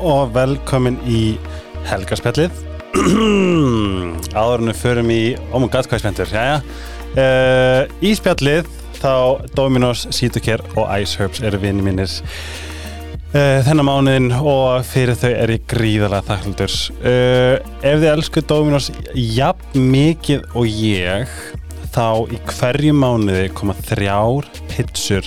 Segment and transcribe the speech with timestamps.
[0.00, 1.22] og velkomin í
[1.88, 2.54] Helgarspjallið
[4.40, 5.22] Áðurinu förum í,
[5.52, 8.68] oh my god hvað er spenntur, uh, Í spjallið
[9.00, 15.54] þá Dominos, Citocare og Iceherbs eru vinni mínir uh, þennan mánuðin og fyrir þau er
[15.56, 21.30] ég gríðarlega þakklútur uh, Ef þið elsku Dominos jafn mikið og ég
[21.90, 25.26] þá í hverju mánuði koma þrjár pitsur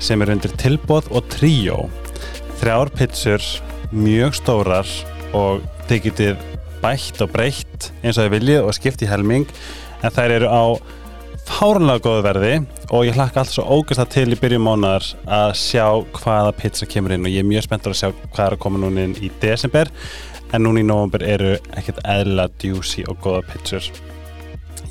[0.00, 1.84] sem eru undir tilbóð og tríó.
[2.60, 3.44] Þrjár pitsur
[3.90, 4.88] mjög stórar
[5.36, 6.48] og þið getið
[6.80, 9.46] bætt og breytt eins og þið viljið og skipt í helming
[10.00, 10.64] en þær eru á
[11.50, 12.52] fárunlega góðu verði
[12.94, 15.86] og ég hlakka allt svo ógæst að til í byrjum mánar að sjá
[16.20, 18.82] hvaða pizza kemur inn og ég er mjög spenntur að sjá hvað er að koma
[18.82, 19.90] núna inn í desember
[20.54, 23.90] en núna í november eru ekkert eðla djúsi og góða pizzur.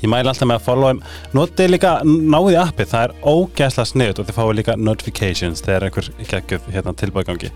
[0.00, 1.00] Ég mæli alltaf með að followum
[1.36, 5.88] notið líka, náðu í appið það er ógæsla sniðut og þið fáið líka notifications þegar
[5.88, 7.50] einhver geggjöð hérna tilbæðgangi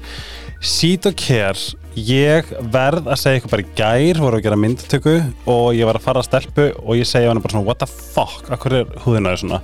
[0.64, 5.14] Citocare ég verð að segja eitthvað bara í gær voru að gera myndtöku
[5.52, 7.88] og ég var að fara að stelpu og ég segja hann bara svona what the
[7.88, 9.60] fuck, akkur er húðina þau svona?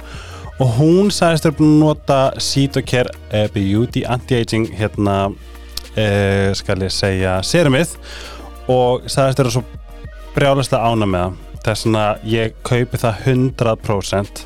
[0.60, 7.96] Og hún sagðist að nota Citocare uh, Beauty Anti-Aging hérna uh, skal ég segja serumið.
[8.68, 9.64] Og sagðist þau svo
[10.36, 11.40] brjálaslega ána með það.
[11.64, 14.44] Þess að ég kaupi það 100%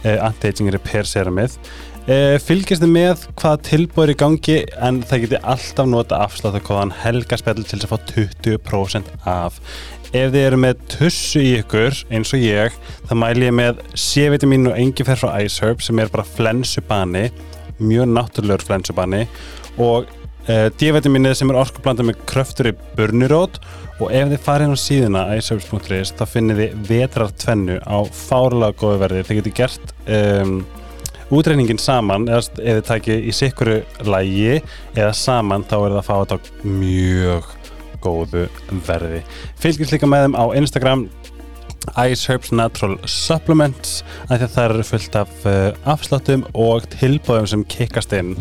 [0.00, 1.58] anti-aging repair serumið
[2.10, 7.78] fylgjast þið með hvað tilbúður í gangi en það geti alltaf nota afsláttakóðan helgarspell til
[7.78, 9.60] að fá 20% af.
[10.10, 12.74] Ef þið eru með tussu í ykkur eins og ég,
[13.06, 17.28] þá mæl ég með C-vitamin og engifer frá Iceherb sem er bara flensubani
[17.78, 19.22] mjög náttúrulegur flensubani
[19.78, 20.10] og
[20.50, 23.62] uh, D-vitaminið sem er orkublanda með kröftur í burnirót
[24.00, 29.24] og ef þið farið á síðuna iceherbs.is þá finnir þið vetrartvennu á fárlega góðu verði.
[29.28, 30.60] Þið getur gert um,
[31.34, 34.60] útreiningin saman eða þið takið í sikkuru lægi
[34.96, 36.46] eða saman þá er það að fá þetta á
[36.80, 37.50] mjög
[38.00, 38.44] góðu
[38.86, 39.22] verði.
[39.60, 41.06] Fylgjast líka með þeim á Instagram
[41.96, 48.34] Iceherbs Natural Supplements að það eru fullt af uh, afsláttum og tilbúðum sem kikkast inn.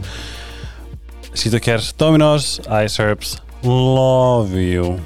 [1.38, 4.98] Citocare Dominos Iceherbs Love you.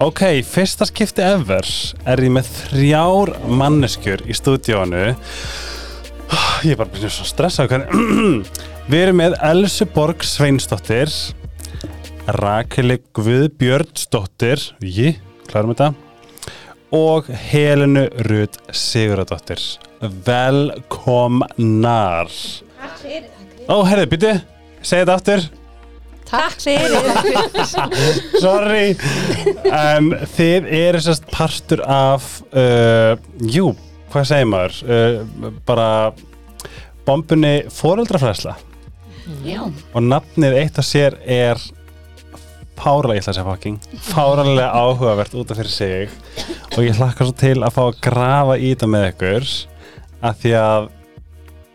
[0.00, 1.66] Ok, fyrsta skipti ever.
[2.08, 5.10] Er ég með þrjár manneskjur í stúdíónu
[6.64, 7.72] Ég er bara byrjuð svo stressað
[8.90, 11.10] Við erum með Elsu Borg Sveinsdóttir
[12.40, 15.08] Rakeli Guðbjörnsdóttir Jí,
[15.50, 15.88] klarum þetta
[16.90, 19.60] og Helenu Rud Siguradóttir
[20.00, 22.30] Velkomnar.
[23.68, 24.40] Ó, herði, byrju,
[24.80, 25.40] segja þetta aftur.
[26.30, 27.04] Takk fyrir.
[28.44, 28.94] Sorry.
[29.70, 33.14] Um, Þið eru sérst partur af uh,
[33.46, 33.70] Jú,
[34.12, 34.80] hvað segir maður?
[34.86, 35.88] Uh, bara
[37.06, 38.56] bombunni fóreldrafræsla
[39.46, 41.60] Já, og nafnið eitt af sér er
[42.80, 46.14] fáralega, ég ætla að segja fucking fáralega áhugavert út af fyrir sig.
[46.72, 49.50] Og ég hlakka svo til að fá að grafa í þetta með ykkur
[50.26, 50.88] af því að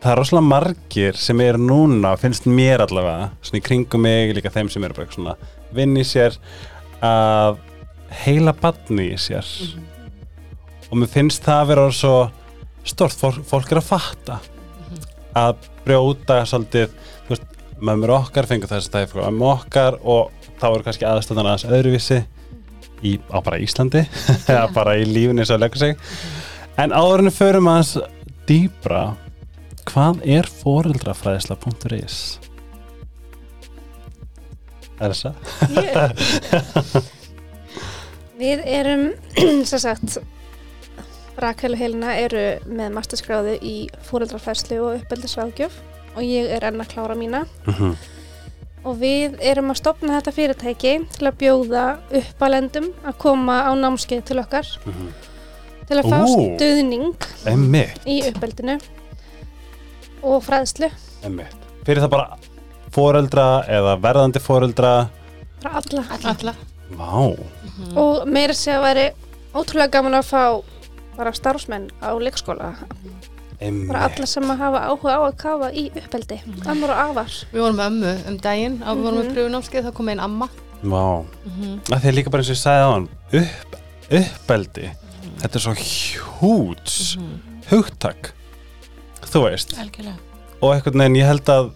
[0.04, 4.54] það er rosalega margir sem eru núna, finnst mér allavega svona í kringum mig, líka
[4.54, 5.38] þeim sem eru bara svona
[5.76, 6.38] vinn í sér
[7.06, 7.62] að
[8.26, 9.48] heila badni í sér
[10.90, 12.16] og mér finnst það að vera svo
[12.86, 14.40] stort, fólk, fólk er að fatta
[15.36, 16.94] að brjóta svolítið,
[17.26, 17.52] þú veist,
[17.86, 21.50] mömmur okkar fengur þess að það er frá mömmu okkar og þá eru kannski aðstöðan
[21.50, 22.22] aðeins öðruvísi
[23.04, 24.06] í, á bara Íslandi
[24.54, 26.00] eða bara í lífinu eins og að leggja sig.
[26.82, 27.96] En áðurinn förum aðeins
[28.48, 29.04] dýbra
[29.90, 32.20] hvað er foreldrafræðisla.is
[35.04, 35.34] Elsa?
[38.40, 39.10] við erum
[39.70, 40.18] sem sagt
[41.38, 43.76] Rakel og Helena eru með masterskráðu í
[44.08, 45.76] fóreldrafærslu og uppeldisráðgjöf
[46.16, 47.46] og ég er enn að klára mína.
[47.68, 47.96] Mhm.
[48.86, 54.24] og við erum að stopna þetta fyrirtæki til að bjóða uppalendum að koma á námskeið
[54.26, 54.68] til okkar.
[54.86, 55.08] Mhm.
[55.88, 56.58] til að fá Ú.
[56.58, 57.16] stuðning
[57.46, 58.80] Emmitt, í uppeldinu
[60.24, 60.90] og fræðslu.
[61.24, 61.56] Emmitt
[61.86, 62.38] Fyrir það bara
[62.96, 65.10] foreldra eða verðandi foreldra?
[65.62, 66.06] Frá alla.
[66.24, 66.56] Alla.
[66.96, 67.38] Vá,
[67.98, 69.06] og meira sé að væri
[69.54, 70.42] ótrúlega gaman að fá
[71.18, 72.74] bara starfsmenn á leikskóla.
[73.88, 77.32] Bara alla sem að hafa áhuga á að kafa í uppeldi ammar og afar.
[77.54, 79.36] Við vorum með ömmu um daginn á við vorum með Mhm.
[79.36, 80.50] pröfunámskeið þá kom einn amma.
[80.84, 81.80] Vá, Mhm.
[81.90, 83.76] að því að líka bara eins og ég sagði á hann upp,
[84.12, 84.92] uppeldi.
[85.40, 87.18] Þetta er svo hjúts
[87.70, 88.32] hugtak
[89.26, 89.74] þú veist.
[89.80, 90.18] Algjörlega.
[90.62, 91.72] Og einhvern veginn ég held að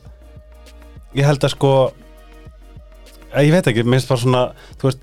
[1.16, 1.94] ég held að sko
[3.34, 4.44] að ég veit ekki, minnst bara svona
[4.80, 5.00] þú veist,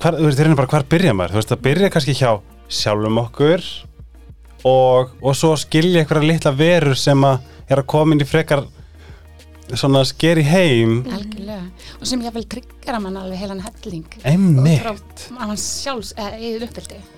[0.00, 1.30] hvar, þú veist, þeir eru bara hvar byrja maður?
[1.34, 2.40] Þú veist, það byrja kannski hjá
[2.72, 3.64] sjálfum okkur
[4.68, 7.40] og, og svo skilja einhverja litla verur sem að
[7.72, 8.64] er að koma inn í frekar
[9.72, 10.98] svona skeri heim.
[11.08, 11.62] Algjörlega.
[12.00, 14.04] Og sem ég vel tryggjara mann alveg heilan helling.
[14.28, 16.40] Einmitt, frá mann sjálfs eða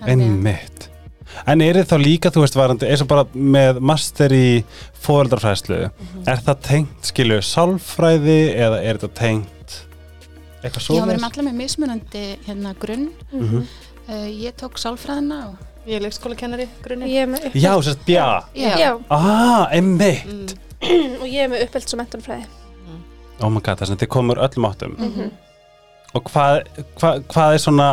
[0.04, 0.88] Þannig að- einmitt.
[1.50, 4.62] En er þið þá líka, þú veist, varandi eins og bara með master í
[5.02, 6.28] fóreldrafræðslu Mhm.
[6.28, 9.80] er það tengt, skilju, sálfræði eða er þetta tengt
[10.62, 13.08] eitthvað svo Já, við erum allir með mismunandi hérna grunn.
[13.32, 13.66] Mhm.
[14.08, 17.10] Uh, ég tók sálfræðina og Ég er leikskólakennari grunni.
[17.12, 20.24] Ég er með uppelds, já, sérst, bja, já, já, ah, einmitt.
[20.24, 20.46] Mm,
[21.20, 22.46] og ég er með uppelds og mentunfræði.
[23.44, 24.94] oh my god, þess að þið komur öllum áttum.
[24.96, 25.28] Mhm.
[26.14, 26.62] og hvað,
[26.96, 27.88] hvað, hvað er svona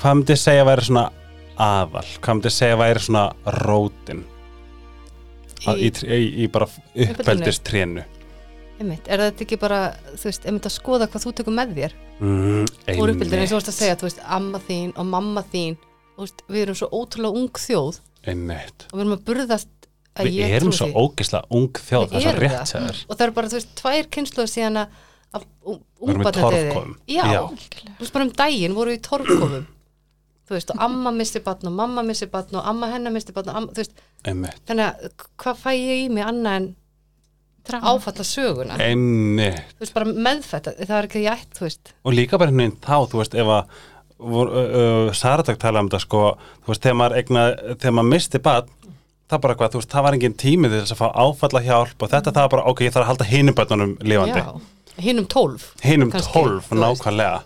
[0.00, 1.04] hvað myndi segja að væri svona
[1.60, 3.24] aðal, hvað myndi segja að væri svona
[3.60, 4.22] rótin?
[5.60, 8.04] Í, í, Í- í, í bara uppeldistrénu
[8.80, 9.78] Einmitt, er þetta ekki bara,
[10.16, 11.94] þú veist, einmitt að skoða hvað þú tekur með þér?
[12.20, 15.42] Mm, úr uppbyldinu, eins og þú varst að segja, þú veist, amma þín og mamma
[15.52, 15.76] þín,
[16.16, 17.98] þú veist, við erum svo ótrúlega ung þjóð.
[18.30, 18.86] Einmitt.
[18.88, 19.68] Og við erum að burðast
[20.16, 20.96] að við ég erum svo því.
[21.04, 22.72] ógislega ung þjóð það er svo rétt það.
[22.72, 24.96] sér og það eru bara, þú veist, tvær kynsluður síðan að
[25.38, 26.64] af ung- Við erum í ungbarnadauði.
[26.72, 26.96] torfkofum.
[27.06, 27.42] Já, Já.
[27.84, 29.66] þú veist, bara um daginn voru við í torfkofum.
[30.50, 33.52] Þú veist, og amma misti batn og mamma misti batn og amma hennar misti batn
[33.70, 33.92] þú veist,
[34.26, 36.76] einmitt, þannig að hvað fæ ég í mig annað en
[37.68, 41.94] áfalla söguna þú veist, meðfætt, það er ekki ég ætt, þú veist.
[42.04, 43.80] Og líka bara hérna þá, þú veist, ef að
[44.20, 46.24] vor, uh, uh, Saratak tala um þetta sko,
[46.64, 47.44] þú veist, þegar maður eigna,
[47.76, 48.72] þegar maður misti bad,
[49.30, 52.02] það bara hvað, þú veist, það var engin tími til þess að fá áfalla hjálp
[52.02, 55.22] og þetta það var bara, ok, ég þarf að halda hinum bönnunum lifandi, Já, hinn
[55.22, 55.70] um tólf.
[55.84, 56.84] Hinum kannski, tólf, þú veist.
[56.84, 57.40] nákvæmlega.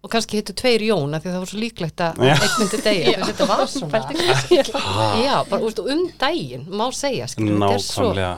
[0.00, 3.10] Og kannski hittu tveir Jón af því að það var svo líklegt að myndi degja
[3.10, 4.84] þú veist, þetta var svona.
[5.20, 8.32] Já, bara úst, um daginn, má segja skilur, þetta er svo nákvæmlega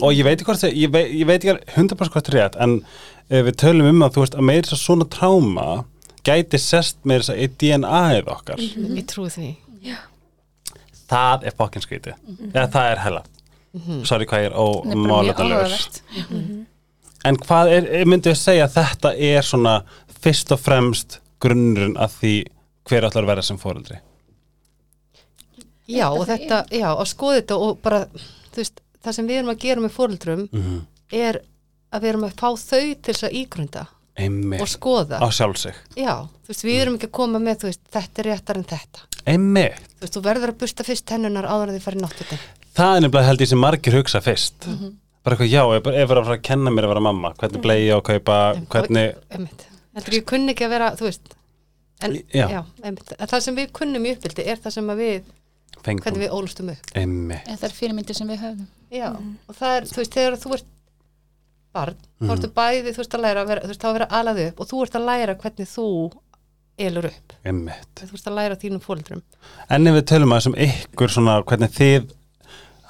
[0.00, 1.28] og ég veit ekki ég ég
[1.74, 4.70] 100% hvort það er rétt, en uh, við tölum um að þú veist, að meira
[4.70, 5.68] svo svona tráma
[6.26, 8.60] gæti sest meira að í DNA-ið okkar.
[8.60, 9.50] Ég trúi því.
[11.06, 12.16] Það er fokkin skrítið,
[12.50, 13.22] eða það er hella.
[14.08, 16.00] Sorry hvað ég er ómáladalegur áhugavert.
[17.26, 19.76] En hvað er, myndið að segja að þetta er svona
[20.24, 22.34] fyrst og fremst grunnurinn að því
[22.86, 24.00] hver ætlar að vera sem fóreldri?
[25.90, 28.02] já, og þetta, já, að skoða þetta og bara,
[28.50, 30.78] þú veist, það sem við erum að gera með fóreldrum Mm
[31.14, 31.36] er
[31.94, 33.82] að við erum að fá þau til þess að ígrunda
[34.18, 34.60] Einmitt.
[34.64, 35.76] og skoða Á sjálfsig.
[35.94, 39.04] já, þú veist, við erum ekki að koma með veist, þetta er réttar en þetta
[39.30, 39.78] Einmitt.
[39.94, 42.42] þú veist, þú verður að busta fyrst hennunar áður en þið farið náttutin
[42.76, 44.66] Það er nefnilega held ég sem margir hugsa fyrst.
[45.24, 47.62] Bara eitthvað, já, ef ef er að fara að kenna mér að vera mamma, hvernig
[47.64, 48.34] bleið ég að kaupa,
[48.74, 49.06] hvernig,
[49.96, 51.32] heldur ég kunni ekki að vera, þú veist
[52.04, 52.44] en, Já.
[52.52, 55.22] já, en það sem við kunnum í uppbyldi er það sem við,
[55.84, 56.04] fengum.
[56.04, 59.88] hvernig við ólustum upp eða það er fyrirmyndir sem við höfum Já, og það er,
[59.90, 60.68] þú veist, þegar þú ert
[61.76, 64.42] barn, þá ertu bæði, þú veist að læra að vera, þú veist að vera alað
[64.44, 65.88] upp og þú ert að læra hvernig þú
[66.86, 67.90] elur upp, Einmitt.
[67.98, 69.24] þú veist að læra þínum fóldrum.
[69.72, 72.08] En ef við tölum að þessum ykkur svona, hvernig þið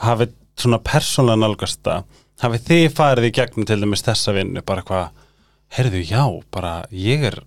[0.05, 2.07] hafið svona persónlega nálgast það,
[2.45, 5.21] hafið þið farið í gegnum til dæmis þessa vinnu, bara hvað,
[5.79, 7.41] heyrðu, já, bara ég er,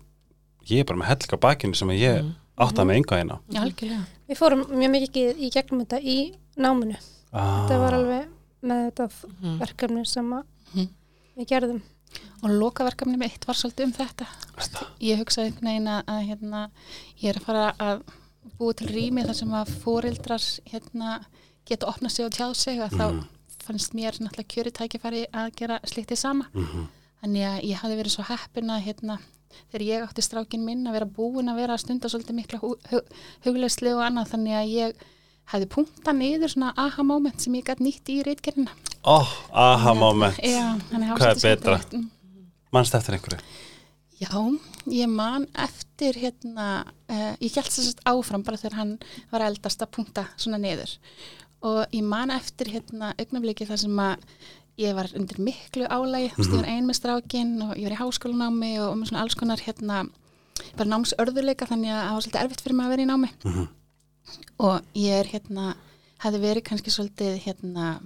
[0.71, 2.31] ég er bara með helga bakinu sem ég mm.
[2.65, 3.43] átta með enga eina.
[3.51, 6.17] Já, algjörlega Við fórum mjög mikið í gegnum þetta í
[6.61, 6.97] náminu.
[7.33, 8.27] Ah, Þetta var alveg
[8.69, 9.59] með þetta Mhm.
[9.59, 10.43] verkefni sem að
[10.75, 10.87] Mhm.
[11.37, 11.81] við gerðum.
[12.41, 14.25] og lokaverkefni mitt var svolítið um þetta
[14.57, 14.87] það.
[14.99, 16.71] ég hugsaði einhvern veginn að, að hérna,
[17.21, 18.01] ég er að fara að
[18.57, 21.25] búa til rými þar sem að fóreldrar hérna,
[21.65, 23.25] geta opnað sig og tjáð sig að þá
[23.59, 26.87] fannst mér náttúrulega kjöri tækifæri að gera slíktið sama Mhm.
[27.23, 29.19] þannig að ég hafði verið svo heppin að hérna,
[29.71, 32.75] þegar ég átti strákin minn að vera búin að vera að stunda svolítið mikla hu
[32.91, 33.01] hu
[33.47, 35.07] hugleysli og annað þannig að ég
[35.49, 38.75] hefði punktað niður svona aha moment sem ég gætt nýtt í reitgerina
[39.07, 39.23] Ó,
[39.55, 40.39] aha moment.
[40.43, 41.77] Að það var Hvað er betra?
[41.95, 42.07] Mm.
[42.75, 43.39] Manst eftir einhverju?
[44.19, 44.33] Já,
[44.91, 46.65] ég man eftir hérna,
[47.07, 48.97] uh, ég held þess að áfram bara þegar hann
[49.31, 50.97] var eldast að punkta svona niður
[51.65, 54.27] og ég man eftir hérna augnabliki þar sem að
[54.79, 57.95] ég var undir miklu álægi, þú veist, ég var ein með strákin og ég var
[57.97, 59.99] í háskólanámi og með svona alls konar hérna,
[60.77, 63.29] bara námsörðuleika þannig að það var svolítið erfitt fyrir mig að vera í námi.
[63.43, 63.67] Mhm.
[64.59, 65.75] og ég er hérna,
[66.21, 67.99] hefði verið kannski svolítið hérna,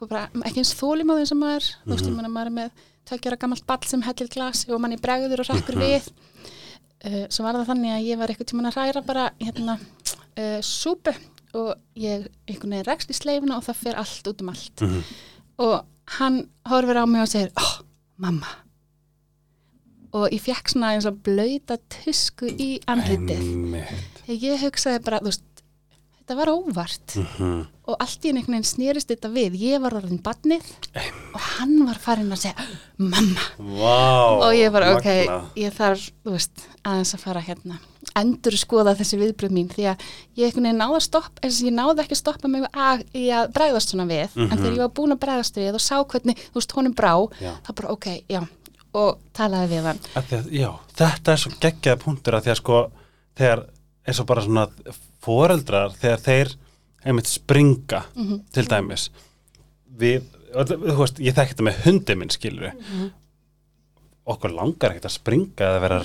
[0.00, 2.70] og bara ekki eins þólimáðin sem maður, þú veist, ég man að maður með
[3.08, 6.10] tveikjara gammalt ball sem hellir glasi og manni bregður og rakkur við.
[7.02, 9.78] Uh, svo var það þannig að ég var eitthvað tíman að hræra bara hérna
[10.38, 11.14] uh, súpu
[11.58, 14.84] og ég einhvern veginn rekst í sleifinu og það fer allt út um allt.
[14.86, 15.02] Mhm.
[15.62, 15.74] og
[16.18, 17.78] hann horfir á mig og segir oh,
[18.22, 18.48] mamma.
[20.12, 23.78] Og ég fekk svona eins og blöyta tusku í andlitið.
[24.28, 25.62] Ég hugsaði bara, þú veist
[26.18, 27.14] þetta var óvart.
[27.18, 27.62] Mhm.
[27.82, 29.56] og allt í einhvern veginn snerist þetta við.
[29.58, 30.68] Ég var orðin badnið
[31.34, 32.68] og hann var farin að segja
[32.98, 33.48] mamma.
[33.58, 34.46] Vá.
[34.46, 35.48] og ég bara, ok, magnað.
[35.56, 37.80] ég þarf veist, aðeins að fara hérna
[38.18, 40.06] endur skoða þessi viðbröð mín því að
[40.38, 43.04] ég einhvern veginn náði að stoppa eins og ég náði ekki að stoppa mig að,
[43.38, 46.42] að bregðast svona við en þegar ég var búin að bregðast við og sá hvernig
[46.48, 47.52] þú veist honum brá, Já.
[47.66, 48.42] þá bara ok, já
[48.92, 50.00] og talaði við hann.
[50.20, 52.80] Að já, þetta er svo geggjaða punktur að því að sko,
[53.40, 53.62] þegar
[54.04, 54.66] eins og bara svona
[55.24, 56.52] foreldrar, þegar þeir
[57.08, 58.02] einmitt springa
[58.52, 59.08] til dæmis
[59.98, 62.76] við, þú veist, ég þekki þetta með hundi minn skilur
[64.28, 66.00] okkur langar ekkert að springa eða vera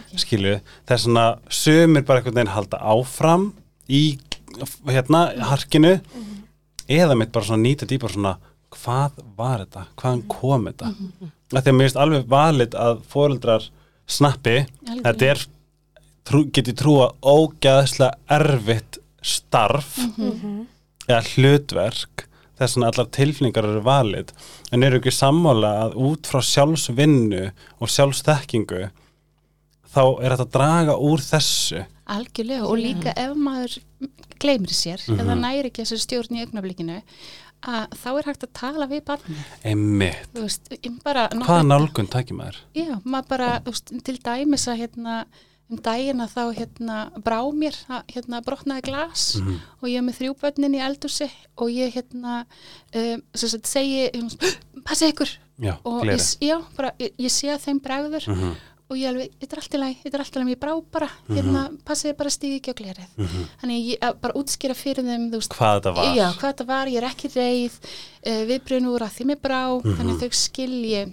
[0.00, 0.20] ekki.
[0.22, 0.58] skilju,
[0.94, 3.48] er svona sömur bara einhvern veginn halda áfram
[3.90, 4.02] í
[4.86, 5.96] hérna harkinu
[6.86, 8.36] eða mitt bara svona nýta dýpar svona
[8.74, 10.90] hvað var þetta, hvaðan kom þetta?
[10.90, 11.32] Mm -hmm.
[11.70, 13.70] að mér finnst alveg valið að foreldrar
[14.06, 14.56] snappi.
[14.58, 15.02] Algjörlega.
[15.04, 15.46] þetta er,
[16.24, 19.98] trú, geti trúa ógæðslega erfitt starf
[21.08, 24.34] eða hlutverk þess að allar tilfinningar eru valið
[24.72, 27.46] en eru ekki sammála að út frá sjálfsvinnu
[27.78, 28.84] og sjálfsþekkingu
[29.94, 31.84] þá er þetta að draga úr þessu.
[32.14, 33.78] Algjörlega og líka ef maður
[34.42, 37.00] gleymir sér eða næri ekki þessu stjórn í augnablikinu
[37.64, 42.10] að þá er hægt að tala við barni einmitt, þú veist, ég bara hvaða nálgun
[42.12, 42.58] takir maður?
[42.76, 45.16] Já, maður bara, þú veist, til dæmis að hérna
[45.70, 49.54] um dagina þá hérna brá mér að hérna brotnaði glas Mhm.
[49.82, 52.44] og ég er með þrjú börnin í eldúsi og ég hérna
[52.94, 54.10] um, sagt segi,
[54.84, 58.56] passi ykkur Já, og ég, já, bara, ég, ég sé að þeim bregður Mhm.
[58.90, 60.72] og ég alveg, þetta er allt í lagi, þetta er allt í lagi, ég brá
[60.92, 63.08] bara, hérna, passið bara stíði ekki á glerið.
[63.16, 63.44] Mhm.
[63.62, 66.96] Þannig ég bara útskýra fyrir þeim, veist, hvað þetta var já, hvað þetta var, ég
[67.02, 67.72] er ekki reið,
[68.26, 69.96] uh, viðbröðin úr að því mér brá, Mhm.
[69.96, 71.12] þannig þau skilji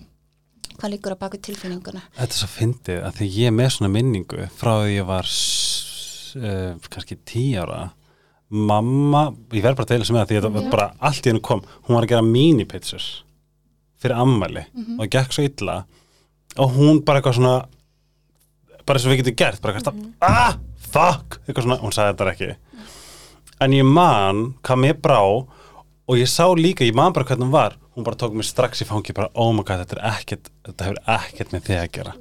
[0.81, 2.01] hvað líkur að baka tilfinninguna.
[2.17, 5.31] Þetta er svo fyndið að því ég er með svona minningu frá því ég var
[6.41, 7.81] uh, kannski tí ára
[8.51, 11.61] mamma, ég verð bara að deila sem það því að bara allt í hennu kom
[11.88, 13.05] hún var að gera mini-pizzur
[14.01, 14.97] fyrir ammæli Mhm.
[15.00, 15.75] og það gekk svo illa
[16.57, 17.53] og hún bara eitthvað svona
[18.85, 20.13] bara eins og við getum gert bara eitthvað, Mhm.
[20.21, 20.57] ah,
[20.91, 22.55] fuck eitthvað svona, hún sagði þetta ekki
[23.61, 27.51] en ég man hvað mér brá og ég sá líka, ég man bara hvernig hún
[27.55, 30.51] var hún bara tók mér strax í fangi bara, oh my god, þetta er ekkert
[30.67, 32.17] þetta hefur ekkert með þig að gera.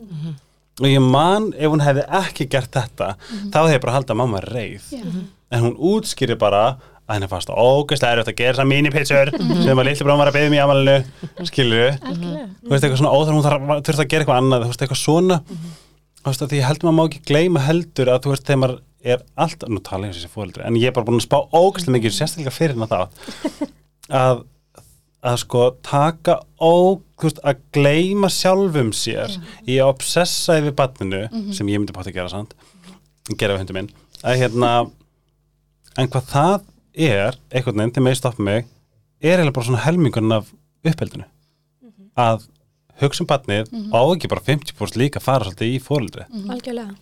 [0.80, 3.10] Og ég man, ef hún hefði ekki gert þetta,
[3.52, 4.86] þá hefði ég bara haldið að mamma reið.
[4.94, 5.04] Já.
[5.50, 6.60] en hún útskýri bara
[7.10, 9.30] að henni fannst ógæslega erfitt að gera þessar mini-pizzur
[9.64, 12.44] sem að litli brón var að beða mér í amalinu skilur Algjörlega.
[12.62, 15.00] þú veist eitthvað svona óþar hún þarf, þurft að gera eitthvað annað þú veist eitthvað
[15.00, 15.38] svona.
[16.20, 18.78] Þú veist að því heldur maður má ekki gleyma heldur að þú veist þegar maður
[19.10, 21.38] er allt, nú tala ég og þessi fóreldri en ég er bara búin að spá
[21.50, 23.00] ógæslega mikið sérstaklega fyrir hérna þá
[24.22, 24.44] að
[25.20, 29.34] að sko taka veist, að gleyma sjálfum sér
[29.66, 32.54] í að obsessa yfir barninu sem ég myndi bátt að gera sant
[33.36, 33.90] gera við hundi minn
[34.24, 34.70] að hérna
[35.98, 36.56] en hvað það
[36.94, 38.64] er einhvern veginn til mig stoppa mig
[39.20, 40.48] er eiginlega bara svona helmingun af
[40.86, 41.26] uppeldinu.
[42.16, 42.46] Að
[43.00, 46.96] hugsa um barnið og á ekki bara 50% líka fara svolítið í fóreldri algjörlega.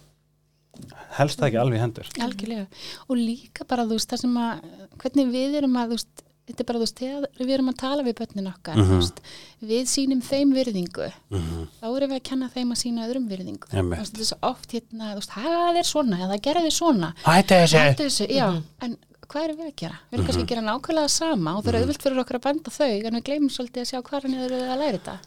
[1.19, 2.11] Helst það ekki alveg hendur.
[2.23, 2.67] Algjörlega.
[3.09, 4.67] Og líka bara, þú veist, það sem að,
[5.03, 7.77] hvernig við erum að, þú veist, þetta er bara, þú veist, þegar við erum að
[7.85, 8.89] tala við börnin okkar, Mhm.
[8.89, 9.21] þú veist,
[9.63, 11.67] við sýnum þeim virðingu, Mhm.
[11.83, 13.69] þá erum við að kenna þeim að sína öðrum virðingu.
[13.73, 13.99] Einmitt.
[13.99, 17.15] Þú veist, þetta er svo oft hérna, þú veist, það er svona, eða gerði svona,
[17.25, 18.97] Hætti þessi hættu þessu, já, en
[19.29, 19.97] hvað erum við að gera?
[20.09, 22.71] Við erum kannski að gera nákvæmlega sama og það er auðvilt fyrir okkur að benda
[22.71, 25.19] þau, en við gleymum svolítið að sjá hvað hann er að læra þetta.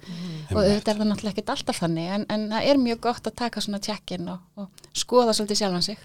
[0.56, 3.36] Og þetta er það náttúrulega ekkert alltaf þannig, en, en það er mjög gott að
[3.36, 5.98] taka svona tjekkin og, og skoða svolítið sjálfan sig.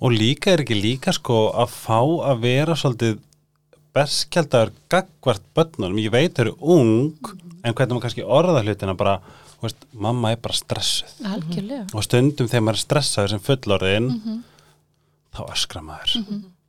[0.00, 2.00] og líka er ekki líka sko að fá
[2.32, 3.18] að vera svolítið
[3.96, 7.32] berskjaldar gagvart börnunum, ég veit þau eru ung
[7.62, 9.18] en hvernig maður kannski orða hlutina bara,
[9.58, 11.12] þú veist, mamma er bara stressuð.
[11.28, 11.84] Algjörlega.
[11.92, 14.10] og stundum þegar maður er stressaður sem fullorðin
[15.32, 16.18] þá öskra maður.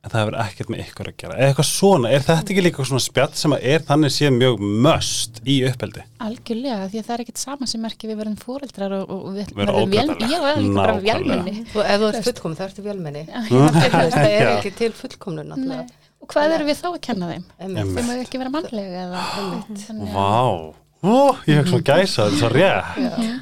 [0.04, 1.36] En það hefur ekkert með ykkur að gera.
[1.38, 5.40] Eða eitthvað svona, er þetta ekki líka svona spjall sem er þannig séð mjög möst
[5.48, 6.04] í uppeldi?
[6.26, 9.54] Algjörlega, því að það er ekkert sama sem merki við verðum fóreldrar og, og við
[9.56, 11.56] verðum vélmenni.
[11.72, 13.24] og ef þú ert fullkomin þá ertu vélmenni.
[14.12, 15.88] Það er ekki til fullkomnu náttúrulega
[16.24, 17.42] Og hvað eru við þá að kenna þeim?
[17.60, 22.94] Þeim að ekki vera mannlega að- Vá, ég hef svona gæsa, þetta er svo rétt.
[23.04, 23.40] Já.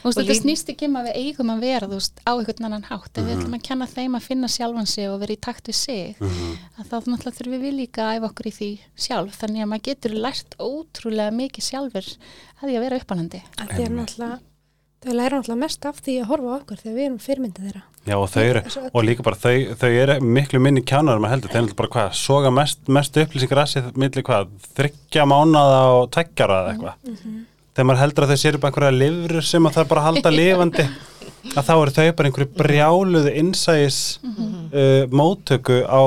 [0.00, 2.84] Þú veist, þetta snýst ekki um að við eigum að vera, veist, á einhvern annan
[2.88, 3.40] hátt, ef við Mhm.
[3.42, 6.86] ætlum að kenna þeim að finna sjálfan sig og vera í takt við sig, að
[6.88, 10.12] þá náttúrulega þurfum við líka að æfa okkur í því sjálf, þannig að maður getur
[10.16, 12.06] lært ótrúlega mikið sjálfur
[12.62, 13.42] að því að vera uppalandi.
[13.58, 14.38] að því er náttúrulega
[15.02, 17.82] þau læra náttúrulega mest af því að horfa á okkur þegar við erum fyrirmyndið þeirra
[18.08, 18.60] Já, og þau eru,
[18.96, 21.90] og líka bara þau, þau eru miklu minni kjánar um að heldur, þeir eru bara
[21.92, 27.18] hvað, soga mest, mest upplýsingar að sér milli hvað, þryggja mánaða og tveggjara eða eitthvað.
[27.70, 30.08] Þegar maður heldur að þau séu bara einhverja lifur sem að það er bara að
[30.08, 30.86] halda lifandi,
[31.50, 36.02] að þá eru þau bara einhverju brjáluðu innsæis uh, móttöku á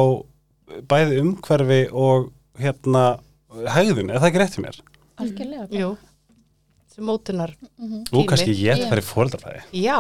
[0.89, 3.05] bæði umhverfi og hérna
[3.77, 4.81] hegðun, er það ekki rétt fyrir mér?
[5.21, 5.67] Algjörlega.
[5.77, 5.93] Jú,
[6.93, 7.51] sem mótunar
[8.13, 9.97] Ú, kannski ég ætti að fara í fóldrafæði já,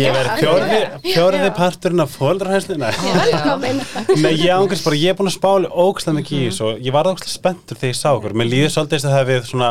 [0.00, 5.36] Ég verði fjórði, fjórði parturinn af fóldrafæðslu Nei, ég ángast bara, ég er búin að
[5.38, 8.50] spáli ógstlega mikið í þessu og ég var ógstlega spenntur þegar ég sá okkur Mér
[8.50, 9.70] líður svolítið þess að það við svona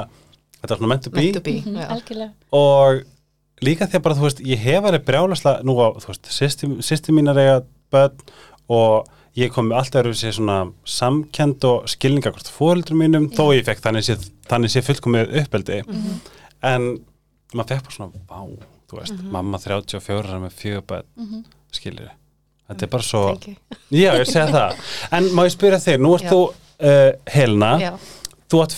[0.60, 1.22] Þetta er svona meant to be.
[1.22, 2.32] Meant to be Mhm, algjörlega.
[2.52, 3.04] Og
[3.64, 6.28] líka því að bara, þú veist, ég hef verið brjálaslega nú á, þú veist,
[6.84, 7.62] sýsti, mínar eiga
[7.94, 8.18] börn
[8.76, 9.08] og
[9.40, 13.80] ég kom alltaf að sé svona samkend og skilninga hvort fóreldur mínum, þó ég fekk
[13.86, 14.18] þannig sé,
[14.50, 15.80] þannig sé fullkomið uppeldi.
[16.66, 16.90] En
[17.54, 22.10] maður fekk bara svona vá, þú veist, mamma 34 er með fjögur börn, mm skilir
[22.66, 23.20] þetta er bara svo,
[23.94, 24.80] já, ég segja það.
[25.14, 27.92] En má ég spyrja þig, nú ert þú uh, Helena, já,
[28.50, 28.76] þú átt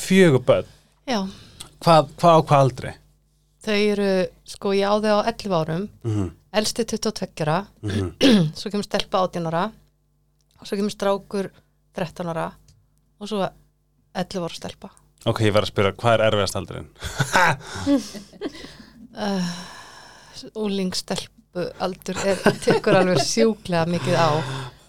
[1.08, 1.20] já,
[1.80, 2.92] hvað, hvað á hvað aldri?
[3.62, 4.12] þau eru
[4.48, 5.90] sko ég á þau á 11 árum.
[6.04, 7.66] Mm elsti 22 ára.
[7.82, 8.52] -hmm.
[8.60, 9.72] svo kemur stelpa 18 ára.
[10.60, 11.52] Og svo kemur strákur
[11.96, 12.52] 13 ára.
[13.20, 13.50] Og svo
[14.14, 14.90] 11 ára stelpa
[15.30, 16.88] Ok, ég var að spyrja, hvað er erfiðast aldurinn?
[19.26, 19.50] uh,
[20.58, 24.30] úlingstelpu aldur er, tekur alveg sjúklega mikið á.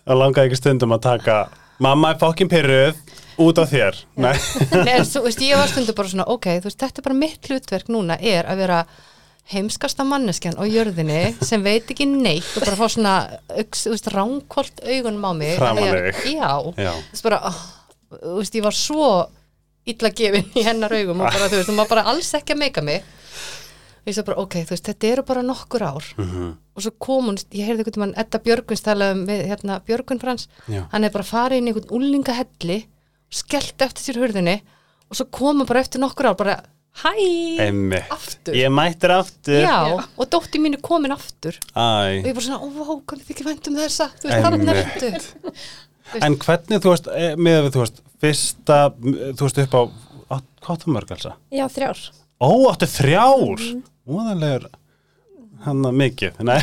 [0.06, 1.36] Það langaði ekki stundum að taka
[1.82, 2.96] Mamma er fokkin pyrruð
[3.42, 3.98] út á þér?
[4.22, 4.32] Nei,
[4.86, 7.18] Nei, en svo, veist, ég var stundu bara svona, ok, þú veist, þetta er bara
[7.18, 8.80] mitt hlutverk núna er að vera
[9.52, 13.14] heimskasta manneskjan á jörðinni sem veit ekki neitt og bara fá svona
[13.50, 15.54] þú veist, ránkvort augunum á mig.
[15.58, 16.34] Framan Þannig að- þig.
[16.38, 17.62] Já, þú veist bara oh,
[18.14, 19.08] þú veist, ég var svo
[19.86, 22.62] illa gefin í hennar augum og bara, þú veist, hún var bara alls ekki að
[22.64, 23.02] meika mig.
[24.02, 26.12] Og ég sagði bara, ok, þú veist, þetta eru bara nokkur ár.
[26.18, 29.78] Mm og svo kom hún, ég heyrði einhvern mann Edda Björguns talaði um við, hérna,
[29.84, 30.46] Björgun Frans.
[30.72, 30.86] Já.
[30.92, 32.78] hann er bara farið inn í einhvern úlingahelli
[33.32, 34.58] skellt eftir sér hurðinni
[35.10, 36.56] og svo kom hann bara eftir nokkur ár bara,
[37.02, 37.12] hæ,
[37.66, 38.08] Einmitt.
[38.12, 38.56] Aftur.
[38.56, 39.60] Ég mættir aftur.
[39.64, 41.56] Já, og dótti mín er komin aftur.
[41.72, 42.24] Og Æ.
[42.24, 44.08] ég bara svona, ó, vá, hvernig þykir vænt um þessa?
[44.16, 45.62] Þú veist, hann er Einmitt.
[46.20, 49.82] En hvernig, þú veist, eh, með þú veist Fyrsta, þú veist, upp á
[50.62, 51.32] Hvað áttu mörg, Elsa?
[51.50, 51.98] Já, þrjár.
[52.38, 53.64] Ó, áttu þrjár?
[54.06, 54.68] Móðanlegur
[55.62, 56.38] Hanna mikið.
[56.46, 56.58] Nei,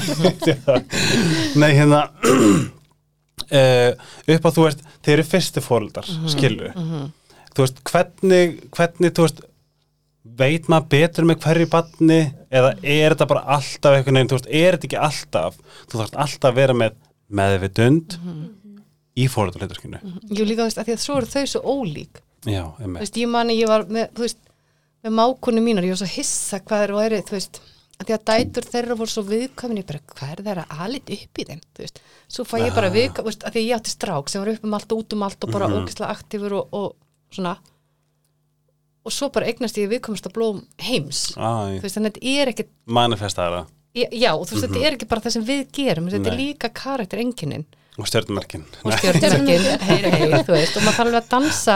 [1.62, 2.06] Nei hérna
[3.51, 3.91] uh,
[4.36, 6.71] Upp á, þú veist, þeir eru fyrstu fóldar Skilur
[7.56, 9.43] Þú veist, hvernig, hvernig, þú veist
[10.39, 12.19] veit maður betur með hverju barni
[12.54, 16.19] eða er þetta bara alltaf einhvern veginn, þú veist, er þetta ekki alltaf þú þarfst
[16.23, 16.97] alltaf að vera með
[17.39, 18.15] meðvitund
[19.17, 22.22] í fóröldarleiturskinu Jú, líka, þú veist, að því að svo eru þau svo ólík.
[22.45, 24.38] Já, þú emmi veist, ég mani, ég var með, þú veist
[25.04, 27.62] með mákunni mínar, ég var svo hissa hvað þeir væri, þú veist,
[28.00, 31.39] að því að dætur þeirra voru svo viðkvæmin, ég bara, hvað er þeirra aðlit upp
[31.39, 32.00] í þeim, þú veist,
[32.32, 34.63] svo fæ ég bara viðkvæmin, þú að því að ég átti strák sem var upp
[34.69, 35.84] um allt og út um allt og bara Mhm.
[35.84, 36.95] ógislega aktífur og, og
[37.32, 37.58] svona.
[39.08, 42.34] Og svo bara eignast ég viðkvæmast að blóm heims, þú Æ, veist, þannig að þetta
[42.43, 43.62] er ekki manifestaðara
[43.95, 46.39] já, þú veist, þetta er ekki bara það sem við gerum, þetta er Mhm.
[46.43, 47.65] Líka karakter enginin
[47.99, 48.63] og stjörnumerkin.
[48.85, 50.77] Og stjórnmerkin, heyr, heyr, þú veist.
[50.79, 51.75] Og maður þarf alveg að dansa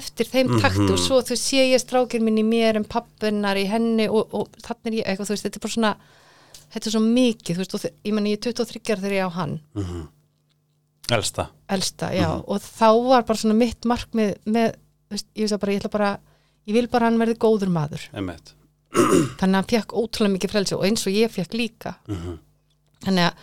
[0.00, 0.92] eftir þeim takti Mhm.
[0.94, 4.48] og svo þú sé ég strákir minn í mér en pappinnar í henni og, og
[4.62, 5.92] þannig er ég eitthvað, þú veist, þetta er bara svona
[6.70, 9.30] þetta er svo mikið, þú veist, og ég menn ég er 23 þegar ég á
[9.34, 9.56] hann,
[11.10, 11.48] Elsta.
[11.68, 12.28] Elsta, já.
[12.28, 12.44] Mhm.
[12.46, 14.74] og þá var bara svona mitt markmið með,
[15.10, 16.10] þú veist, ég veist að bara, ég ætla bara
[16.68, 18.04] ég vil bara hann verði góður maður.
[18.14, 18.54] Emmett
[18.90, 21.92] þannig að hann fekk ótrúlega mikið frelsi og eins og ég fekk líka.
[22.10, 22.38] Mhm.
[23.04, 23.34] þannig að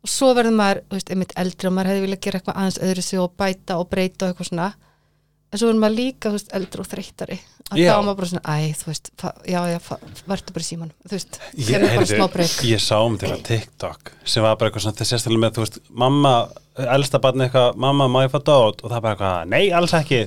[0.00, 2.78] og svo verður maður, þú veist, einmitt eldri og maður hefði viljað gera eitthvað aðeins
[2.86, 4.68] öðru sig og bæta og breyta og eitthvað svona.
[5.50, 7.36] En svo verður maður líka, þú veist, eldri og þreyttari.
[7.70, 9.10] Að þá maður bara svona, æ, þú veist
[9.50, 9.78] já, já,
[10.30, 10.94] verður bara í símanum.
[11.04, 14.98] Þú veist, Ég, heyrðu, ég sá um til að TikTok sem var bara eitthvað svona
[15.00, 16.32] þess sérstaklega með, þú veist, mamma
[16.96, 18.80] elsta barni eitthvað, mamma, má ég fá dót?
[18.82, 20.22] Og það bara eitthvað, nei, alls ekki.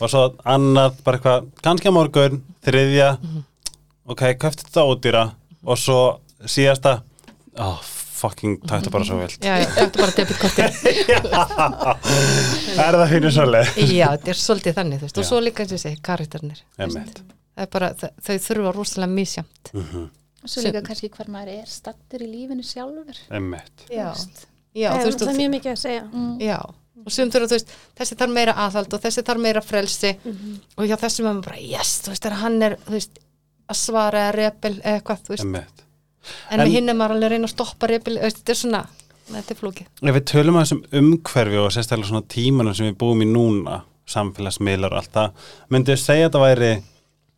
[0.00, 3.10] Og svo annað, bara eitthvað, kannski á morgun þriðja,
[4.10, 4.86] ok, köfti þetta
[8.20, 10.64] og svo fucking, taktu bara svo vilt já, er bara debitkorti
[12.86, 13.92] er það fyrir svolítið?
[13.96, 15.82] Já, þetta er svolítið þannig, þú veist, og svo líka eins og
[17.50, 19.70] það er bara, þau, þurfa rosalega misjamt
[20.48, 23.18] Svo líka kannski hvar maður er stattur í lífinu sjálfur.
[23.36, 24.06] Emmett já,
[24.72, 26.04] já, er, veist, það og er mjög mikið að segja.
[26.08, 26.30] Mm.
[26.40, 26.56] Já,
[27.04, 30.14] og sem þurfa, þú veist, þessi þarf meira aðhald og þessi þarf meira frelsi.
[30.24, 30.54] Mhm.
[30.76, 33.20] og hjá þessum er maður bara, yes, þú veist, hann er, þú veist,
[33.70, 35.84] að svara eða repil eða eitthvað, þú veist,
[36.50, 38.82] en, En- hinn er maður alveg að reyna að stoppa veist, þetta er svona,
[39.30, 39.90] þetta er flókið.
[40.02, 43.82] Ef við tölum að þessum umhverfi og sérstaklega svona tímanum sem við búum í núna,
[44.10, 46.72] samfélagsmiðlar og allt það, myndið þið segja að þetta væri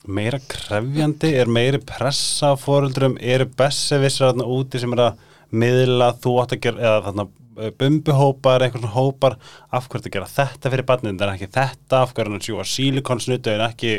[0.09, 5.21] meira krefjandi, er meiri pressa á fóruldrum, eru bessevissar þarna úti sem er að
[5.53, 9.37] miðla þú átt að gera, eða þarna uh, bumbuhópar, eitthvað svona hópar
[9.71, 12.67] af hverju að gera þetta fyrir barnið, þetta er ekki þetta af hverju að sjúa
[12.73, 13.93] sílikonsnutu en ekki,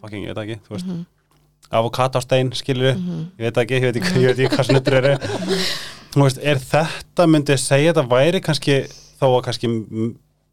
[0.00, 0.88] fucking, ég veit það ekki, þú veist
[1.74, 5.14] avokadostein, skilur ég veit ekki, ég veit ekki, ég veit ekki hvað snuttur eru.
[6.14, 8.78] Þú veist, er þetta myndið segja þetta væri kannski
[9.20, 9.70] þó að kannski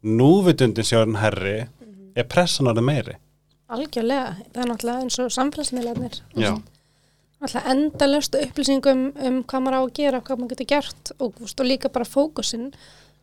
[0.04, 1.56] núvitundin sjálfn herri
[2.14, 3.16] er pressan orðið meiri?
[3.74, 6.18] Algjörlega, það er náttúrulega eins og samfélagsmiðlarnir.
[6.34, 11.60] Náttúrulega endalöst upplýsingum um hvað maður á að gera, hvað maður getur gert og, veist,
[11.60, 12.68] og líka bara fókusin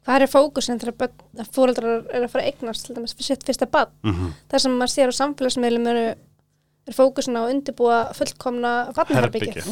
[0.01, 3.91] hvað er fókusin þegar fóreldrar er að fara eignast til dæmis fyrir sitt fyrsta bad
[4.01, 6.05] mhm, það sem maður sér á samfélagsmiðlum eru
[6.87, 8.71] er fókusin á að undirbúa fullkomna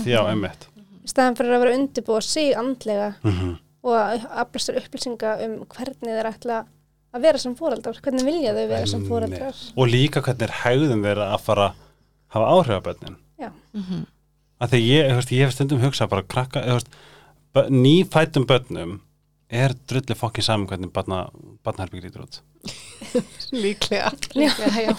[0.06, 0.68] já, einmitt.
[1.04, 3.56] Í staðan fyrir að vera að undirbúa sig andlega Mhm.
[3.84, 6.66] og að afla sér upplýsinga um hvernig þeir ætla
[7.14, 11.02] að vera sem fóreldrar, hvernig vilja þau vera sem fóreldrar og líka hvernig er hægðum
[11.04, 11.74] þeirra að fara að
[12.30, 13.16] hafa áhrif á börnin.
[13.40, 13.50] Já.
[14.62, 16.90] að því ég, veist, ég hef stundum hugsað bara krakka, þú veist,
[17.56, 19.00] bö- nýfættum börnum
[19.50, 21.30] er drulli fokkin saman hvernig barna,
[21.64, 22.42] barnaherbyggir lítur út
[23.64, 24.12] Líklega.
[24.36, 24.52] Já,
[24.84, 24.92] já.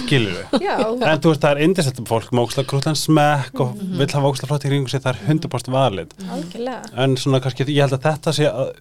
[0.00, 3.76] skilur við Já, en þú veist, það er indislegt fólk með óksla grútlan smekk og
[4.00, 6.16] vill hafa óksla flott í kringum sig, það er 100% valið.
[6.38, 6.90] Algjörlega.
[7.04, 8.72] En svona kannski, ég held að þetta sé að,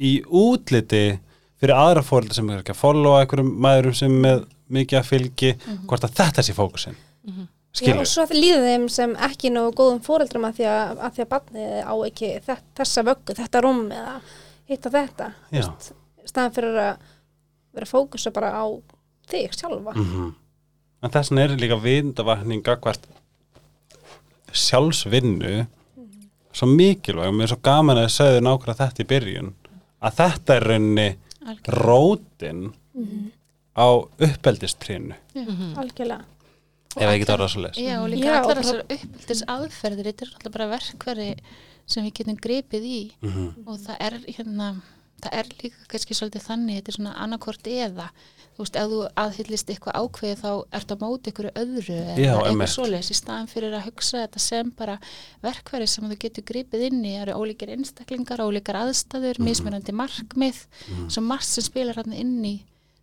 [0.00, 1.04] í útliti
[1.60, 5.54] fyrir aðra fóreldur sem er ekki að followa einhverjum maðurum sem með mikið að fylgi
[5.88, 7.42] hvort að þetta sé fókusin Já,
[7.76, 11.24] skilur og svo líður þeim sem ekki nógu góðum fóreldrum að því að, að, því
[11.24, 14.14] að barnið á ekki þess, þessa vöggu, þetta rúm eða
[14.70, 15.62] hitta þetta Já.
[16.26, 17.04] staðan fyrir að
[17.74, 18.64] vera fókusa bara á
[19.30, 19.94] þig sjálfa.
[19.96, 20.34] Mm
[21.02, 23.06] en þess vegna er líka vindavakning gagvart
[24.52, 25.66] sjálfsvinnu
[26.52, 27.28] svo mikilvæg.
[27.30, 29.50] Og mér er svo gaman að sögðu nákvæmlega þetta í byrjun
[30.02, 31.06] að þetta er raunni
[31.40, 31.78] Algjörlega.
[31.80, 32.60] rótin
[33.80, 33.86] á
[34.26, 35.14] uppeldistrinu
[35.80, 36.24] algjörlega.
[36.98, 40.06] Ef ég get orðað svo leys Já, og líka Já, allar það- þessar uppeldis aðferðir,
[40.10, 41.28] þetta er alltaf bara verkværi
[41.86, 43.00] sem við getum gripið í.
[43.22, 43.48] Mhm.
[43.66, 44.82] og það er hérna,
[45.24, 48.06] það er líka kannski svolítið þannig, þetta er svona annarkort eða,
[48.56, 52.32] þú veist, ef þú aðhyllist eitthvað ákveðið þá ertu að móti ykkur öðru eða Já,
[52.44, 54.96] eitthvað svoleiðis í staðan fyrir að hugsa þetta sem bara
[55.44, 59.48] verkværi sem þú getur gripið inn í, það eru ólíkir einstaklingar, ólíkar aðstæður, Mhm.
[59.48, 60.64] mismunandi markmið,
[61.08, 62.56] svo margt sem spilar hann inn í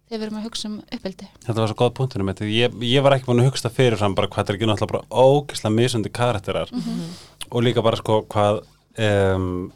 [0.07, 1.25] þegar við erum að hugsa um uppeldi.
[1.43, 2.45] Þetta var svo góð punktur um þetta.
[2.47, 5.25] Ég, ég var ekki búin að hugsta fyrirfram bara hvað þetta er ekki náttúrulega bara
[5.25, 6.69] ógislega misundi karakterar
[7.51, 8.61] og líka bara sko hvað
[9.03, 9.71] um,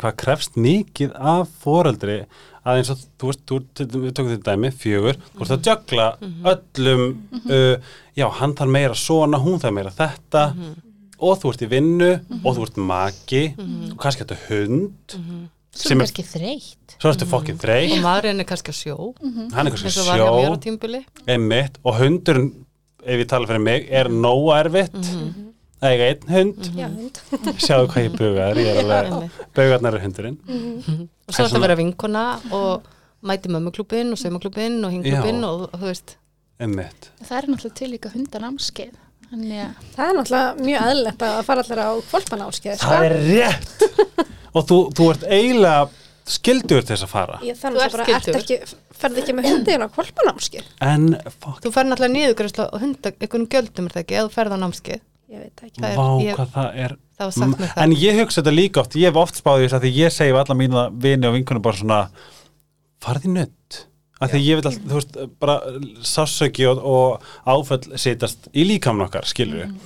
[0.00, 2.18] hvað krefst mikið af foreldri
[2.66, 6.06] að eins og þú veist, þú, tökum þetta dæmi, fjögur, þú veist að jökla
[6.52, 7.04] öllum,
[7.46, 7.76] uh,
[8.18, 10.42] já, hann þarf meira svona, hún þarf meira þetta
[11.16, 12.10] og þú ert í vinnu
[12.42, 13.44] og þú ert maki
[13.92, 15.16] og kannski þetta hund
[15.76, 16.94] Svo Sem er er- kannski þreytt.
[16.96, 18.94] svo ertu fokkið Og þrey maðurinn er kannski að sjó,
[19.52, 20.54] hann er kannski og á sjó.
[20.64, 21.00] tímbili.
[21.28, 21.76] einmitt.
[21.84, 22.46] Og hundurinn
[23.04, 24.96] ef ég tala fyrir mig, er nóga erfitt
[25.82, 26.68] að eiga einn hund.
[26.78, 27.20] Já, hund.
[27.62, 30.38] sjáðu hvað ég bugaður ég er alveg, bugarnar er hundurinn.
[30.46, 32.22] Og svo er þetta að vera vinkona
[32.56, 32.86] og
[33.26, 36.16] mæti mömmuklubin og saumaklubin og hinklubin og þú veist,
[36.62, 38.94] einmitt, Það er náttúrulega til líka hundanámskeið.
[39.26, 43.86] Þannig að það er náttúrulega mjög eðlilegt að fara allir á kvolpanáskið það er rétt.
[44.56, 45.88] Og þú, þú ert eiginlega
[46.36, 47.40] skildur til þess að fara.
[47.44, 48.56] Ég Þú þannig ert að bara, ert ekki,
[49.02, 50.70] ferði ekki með hundin á kvolpanámskið?
[50.86, 51.04] en
[51.42, 54.54] fuck, þú fer náttúrulega niðurgræsla og hunda, einhvern gjöldum er það ekki, eða þú ferð
[54.56, 55.80] á námskeið, Ég veit það ekki.
[55.82, 56.96] það er- vá ég- hvað það er.
[57.18, 57.82] það var sagt mér það.
[57.82, 60.32] en ég hugsa þetta líka oft, ég hef oft spáðið þess að því ég segi
[60.32, 62.00] við alla mína vini og vinkunum bara svona
[63.02, 63.86] farði nutt
[64.20, 65.56] af því ég vil alltaf, þú veist, bara
[66.02, 69.78] sásöki og, og áföll sitast í líkamn okkar, skilur Mhm.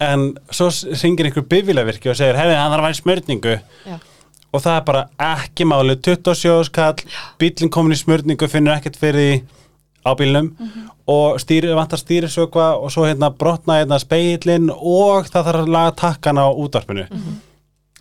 [0.00, 0.68] en svo
[1.02, 3.98] ringir einhver bifilavirki og segir, hefði hann þarf að væri smörningu Já.
[4.52, 6.94] og það er bara ekki máli 27 skall,
[7.38, 9.42] bílinn komin í smörningu finnur ekkert fyrir því
[10.04, 10.52] á bílnum
[11.10, 15.96] og stýri, vantar stýrisökva og svo hérna brotna hérna speilin og það þarf að laga
[16.00, 17.08] takkan á útvarpinu.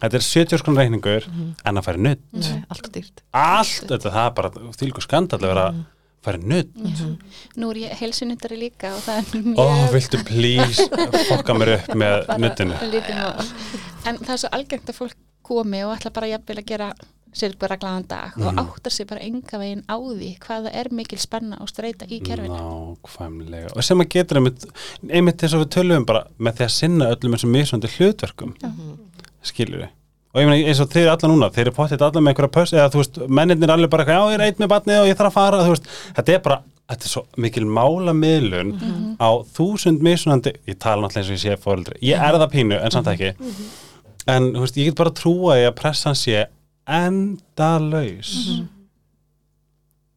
[0.04, 1.26] Þetta er 70 skon reikningur
[1.64, 3.24] en að færi nutt allt dýrt.
[3.32, 5.82] allt, þetta það er bara þýlgu skandall að vera að
[6.24, 6.70] færi nutt
[7.60, 9.60] nú er ég heilsunundari líka og það er mjög...
[9.60, 10.88] ó, viltu please
[11.30, 12.80] fokka mér upp með nuttinu.
[14.04, 16.92] En það er svo algengt að fólk komi og ætla bara jafnvel að gera
[17.34, 20.92] sér bara glaðan dag og áttar sér bara enga veginn á því hvað það er
[21.00, 22.60] mikil spenna og streyta í kerfinu.
[22.60, 23.74] nákvæmlega.
[23.74, 24.68] Og sem að getur einmitt,
[25.10, 28.56] einmitt eins og við tölum bara með því að sinna öllum eins og misvandi hlutverkum
[29.44, 29.92] skilur við
[30.34, 32.54] og ég meina eins og þeir eru alla núna, þeir eru potið alla með einhverja
[32.56, 35.02] pöss eða þú veist, menninir er alveg bara eitthvað, já ég er eitt með batnið
[35.04, 35.90] og ég þarf að fara, veist.
[36.18, 36.58] Þetta er bara,
[36.90, 38.72] þetta er svo mikil málamiðlun
[39.22, 42.80] á þúsund mismunandi ég tala náttúrulega eins og ég sé fóreldri ég er það pínu,
[42.80, 43.30] en samt ekki.
[44.34, 46.48] En þú veist, ég get bara trúa því að pressan sé
[46.88, 48.32] endalaus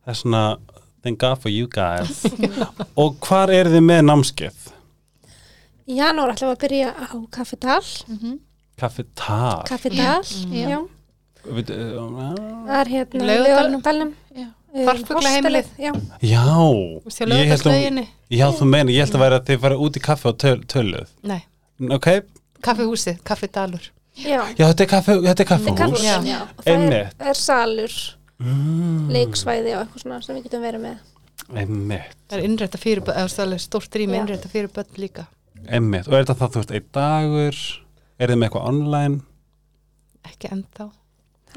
[0.05, 0.43] það er svona
[1.03, 2.25] thank God for you guys
[3.01, 4.59] og hvar er þið með námskeið?
[5.87, 7.83] Í janúar ætlum við að byrja á Kaffedal.
[8.77, 10.69] Kaffi Tar Kaffedal, Já.
[10.73, 10.79] já.
[11.47, 12.09] Við- uh,
[12.67, 13.77] Það er hérna Laugardalnum.
[13.77, 14.11] Laugardalnum.
[14.35, 14.47] Já.
[14.77, 15.69] Um, Farfuglaheimilið.
[15.71, 15.93] hostelið, Já,
[16.27, 18.07] Já ég held að- lögðarslauginni.
[18.35, 20.59] Já, þú meina, ég held að vera að þið fara út í kaffi og töl,
[20.75, 21.39] töluð Nei,
[21.97, 22.09] Ok,
[22.67, 23.87] kaffihúsið, kaffidalur.
[24.17, 24.41] Já.
[24.57, 26.05] já, þetta er kaffi, þetta er kaffehús,
[26.65, 27.97] það er, er salur,
[28.43, 29.07] mm.
[29.17, 30.99] leiksvæði og eitthvað svona sem við getum verið með.
[31.47, 34.21] Einmitt, Það er fyrir eða það er stórt rými Já.
[34.21, 35.27] innrætta fyrir börn líka.
[35.69, 36.09] einmitt.
[36.09, 37.59] Og er þetta það, þú veist, einn dagur?
[38.19, 39.21] Er þið með eitthvað online?
[40.27, 40.87] Ekki ennþá.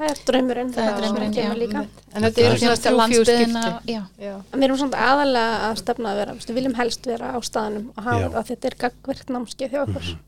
[0.00, 0.70] Það er draumurinn.
[0.72, 1.60] Það er draumurinn, kemur já.
[1.60, 1.80] líka.
[2.14, 3.92] En þetta eru svona þrjú fjú skipti.
[3.92, 4.34] já, Já.
[4.38, 7.90] En Við erum svona aðalega að stefna að vera, við viljum helst vera á staðanum
[7.92, 10.06] og hafa að þetta er gagverkt námskeið hjá okkur.
[10.06, 10.22] Mhm.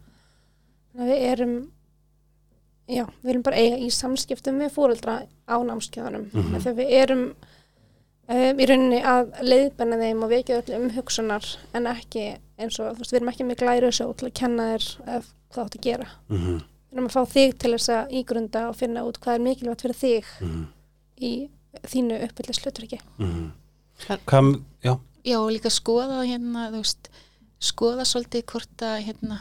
[0.92, 1.54] Þannig að við erum,
[2.88, 6.28] já, við viljum bara eiga í samskiptum við fóreldra á námskeiðanum.
[6.32, 6.58] Mhm.
[6.64, 7.22] Þegar við erum
[8.28, 12.26] um, í rauninni að leiðbenna þeim og vekja öll um hugsunar en ekki
[12.58, 15.30] eins og, þú veist, við erum ekki með glæru sjó til að kenna þér uh,
[15.52, 16.08] hvað þú átt að gera.
[16.28, 16.60] Mhm,
[16.92, 19.80] Við erum að fá þig til þess að ígrunda og finna út hvað er mikilvægt
[19.86, 20.64] fyrir þig mhm,
[21.24, 21.32] í
[21.88, 22.98] þínu uppbyllis hlutverki.
[23.18, 23.52] mhm.
[24.82, 24.92] Já,
[25.24, 27.08] já, og líka skoða hérna, þú veist,
[27.62, 29.38] skoða svolítið hvort að hérna,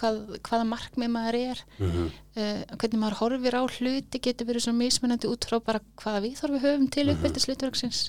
[0.00, 1.62] hvað, hvaða markmið maður er.
[1.78, 6.22] Mhm, uh, hvernig maður horfir á hluti getur verið svo mismunandi út frá bara hvaða
[6.26, 7.16] við þorfum höfum til Mhm.
[7.16, 8.00] uppbyldis hlutverksins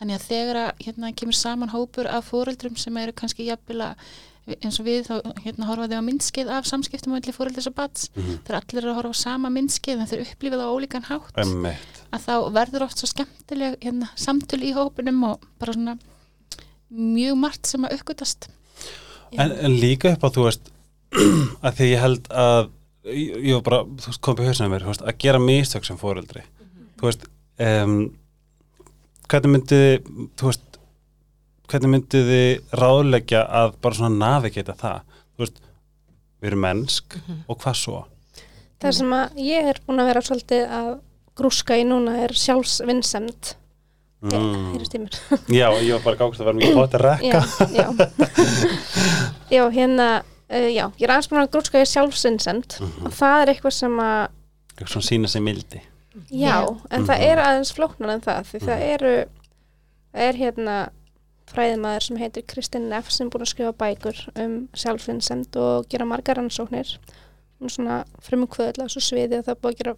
[0.00, 3.94] þannig að þegar að hérna kemur saman hópur af fóreldrum sem eru kannski jafnvel að
[4.60, 7.74] eins og við þá hérna horfa þau á myndskeið af samskiptum á milli fóreldris og
[7.78, 11.06] bats mhm, þegar allir eru að horfa á sama myndskeið en þeir upplifið á ólíkan
[11.08, 11.32] hátt
[12.12, 15.96] að þá verður oft svo skemmtileg hérna, samtöl í hópunum og bara svona
[16.90, 18.48] mjög margt sem að uppgötast
[19.34, 20.68] En, en líka upp á, þú veist,
[21.14, 22.70] að því ég held að,
[23.10, 25.88] ég ég var bara, þú veist, kom upp í hausinu mér, veist, að gera mistök
[25.88, 26.44] sem fóreldri.
[27.00, 27.26] Þú veist,
[27.68, 27.98] um,
[29.30, 30.80] hvernig myndið, þú veist,
[31.70, 35.18] hvernig myndið þið ráðleggja að bara svona navigata það?
[35.34, 35.64] Þú veist,
[36.40, 38.04] við erum mennsk og hvað svo?
[38.84, 40.88] Það sem að ég er búin að vera svolítið að
[41.38, 43.54] grúska í núna er sjálfsvinnsemd.
[44.24, 44.76] Mm.
[45.52, 47.40] Já, ég var bara gátt að vera mikið hótt að rekka.
[47.44, 47.88] Já, já.
[49.56, 50.08] já, hérna,
[50.54, 53.06] uh, já, ég er aðeins búin að grúska í sjálfsvinnsemd Mhm.
[53.06, 54.28] og það er eitthvað sem að,
[54.74, 55.80] Eitthvað svona sína sig mildi.
[56.30, 56.56] já,
[56.90, 57.30] en það Mhm.
[57.30, 58.94] er aðeins flóknar en það, því það Mhm.
[58.94, 59.14] eru,
[60.14, 60.88] það er hérna
[61.46, 66.04] fræðimaður sem heitir Kristinn Neff sem er búin að skrifa bækur um sjálfsvinnsemd og gera
[66.06, 66.96] margar rannsóknir.
[67.62, 69.94] Er svona fremum kvöðla þessu sviði og það er búið að gera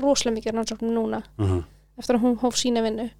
[0.00, 1.22] rosalega mikið rannsóknir núna.
[1.38, 1.64] Mm
[1.98, 3.10] eftir að hún hóf sína vinnu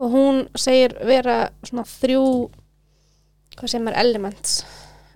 [0.00, 2.50] og hún segir vera svona þrjú
[3.58, 4.64] hvað sem er elements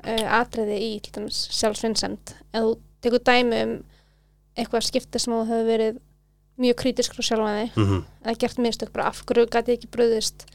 [0.06, 2.72] uh, atriði í sjálfsvinnsemd ef þú
[3.04, 3.76] tekur dæmi um
[4.56, 6.00] eitthvað skipti sem þú hefur verið
[6.56, 8.02] mjög krítisk frá sjálfa þig -hmm.
[8.24, 10.46] eða gert mistök bara af hverju gæti ekki bröðist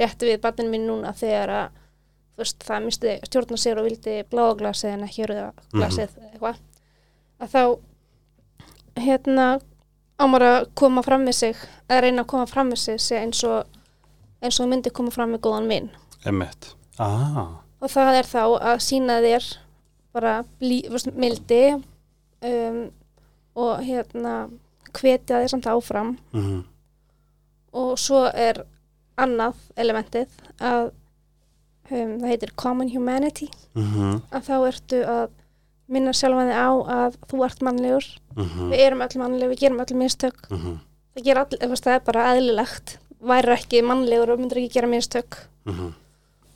[0.00, 1.68] rétt við barninu mín núna þegar að
[2.36, 6.56] veist, það misti stjórna sér og vildi bláa glasið en ekki rauða glasið eitthvað
[7.40, 7.62] að þá
[8.96, 9.60] hérna
[10.18, 11.56] ámar að koma fram með sig
[11.88, 13.66] eða reyna að koma fram með sig eins og
[14.42, 15.90] eins og myndi koma fram með góðan vinn
[16.24, 16.76] Emmett.
[16.98, 17.61] Ah.
[17.82, 18.42] Og það er þá
[18.72, 19.46] að sína þér
[20.12, 22.82] bara blí, veist, mildi um,
[23.58, 24.34] og hérna
[24.92, 26.16] hvetja þér samt áfram.
[26.36, 26.62] Mm
[27.72, 28.64] og svo er
[29.20, 33.48] annað elementið að um, það heitir common humanity.
[33.74, 34.20] -hmm.
[34.30, 35.30] að þá ertu að
[35.88, 38.06] minna sjálfan þig á að þú ert mannlegur.
[38.36, 40.38] Mm við erum öll mannlegur, við gerum öll mistök.
[40.50, 40.76] -hmm.
[41.14, 42.98] það, all, það er bara eðlilegt.
[43.22, 45.48] Væri ekki mannlegur og myndir ekki gera mistök.
[45.64, 45.94] Mhm.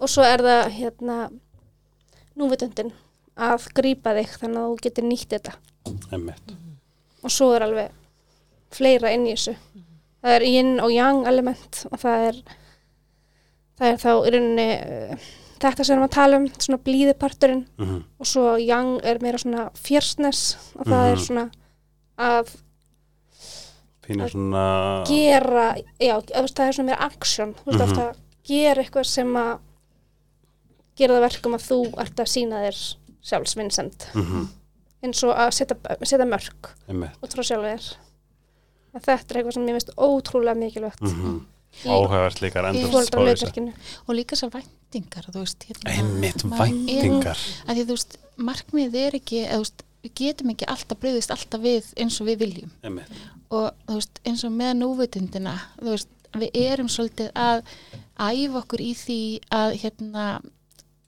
[0.00, 1.18] Og svo er það hérna
[2.36, 2.92] núvitundin
[3.36, 5.56] að grípa þig þannig að þú getur nýtt þetta
[6.12, 6.54] Emmett.
[7.22, 7.90] og svo er alveg
[8.76, 9.56] fleira inn í þessu
[10.22, 12.38] það er yin og yang element og það er
[13.78, 15.26] það er þá í rauninni uh,
[15.60, 19.38] þetta sem við erum að tala um, svona blíðiparturinn Mm og svo yang er meira
[19.40, 21.24] svona fjörsnes og það er Mhm.
[21.26, 21.50] svona
[22.18, 22.54] að
[24.06, 24.64] Pínu svona...
[25.08, 27.90] gera, já, það er svona meira action, þú veist, Mhm.
[27.90, 29.58] ofta að gera eitthvað sem að
[30.96, 32.80] gera það verkum að þú ert að sína þér
[33.30, 34.46] sjálfsvinnsend Mm
[35.06, 35.76] eins og að setja,
[36.08, 37.18] setja mörg Emmett.
[37.22, 37.84] út frá sjálfu þér.
[38.96, 41.36] Þetta er eitthvað sem ég veist ótrúlega mikilvægt Mm
[41.84, 47.36] í Áhugavert líka og líka þessar væntingar þú veist, hérna, maður væntingar.
[47.36, 48.16] er- að því þú veist,
[48.48, 52.26] markmið er ekki eða, þú veist, við getum ekki alltaf breyðist alltaf við eins og
[52.30, 52.70] við viljum.
[52.82, 53.10] Emmett.
[53.50, 53.70] og
[54.24, 57.62] eins og með núvitundina þú veist, við erum svolítið að
[58.18, 59.20] æfa okkur í því
[59.52, 60.24] að hérna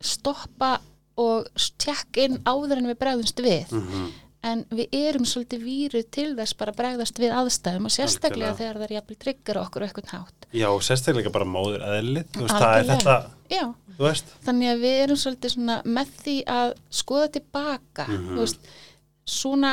[0.01, 0.79] stoppa
[1.19, 4.09] og tjekk inn áður en við bregðumst við Mm
[4.49, 8.59] en við erum svolítið víru til þess bara bregðast við aðstæðum og sérstaklega Algjörlega.
[8.61, 12.29] þegar það er jafnvel tryggur okkur á eitthvað hátt Já, og sérstaklega bara móður eðlið.
[12.37, 13.17] Þú veist, það er þetta,
[13.51, 13.65] Já,
[14.47, 15.57] þannig að við erum svolítið
[15.99, 18.29] með því að skoða tilbaka Mhm.
[18.31, 18.71] þú veist,
[19.27, 19.73] svona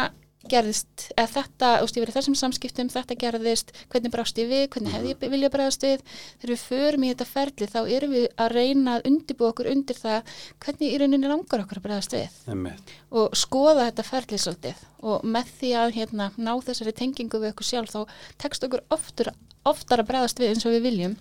[0.52, 4.64] gerðist, eða þetta, þú veist, ég verið þessum samskiptum þetta gerðist, hvernig brást ég við
[4.74, 6.04] hvernig hefði ég vilja bregðast við?
[6.42, 10.00] Þegar við förum í þetta ferli, þá erum við að reyna að undibú okkur undir
[10.00, 12.40] það hvernig í rauninni langar okkur að bregðast við.
[12.56, 12.96] Emmett.
[13.16, 14.86] og skoða þetta ferli svolítið.
[15.06, 19.32] Og með því að hérna, ná þessari tengingu við okkur sjálf þá tekst okkur oftur,
[19.66, 21.20] oftar að bregðast við eins og við viljum.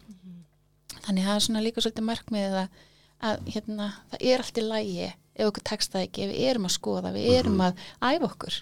[1.04, 2.80] Þannig það er svona líka svolítið markmiðið að,
[3.28, 6.68] að hérna, það er allt í lægi ef okkur tekst það ekki, ef við erum
[6.68, 8.58] að skoða við erum að æfa okkur.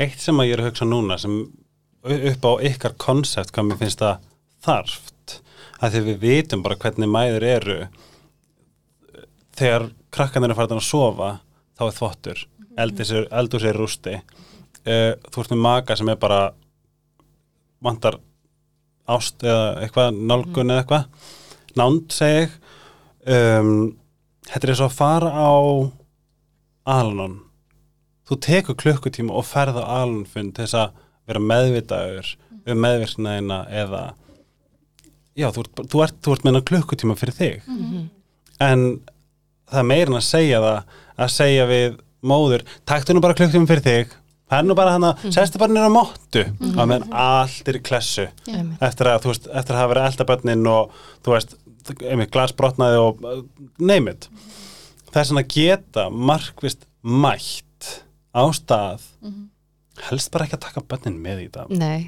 [0.00, 1.36] Eitt sem að ég er að hugsa núna sem
[2.04, 4.24] upp á ykkar konsept hvað mér finnst það
[4.64, 5.38] þarft
[5.80, 7.78] að því við vitum bara hvernig mæður eru.
[9.54, 11.30] Þegar krakkan er að fara að sofa
[11.74, 12.44] þá er þvottur,
[12.78, 14.18] eldur sér rústi.
[14.84, 16.42] Uh, þú ert með maka sem er bara
[17.84, 18.18] vantar
[19.08, 21.30] ást eða eitthvað nálgun eða eitthvað.
[21.76, 22.56] Nánd segi ég.
[23.24, 23.94] Um,
[24.44, 25.52] þetta er og að fara á
[26.84, 27.38] Alanon.
[28.28, 32.30] Þú tekur klukkutíma og ferð á Alanfund til þess að vera meðvitaður
[32.64, 34.02] um meðvirknaðina eða
[35.36, 37.70] já, þú ert, þú ert, þú ert meina klukkutíma fyrir þig.
[38.64, 38.84] En
[39.70, 43.68] það er meira en að segja það að segja við móður taktu nú bara klukkutíma
[43.70, 44.14] fyrir þig.
[44.44, 47.78] Það er nú bara hann að, sestu bara nýra móttu mm að meðan allt er
[47.78, 48.26] í klessu.
[48.84, 51.56] Eftir að, þú veist, eftir að hafa verið eldabönnin og þú veist,
[52.04, 53.40] einmitt glasbrotnaði og uh,
[55.14, 57.90] það er svona að geta markvist mætt
[58.34, 59.06] á stað
[60.08, 61.74] helst bara ekki að taka bönnin með í það.
[61.78, 62.06] Nei,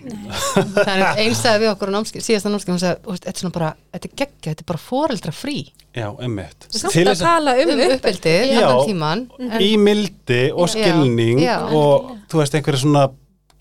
[0.74, 3.36] það er eins að við okkur á námskeið, síðasta námskeið, hún sagði, "Þú veist, þetta
[3.36, 5.58] er svona bara, þetta er geggja, þetta er bara foreldra frí
[5.94, 6.66] já, einmitt.
[6.68, 8.34] Samt Til að þess tala um um upp uppeldi.
[8.56, 8.66] Já.
[8.88, 10.74] tíman en, í mildi og Já.
[10.74, 11.56] skilning Já.
[11.70, 13.06] og þú veist einhverju svona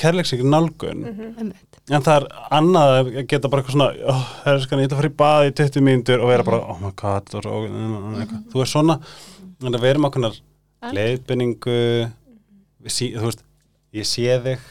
[0.02, 1.06] kærleiksíkur nálgun.
[1.38, 1.80] Einmitt.
[1.86, 2.28] en það er
[2.58, 5.56] annað að geta bara eitthvað svona oh, herskan, ég ætla að fara í bað í
[5.62, 6.26] 20 mínútur.
[6.26, 9.00] Og vera bara, oh my god og, og, og, þú er svona
[9.62, 10.26] en það verum okkur
[10.96, 11.78] leiðbynningu
[12.92, 13.44] sí, þú veist,
[13.96, 14.66] ég sé þig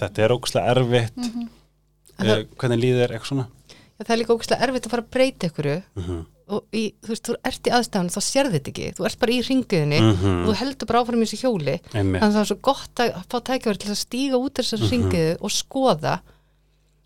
[0.00, 1.18] þetta er ógustlega erfitt.
[1.18, 3.46] En uh, það- hvernig líður þér eitthvað svona?
[3.68, 6.18] Já, það er líka ógustlega erfitt að fara að breyta ykkur Mhm.
[6.48, 9.32] og í, þú veist, þú ert í aðstæðan þá sérði þetta ekki, þú ert bara
[9.32, 10.38] í ringuðinni Mhm.
[10.40, 11.74] og þú heldur bara áfram í þessu hjóli.
[11.92, 12.22] Einmitt.
[12.22, 14.88] þannig að það er svo gott að fá tækjaverð til að stíga út þessar mm
[14.90, 16.14] ringuðu og skoða.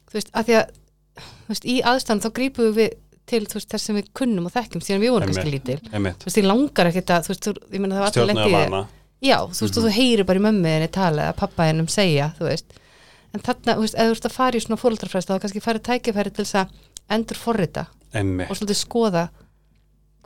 [0.06, 0.66] Þú veist, að því að
[1.18, 2.90] þú veist, í aðstæðan þá grípum við
[3.26, 5.78] til veist, þess sem við kunnum og þekkjum síðan við vorum kannski lítil.
[6.18, 7.26] þú veist, ég langar ekkert að,
[8.48, 8.88] í því- vana
[9.22, 12.48] Já, þú veist, og þú heyrir bara í mömmuðinni tala eða pappa hennum segja, þú
[12.48, 12.72] veist.
[13.32, 15.82] En þarna, þú veist, eða þú ert að fara í svona fóreldrafræst þá kannski farið
[15.86, 16.68] tækifæri til þess að
[17.08, 17.86] endur forrita
[18.50, 19.28] og svolítið skoða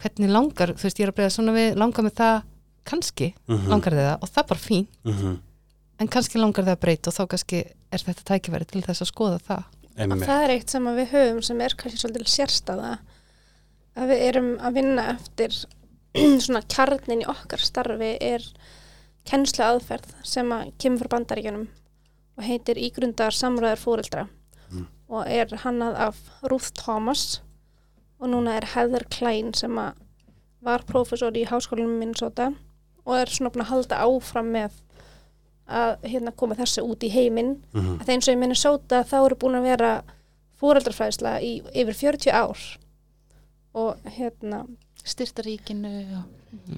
[0.00, 2.42] hvernig langar, þú veist, ég er að breyða svona við langar með það,
[2.87, 3.68] kannski Mhm.
[3.68, 4.87] langar þið það og það bara fín.
[5.04, 5.38] Mhm.
[5.98, 7.59] en kannski langar þið að breyta og þá kannski
[7.92, 9.64] er þetta tækifæri til þess að skoða það
[9.96, 10.26] einmitt.
[10.28, 12.92] það er eitt sem að við höfum sem er kannski svolítið sérstaða
[13.96, 15.59] að við erum að vinna eftir
[16.44, 18.46] svona kjarnin í okkar starfi er
[19.26, 21.68] kennslu aðferð sem að kemur frá bandaríkjunum
[22.37, 24.26] og heitir Ígrundar samræður fóreldra
[25.06, 26.16] og er hannað af
[26.50, 27.40] Ruth Thomas
[28.18, 30.02] og núna er Heather Klein sem að
[30.66, 32.50] var prófessor í háskólanum Minnesota
[33.06, 34.80] og er svona búin að halda áfram með
[35.66, 37.57] að hérna koma þessu út í heiminn.
[37.74, 38.00] Mhm.
[38.00, 39.92] að eins og í Minnesota þá eru búin að vera
[40.61, 42.59] fóreldrafræðsla í yfir 40 ár.
[43.76, 44.64] Og hérna
[45.07, 46.24] styrtaríkinu og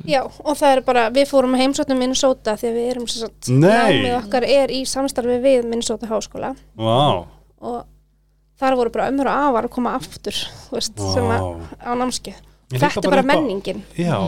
[0.08, 3.22] já og það er bara, við fórum að heimsóknum Minnesota því að við erum sem
[3.24, 6.54] sagt, námið okkar er í samstarfi við Minnesota háskóla.
[6.76, 7.24] Vá,
[7.60, 7.78] og
[8.58, 10.36] þar voru bara ömmur og afar að koma aftur
[10.72, 11.48] veist, sem að
[11.78, 12.40] á námskeið.
[12.68, 13.84] Ég líka þetta er bara menningin.
[13.96, 14.18] Já,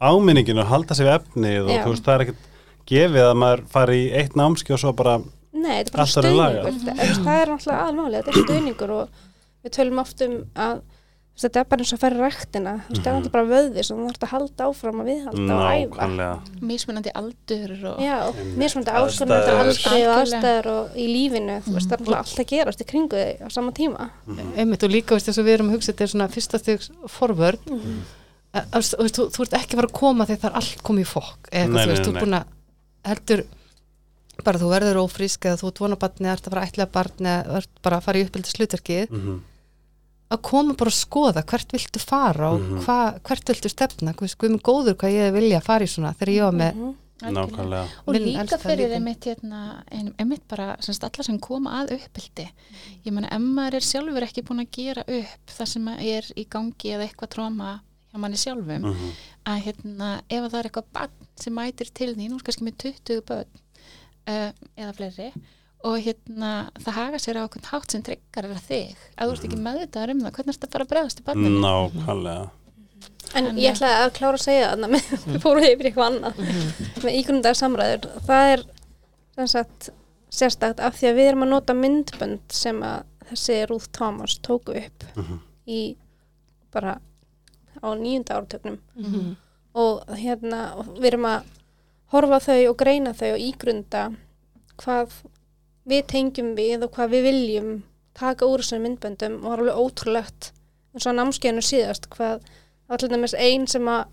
[0.00, 2.44] áminningin og halda sig við efnið og veist, það er ekkert
[2.86, 5.18] gefið að maður fari í eitt námski og svo bara
[5.56, 6.42] Nei, þetta er bara verður stuðningur.
[6.42, 6.82] Lagað.
[7.24, 9.24] það, er náttúrulega aðalmáli, þetta er stuðningur og
[9.64, 10.84] við tölum oft um að
[11.36, 12.74] þetta er bara eins og að færa ræktina.
[12.86, 15.56] Þú veist, það er náttúrulega bara vöði sem þú þarf að halda áfram að viðhalda
[15.56, 16.28] og æfa.
[16.70, 20.70] Mismunandi aldur og áskorunandi aldrei og aðstæður.
[20.72, 23.48] og í lífinu, þú veist, það er náttúrulega allt að gerast í kringu þig á
[23.52, 24.08] sama tíma.
[24.56, 27.68] einmitt og líka, þess að við erum að hugsa þetta er svona fyrsta stigs forvörd
[27.68, 28.00] mm.
[28.56, 31.04] þú, veist, þú, þú ert ekki að fara að koma þegar það er allt komið
[31.04, 32.54] í fokk eða þú ert búin að
[33.06, 33.44] heldur
[34.44, 37.30] bara þú verður ófrísk eða þú ert vona barni, ert að fara að ætla barni
[37.32, 39.38] eða ert bara að fara í uppbyldi slutverkið Mhm.
[40.34, 42.84] að koma bara að skoða hvert viltu fara og Mhm.
[42.84, 46.34] hva, hvert viltu stefna hvað er góður hvað ég vilja að fara í svona þegar
[46.34, 46.94] ég var með Mhm.
[47.16, 51.92] Nákvæmlega og Minn líka fyrir einmitt, hérna, ein- einmitt bara semst alla sem koma að
[51.96, 52.46] uppbyldi
[53.06, 56.46] ég meina ef maður er sjálfur ekki búin að gera upp það sem er í
[56.46, 57.80] gangi eða eitthvað tróma
[58.16, 59.12] hjá manni sjálfum Mhm.
[59.46, 62.64] að hérna, ef að það er eitthvað barn sem mætir til því, nú er kannski
[62.66, 63.62] með 20 börn
[64.26, 65.28] uh, eða fleiri
[65.86, 66.52] og hérna,
[66.82, 69.58] það haga sér á okkur hátt sem tryggar er að þig að þú ert ekki
[69.62, 71.60] meðvitaður um það, hvernig er þetta bara að bregðast til barninu?
[71.62, 72.50] Nákvæmlega
[73.34, 76.06] En En ég eh, ætla að klára að segja þarna með, við fórum yfir eitthvað
[76.08, 76.38] annað
[77.04, 78.06] með ígrundar samræður.
[78.24, 78.62] Það er
[79.36, 79.88] sem sagt
[80.32, 84.76] sérstakt af því að við erum að nota myndbönd sem að þessi Ruth Thomas tóku
[84.78, 85.38] upp Mhm.
[85.68, 85.80] í
[86.72, 86.96] bara
[87.86, 89.36] á nýjunda áratögnum Mhm.
[89.74, 90.60] og hérna
[90.96, 91.42] við erum að
[92.12, 94.02] horfa þau og greina þau og ígrunda
[94.78, 95.12] hvað
[95.88, 97.82] við tengjum við og hvað við viljum
[98.14, 100.50] taka úr þessum myndböndum og það er alveg ótrúlegt
[100.94, 102.40] eins og á námskeiðinu síðast hvað
[102.88, 104.04] allir dæmis ein sem að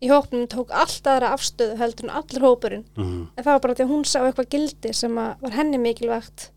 [0.00, 2.84] í hópnum tók allt aðra afstöðu heldur en allir hópurinn.
[2.96, 3.28] Mhm.
[3.36, 6.50] en það var bara því að hún sá eitthvað gildi sem að var henni mikilvægt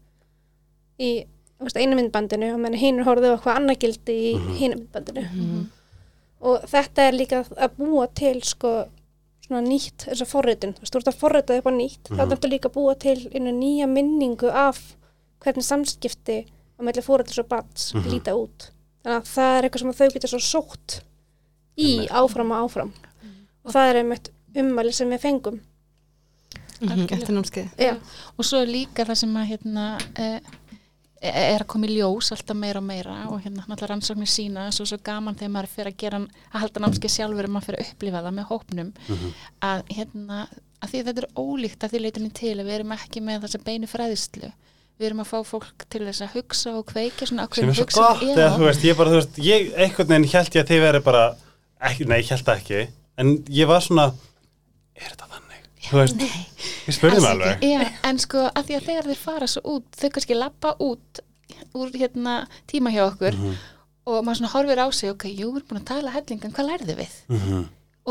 [0.99, 1.25] í
[1.63, 5.23] veist, einu myndbandinu og menn hínur horfðu á eitthvað annað gildi í mm hínu myndbandinu
[6.43, 8.73] og þetta er líka að búa til sko
[9.43, 12.03] svona nýtt, þess að forritun þú veist, þú ert að forrita upp á nýtt.
[12.09, 12.19] Þá Mhm.
[12.21, 14.79] er þetta líka að búa til einu nýja minningu af
[15.43, 16.37] hvernig samskipti
[16.79, 18.09] á melli fórættis og bats Mhm.
[18.11, 18.69] líta út.
[19.03, 21.01] Þannig að það er eitthvað sem að þau geta svo sótt
[21.77, 22.91] í áfram og áfram.
[23.65, 25.59] Og það er einmitt ummæli sem við fengum.
[26.81, 27.93] Mhm, Eftir námskeið Já,
[28.37, 29.85] og svo er líka það sem að hérna,
[30.19, 30.39] uh,
[31.23, 34.85] er að koma í ljós alltaf meira og meira og hérna náttúrulega rannsóknir sína svo
[34.89, 37.93] svo gaman þegar maður fyrir að gera að halda námskeið sjálfur og maður fyrir að
[37.93, 38.91] upplifa það með hópnum
[39.69, 40.41] að hérna
[40.83, 43.45] að því að þetta er ólíkt að því leitunni til að við erum ekki með
[43.45, 44.51] þessa beinu fræðislu
[44.99, 47.87] við erum að fá fólk til þess að hugsa og kveikja svona sem er svo
[47.93, 50.83] gott eða þú veist, ég bara, þú veist, ég einhvern veginn held ég að þið
[50.85, 51.23] veri bara
[51.89, 52.83] ekki, nei, ég held það ekki
[53.23, 54.09] en ég var svona
[54.93, 55.32] er þetta?
[55.93, 56.23] Þú veist,
[56.89, 57.63] ég spurði mig alveg.
[57.69, 61.23] Já, en sko að því að þegar þeir fara svo út þau kannski lappa út
[61.77, 62.37] úr hérna
[62.69, 63.57] tíma hjá okkur Mhm.
[64.09, 66.69] og maður svona horfir á sig ok, jú, við erum búin að tala hellingan, hvað
[66.71, 67.13] lærðu við?
[67.29, 67.61] Mhm,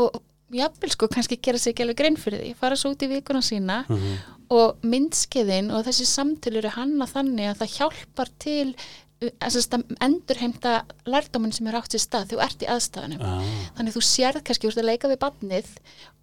[0.01, 0.21] og
[0.53, 3.41] jafnvel sko kannski gera sig ekki alveg grein fyrir því, fara svo út í vikuna
[3.45, 4.17] sína mhm,
[4.49, 8.75] og myndskeiðin og þessi samtölu eru hanna þannig að það hjálpar til
[9.23, 13.43] að endurheimta lærdóminn sem er átt sér stað, þú ert í aðstæðanum ah,
[13.77, 15.69] þannig þú sérð kannski, ert að leika við badnið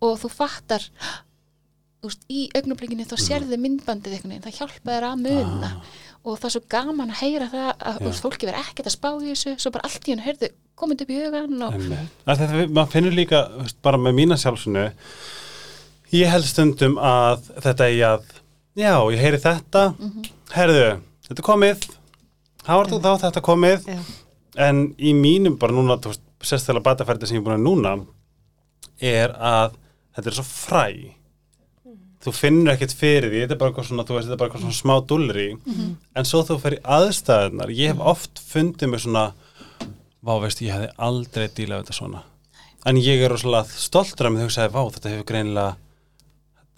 [0.04, 0.84] og þú fattar
[2.08, 5.70] veist, í augnablikinu þá sérðu myndbandið einhvern veginn, það hjálpa þér að muna.
[6.20, 9.08] Og það er svo gaman að heyra það að veist, fólki verður ekkert að spá
[9.12, 11.76] í þessu svo bara allt í hennu, heyrðu, komið upp í hugan og
[12.24, 14.86] þetta, maður finnur líka veist, bara með mína sjálfsunu
[16.16, 18.30] ég held stundum að þetta er að
[18.80, 19.84] já, ég heyri þetta
[20.56, 20.86] herðu,
[21.28, 21.84] þetta er komið
[22.64, 23.86] þá er þetta þá þetta komið.
[23.88, 24.00] Já.
[24.68, 27.94] en í mínum bara núna þú veist, sérstæðlega bataferði sem ég er búin að núna
[29.00, 29.76] er að
[30.16, 30.84] þetta er svo fræ
[32.20, 34.80] þú finnur ekkert fyrir því þetta er bara eitthvað svona, þú veist, bara eitthvað svona
[34.80, 35.46] smá dulri
[36.16, 39.30] en svo þú fer í aðstæðunar ég hef oft fundið mig svona
[40.20, 42.24] vá, veist, ég hefði aldrei dílað þetta svona.
[42.88, 45.76] En ég er rosalega stoltur þegar ég hugsaði, vá, þetta hefur greinilega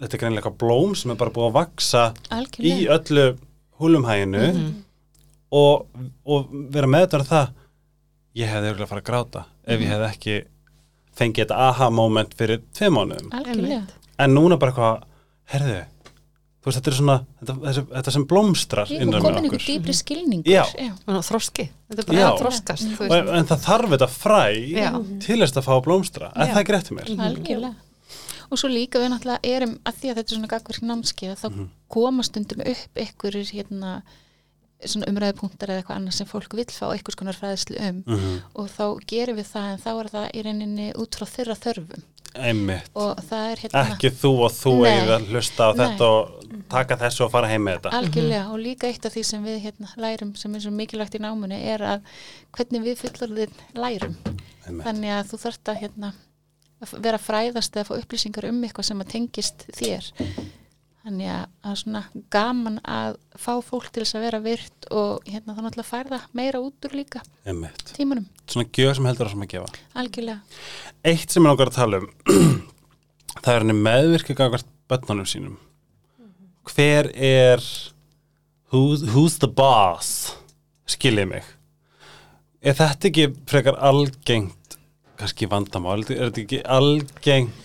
[0.03, 2.97] þetta er greinilega eitthvað blóm sem er bara búið að vaksa í algjörlega.
[2.97, 3.25] öllu
[3.79, 4.45] húlumhæginu
[5.59, 5.85] og,
[6.25, 7.53] og vera meðdara það
[8.39, 10.37] ég hefði örgulega að fara að gráta ef ég hefði ekki
[11.13, 13.29] fengið þetta aha moment fyrir tvei mánuðum.
[14.23, 15.03] En núna bara eitthvað,
[15.51, 15.81] herðu
[16.63, 19.59] þú veist, þetta er svona þetta, þessi, þetta sem blómstrar ég innan með komin okkur
[19.59, 20.63] einhver dýpri skilningur Já.
[21.11, 22.27] Og þroski, þetta er bara Já.
[22.29, 23.33] að þroskast þú og, veist.
[23.39, 24.91] en það þarf þetta fræ Já.
[25.27, 26.53] til þess að fá að blómstra en Já.
[26.53, 27.75] það er greitt til mér algjörlega
[28.53, 31.47] og svo líka við náttúrulega erum að því að þetta er svona gagverk námskeið þá
[31.51, 31.69] Mhm.
[31.89, 34.01] koma stundum upp einhverjir hérna
[34.83, 38.39] svona umræðupunktar eða eitthvað annað sem fólk vill fá einhvers konar fræðslu um Mhm.
[38.55, 42.03] og þá gerum við það en þá er það í reyninni út frá þeirra þörfum
[42.35, 45.81] einmitt, og það er hérna ekki þú og þú eigið að hlusta á Nei.
[45.83, 47.99] þetta og taka þessu og fara heim með þetta.
[47.99, 51.21] Algjörlega og líka eitt af því sem við hérna lærum sem er svo mikilvægt í
[51.23, 52.07] námunni er að
[52.57, 54.17] hvernig við fullorðin lærum.
[54.63, 54.85] Einmitt.
[54.87, 56.09] þannig að þú þarft að hérna
[56.83, 60.09] að vera fræðast eða fá upplýsingar um eitthvað sem að tengist þér.
[61.03, 65.55] Þannig að, að svona gaman að fá fólk til þess að vera virt og hérna
[65.57, 69.45] þá náttúrulega færða meira út úr líka einmitt, tímanum, svona gjöf sem heldur að sem
[69.45, 69.81] að gefa.
[70.01, 70.61] Algjörlega.
[71.13, 72.09] Eitt sem ég langar að tala um
[73.43, 75.57] það er henni meðvirkið gangast bönnunum sínum.
[76.69, 77.63] Hver er
[78.71, 80.33] who's, who's the boss?
[80.89, 81.49] Skiljið mig.
[82.63, 84.77] Er þetta ekki frekar algengt
[85.19, 87.59] kannski vandamál, er þetta ekki algengt?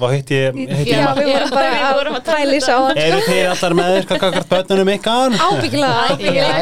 [0.00, 2.60] Hvað heit ég, heit ég Já, við vorum bara Við vorum að um tæla í
[2.64, 3.00] sá hann.
[3.02, 5.36] Eru þið allar meðvirkið gangast bönnunum ykkar?
[5.36, 6.54] Ábyggilega, ábyggilega.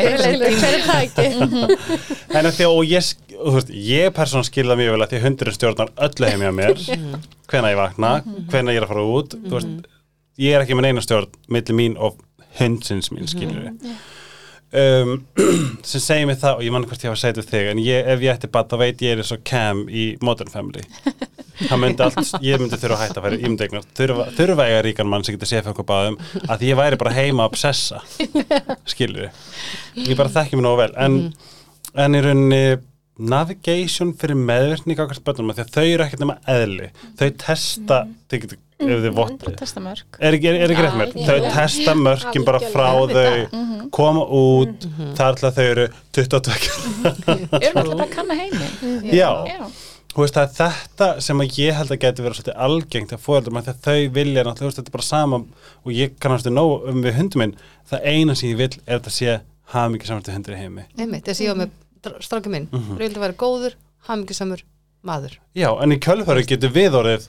[0.59, 1.29] Hver er það ekki?
[2.39, 5.57] En því og ég, sk- þú veist, ég persón skilða mjög vel að því hundurinn
[5.57, 6.85] stjórnar öllu heim hjá mér.
[7.49, 8.13] Hvenær ég vakna,
[8.51, 9.89] hvenær ég er að fara út þú veist,
[10.43, 12.19] ég er ekki með neina stjórn millir mín og
[12.59, 13.71] hundsins mín skilur
[14.75, 15.13] um,
[15.89, 18.09] sem segir mig það og ég mann hvort ég hafa segið við þig en ég,
[18.15, 20.83] ef ég ætti bad þá veit ég er eins og Cam í Modern Family.
[21.59, 25.09] Það myndi allt, ég myndi þurfa að hætta að vera ímdegnar, þurfa, þurfa eiga ríkan
[25.11, 26.19] mann sem getur séð fyrir okkur báðum
[26.55, 27.99] að ég væri bara heima að obsessa
[28.93, 29.27] skilur
[30.05, 31.17] ég bara þekki mér nógu vel en,
[31.99, 32.61] en í rauninni
[33.19, 36.89] navigation fyrir meðvirkni gagast bönnum því að þau eru ekkert nema eðli.
[37.19, 37.99] Þau testa
[38.31, 41.15] þau getur, ef þið vott testamörk er ekki, er, er ekki rétt mér?
[41.17, 41.49] Þau já.
[41.57, 44.87] testa mörkin bara frá þau koma út.
[45.19, 45.89] Þar til að þau eru
[46.21, 46.57] 22
[47.59, 49.67] erum alltaf að kanna heiminn já, já,
[50.15, 53.27] þú veist það er þetta sem að ég held að geti verið svolítið algengt að
[53.27, 55.43] fóreldum að þau vilja náttúrulega, þetta er bara sama
[55.83, 57.59] og ég kannastu nóg um við hundum minn.
[57.91, 59.39] Það eina sem ég vil er að þetta sé
[59.75, 60.87] hafa mikið til hundur í heimi.
[60.99, 61.77] Að ég var með
[62.21, 62.97] stráki minn, Mhm.
[62.99, 63.75] ég vildi vera góður
[64.09, 64.63] hamingisamur
[65.05, 65.39] maður.
[65.55, 67.29] Já, en í kjölfæru getur við orðið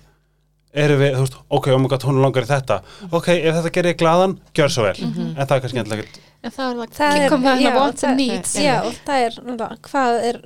[0.74, 2.82] erum við, þú veist, ok, oh my god, hún langar í þetta.
[3.12, 4.96] Ok, ef þetta gerir ég glaðan, gjör svo vel.
[5.04, 8.20] En það er kannski ekkert En það er það, Það er- koma já, wants and
[8.20, 8.56] það- needs.
[8.56, 10.42] Já, og það er náttúrulega, hvað er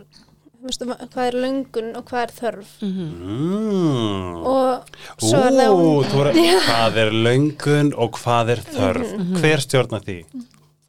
[0.63, 2.69] veistu, hvað er löngun og hvað er þörf?
[2.81, 4.45] Mm.
[4.45, 4.85] og
[5.21, 5.73] Ú, svo er það
[6.09, 6.33] þú er,
[6.65, 9.13] hvað er löngun og hvað er þörf?
[9.41, 10.17] Hver stjórna því?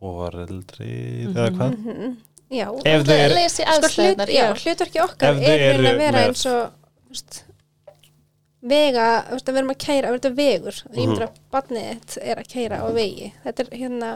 [0.01, 2.17] Foreldri, eða hvað?
[2.51, 6.47] Já, Ef þau er, sko hlut, já, hlutverki okkar er eru að vera með- eins
[6.47, 6.71] og
[7.11, 7.45] veist,
[8.65, 10.97] vega, veist, að vera að kæra að vera vegur, Mhm.
[10.97, 13.33] ég myndir að barnið er að kæra á vegi.
[13.45, 14.11] Þetta er hérna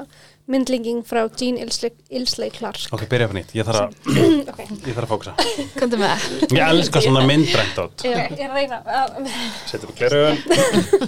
[0.49, 2.79] myndlinging frá Jean Ilsley, Clark.
[2.93, 3.91] Ok, byrja upp nýtt, ég þarf að
[4.55, 5.35] ok, ég þarf að fókusa.
[5.79, 6.25] Komdu með.
[6.49, 9.29] Ég elska svona myndrænt átt ég, reyna að
[9.69, 10.39] setjum við glerugun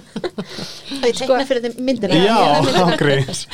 [1.01, 2.21] Og ég tekna fyrir þeim myndina.
[2.21, 2.37] Já,
[2.85, 3.47] ágríns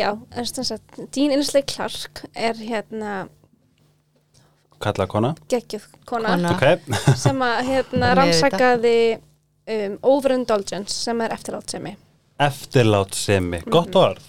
[0.00, 3.28] já, en sem sagt, Jean Ilsley Clark er hérna
[4.80, 6.54] kalla kona, geggjuð kona, Kona.
[6.56, 6.94] ok.
[7.24, 11.96] Sem að hérna rannsakaði um, overindulgence sem er eftirlátsemi
[12.40, 14.22] eftirlátsemi, gott orð.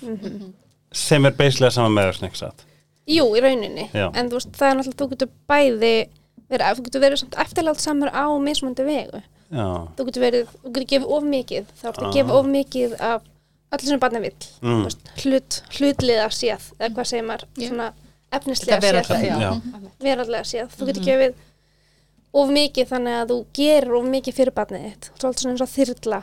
[0.92, 2.66] Sem er beislega sama með þess nexat
[3.08, 4.10] Jú, í rauninni, Já.
[4.14, 5.94] en þú veist, það er náttúrulega, þú getur bæði
[6.52, 9.22] verið, þú getur verið samt eftirlátsamur á mismunandi vegu.
[9.56, 9.66] já,
[9.98, 13.26] Þú getur verið, þú getur gefið of mikið, þá ertu að gefa of mikið af
[13.72, 14.80] öllu sem barnið vill, Mm.
[14.82, 17.94] Þú veist, hlut, hlutliða séð, eða hvað segir maður, Þetta
[18.32, 19.52] efnislega séð, alltaf, já,
[20.00, 20.76] verallega séð.
[20.78, 21.34] Þú getur gefið
[22.34, 25.10] of mikið þannig að þú gerir of mikið fyrir barnið þitt.
[25.20, 26.20] Svolítið svona eins og þyrla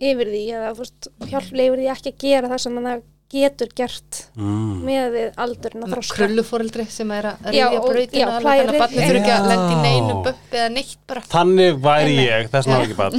[0.00, 3.68] yfir því, eða þú veist, hjálp leifir því ekki að gera það sem það getur
[3.78, 4.70] gert mm.
[4.82, 6.16] með aldurinn og þroska.
[6.18, 10.16] krulluforeldri sem er að alveg plæri- þannig að barnið þurfi ekki að lendi í neinu
[10.24, 11.22] buppi eða neitt bara.
[11.30, 13.14] Þannig væri ég, þess var ekki bann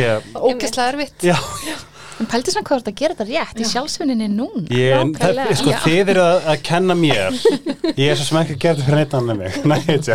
[0.00, 1.28] ég, ógislega erfitt.
[1.28, 1.36] Já,
[2.22, 4.60] En pældi svona hvað þú ert að gera þetta rétt í sjálfsvinninni núna.
[4.70, 7.38] Ég, það, sko, þið eru að, að kenna mér.
[7.98, 9.56] Ég er svo sem ekki að gera þetta fyrir neitt annað mig.
[9.72, 10.14] Nei, tjá.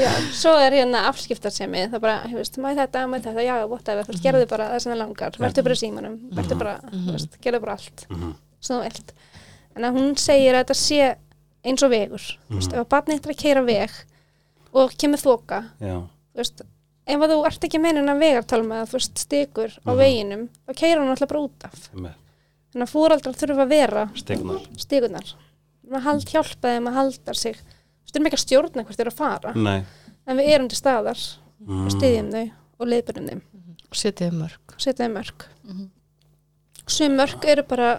[0.00, 0.08] Já,
[0.38, 4.14] svo er hérna afskiptarsemi, það bara, þú veist, maður þetta, maður þetta, já, whatever, þú
[4.14, 7.62] veist, gerðu bara það sem það langar, verður bara símanum, verður bara, þú veist, gerðu
[7.66, 8.06] bara allt,
[8.64, 9.14] sem þú vilt.
[9.76, 11.02] En að hún segir að þetta sé
[11.68, 14.00] eins og vegur, þú veist, ef að barnið þetta er að keira veg
[14.80, 15.98] og kemur þoka, já,
[16.32, 16.64] þú veist,
[17.10, 21.02] ef þú ert ekki meinin að vegartalma eða, þú veist, stikur á veginum, þá keira
[21.02, 21.84] hún alltaf bara út af.
[21.90, 25.34] Þannig að fóreldrar þurfa að vera stikunar,
[25.90, 29.00] að hald, hjálpa þeim að halda sig, þú veist, við erum ekki að stjórna hvert
[29.00, 29.80] þeir að fara, nei,
[30.26, 31.24] en við erum til staðar
[31.66, 31.84] mm.
[31.84, 32.44] og styðjum þau
[32.80, 33.46] og leiðbyrjum þeim.
[33.90, 35.48] Og setja þau mörg setja þeim mörg
[36.90, 37.90] sem mörg eru bara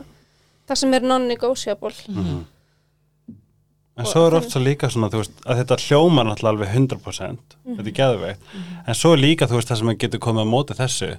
[0.67, 1.93] það sem er non-negotiable.
[2.09, 2.41] Mhm.
[3.99, 7.55] En svo er oft svo líka svona, þú veist, að þetta hljómar náttúrulega alveg 100%,
[7.67, 8.51] þetta er geðveikt,
[8.87, 11.09] en svo er líka, þú veist, það sem getur komið á móti þessu,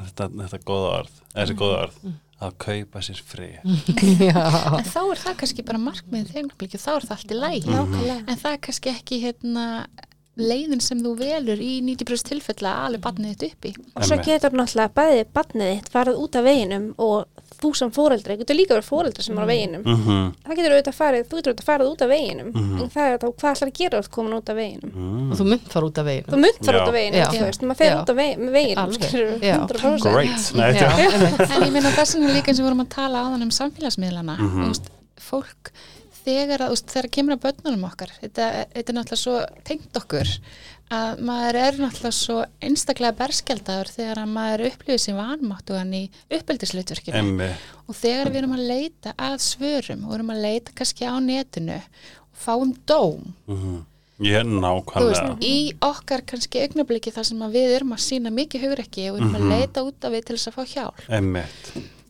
[0.00, 1.98] þetta, þetta góða orð, þessi góða orð,
[2.42, 3.50] að kaupa sér frí.
[4.30, 4.40] já,
[4.78, 8.16] En þá er það kannski bara markmiðið þegar þá er það allt í lægi nákvæmlega.
[8.24, 9.66] En það er kannski ekki hérna
[10.40, 13.72] leiðin sem þú velur í 90% tilfella að alveg barnið þitt uppi.
[13.92, 17.31] Og svo getur náttúrulega bæði barnið þitt farið út af veginum og
[17.62, 19.82] þú sem fóreldri, getur líka verið fóreldri sem er á veginum.
[19.86, 22.48] Mm það getur auðvitað farið, þú getur auðvitað farið út af veginum.
[22.82, 24.90] En það er þá hvað ætlar að gera út komin út af veginum?
[24.92, 25.30] Mm.
[25.32, 26.82] og þú mynd fara út af þú veginu munt fara Já.
[26.82, 29.02] út af veginum, þú veist, maður fer út af veginum, Alveg.
[29.02, 29.56] skilur Já.
[29.66, 30.42] 100% Great.
[31.52, 33.56] En ég meina þess vegna líka eins og við vorum að tala á þannig um
[33.60, 34.36] samfélagsmiðlana.
[34.38, 34.68] Mm Mhm.
[34.72, 34.90] veist,
[35.22, 35.72] fólk
[36.22, 38.44] þegar að, þú veist, þegar kemur að börnunum okkar þetta,
[38.74, 39.36] þetta er náttúrulega svo
[39.66, 40.28] tengt okkur
[40.92, 46.02] að maður er náttúrulega svo einstaklega berskjaldadur þegar að maður upplifir sem vanmáttugan í
[46.38, 47.48] uppeldisleitverkinu
[47.88, 51.78] og þegar við erum að leita að svörum og erum að leita kannski á netinu
[51.80, 53.32] og fáum dóm.
[53.48, 53.80] Mm
[54.22, 55.22] ég er þú nákvæmlega.
[55.32, 59.16] veist, í okkar kannski augnabliki þar sem að við erum að sína mikið hugrekki og
[59.18, 59.40] erum Mhm.
[59.40, 61.00] að leita út af við til þess að fá hjálp.
[61.08, 61.42] Emmi,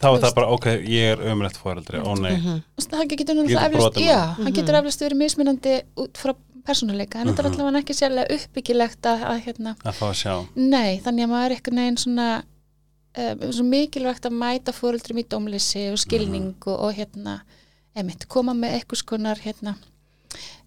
[0.02, 2.36] þá er það bara, ok, ég er umrætt fóreldri, ó nei.
[2.36, 2.62] Mhm.
[2.92, 6.34] Hann getur náttúrulega eflust, já, hann getur eflust verið mismunandi út frá
[6.66, 7.60] persónuleika, en þetta er Mhm.
[7.60, 10.34] allavega ekki sérlega uppbyggilegt að, að hérna, Að fá að sjá.
[10.56, 12.28] nei, þannig að maður er eitthvað neginn svona
[13.14, 16.66] um, svo mikilvægt að mæta fóreldrum í dómleysi og skilning Mhm.
[16.66, 17.40] og, og hérna,
[17.96, 19.74] emitt, koma með eitthvað skonar hérna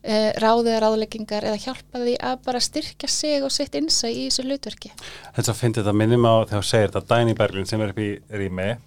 [0.06, 4.44] uh, ráðið ráðleggingar eða hjálpa því að bara styrkja sig og sitt insa í þessu
[4.46, 4.92] hlutverki
[5.36, 8.12] Þetta finnst þetta minnum á þegar þú segir þetta Dæni Berglund sem er upp í
[8.30, 8.78] rými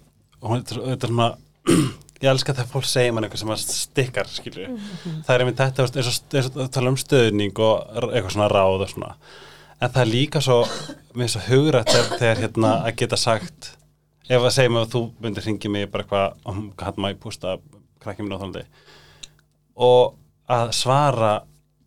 [0.41, 1.35] og hún- er- er svona
[2.21, 4.71] ég elska þegar fólk segir mann eitthvað sem að stikkar skilur,
[5.25, 8.83] það er einmitt þetta eins og, eins og tala um stöðning og eitthvað svona ráð
[8.85, 9.11] og svona.
[9.79, 10.57] En það er líka svo,
[11.15, 13.69] mér er svo hugrætt þegar, þegar hérna að geta sagt
[14.29, 17.55] ef að segja mig að þú myndir hringi mig bara eitthvað, um, hann maður pústa
[18.03, 18.85] krakkið mér náttúrulega
[19.79, 20.17] og
[20.51, 21.31] að svara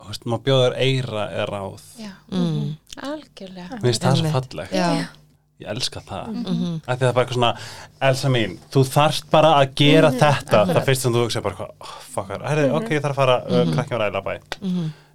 [0.03, 1.83] veist, maður bjóður eira eða ráð.
[2.01, 2.77] Já, Mm.
[2.97, 3.77] algjörlega.
[3.77, 4.73] Mér finnst það svo fallegt.
[4.73, 5.07] Já,
[5.63, 6.31] ég elska það.
[6.33, 6.55] Mhm.
[6.63, 7.53] mm það er bara eitthvað svona
[8.09, 10.65] Elsa mín, þú þarft bara að gera þetta.
[10.73, 13.37] Það fyrst sem þú hugsa bara eitthvað oh, fuckar, herri, ok, ég þarf að fara
[13.47, 14.35] uh, krakkja á ræðla bæ.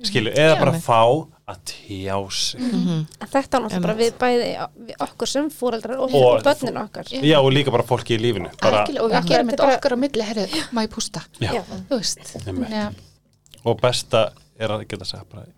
[0.07, 0.99] Skilu, eða bara fá
[1.47, 2.61] að tjá sig.
[2.61, 4.49] En þetta á náttúrulega bara við bæði
[4.89, 7.09] við okkur sem fóreldrar og, Og- og börnin okkar.
[7.09, 8.51] Já, og líka bara fólki í lífinu.
[8.61, 10.45] Bara, Algjörlega, og við Akkurat, gerum þetta er bara- okkar á milli, herru,
[10.75, 11.23] má ég pústa?
[11.41, 12.35] Já, þú veist.
[13.65, 14.29] Og besta
[14.59, 15.55] er að geta sagt bara, þetta,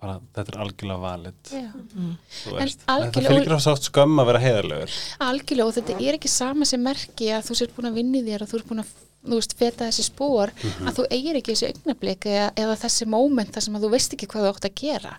[0.00, 4.96] bara þetta er algjörlega þú En veist, algjörlega- fylgir á sátt skömm að vera heiðarlegur.
[5.28, 8.26] Algjörlega og þetta er ekki sama sem merki að þú sér búin að vinna í
[8.26, 10.48] þér og þú er búin að þú veist, feta þessi spór
[10.88, 14.14] að þú eigir ekki þessi augnablik eða, eða þessi moment þar sem að þú veist
[14.16, 15.10] ekki hvað þú átt að gera.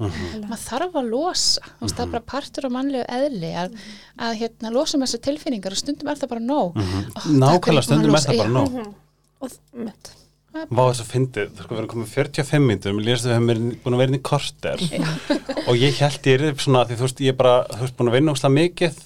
[0.50, 1.62] Maður þarf að losa.
[1.78, 3.76] Þú veist, það er bara partur á mannlegu eðli að,
[4.18, 6.82] að hérna, losa með þessar tilfinningar og stundum er það bara nóg.
[6.82, 8.82] Fyrir, nákvæmlega að stundum er það bara nóg.
[9.46, 9.56] Og
[9.86, 10.12] mitt
[10.52, 13.70] Vá þess að fyndið, það sko verið komið 45 minnum, ég lýst að við hefum
[13.86, 14.82] búin að vera inn í korter
[15.70, 18.12] og ég held ég er svona, því þú veist, ég er bara, þú veist, búin
[18.12, 19.00] að vinna óslega mikið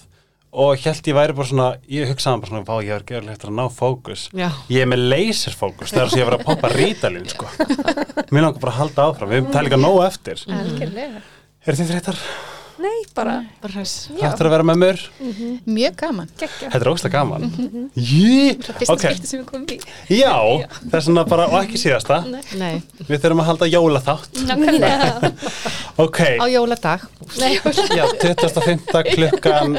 [0.56, 3.52] og held ég væri bara svona, ég hugsaði bara svona, vá, ég er gerðið eftir
[3.52, 4.26] að ná fókus.
[4.32, 4.48] Já.
[4.72, 7.50] Ég er með laser fókus, það er þess að ég var að poppa rítalín, sko.
[8.32, 10.46] Mér langar bara að halda áfram, við tala líka nóg eftir.
[10.48, 11.24] algjörlega
[11.66, 12.20] Er þið þreytar?
[12.76, 14.08] Nei, bara bara hress.
[14.12, 15.02] Þáttur að vera með mér?
[15.64, 16.28] mjög gaman.
[16.36, 17.46] Geggja Þetta er óslega gaman.
[17.96, 19.78] Jí, fyrsta ok, skipti sem við komum í.
[20.18, 20.34] Já,
[20.82, 22.18] það er svona bara, og ekki síðasta,
[22.60, 24.40] Nei, við þurfum að halda jólaþátt.
[24.50, 25.32] Nákvæmlega.
[26.04, 27.06] Ok, á jóladag.
[27.40, 27.54] Nei,
[27.96, 28.82] Já, 25.
[29.14, 29.78] klukkan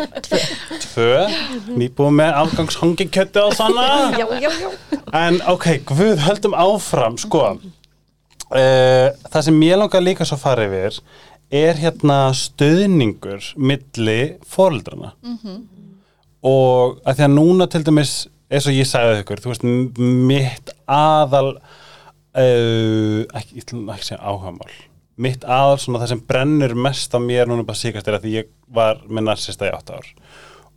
[0.95, 3.85] 2 Nýbúið með afgangshangi kjötti og svona.
[4.17, 4.71] Já, já, já.
[5.13, 7.43] En ok, guð, höldum áfram Sko.
[8.47, 10.97] Uh, Það sem ég langar líka svo að fara yfir
[11.53, 15.13] Er hérna stöðningur Milli fóreldrana
[16.43, 18.17] Og að því að núna til dæmis
[18.51, 19.65] eins og ég sagði ykkur Þú veist,
[19.97, 24.75] mitt aðal uh, ekki, ekki að segja áhagamál
[25.17, 28.33] mitt aðal svona það sem brennur mest á mér núna bara síkast er að því
[28.35, 30.11] ég var með narsista í 8 ár.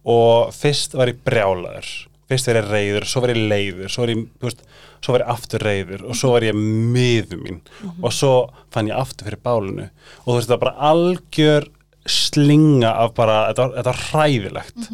[0.08, 1.90] Og fyrst var ég brjálaður
[2.30, 4.64] fyrst ég reyður, svo ég leiður svo ég, þú veist,
[5.04, 7.60] svo ég aftur reyður og svo var ég miður mín.
[8.00, 8.32] Og svo
[8.72, 9.88] fann ég aftur fyrir bálinu.
[10.24, 11.68] Og þú veist, það var bara algjör
[12.10, 14.90] slinga af bara, þetta var, þetta var hræðilegt.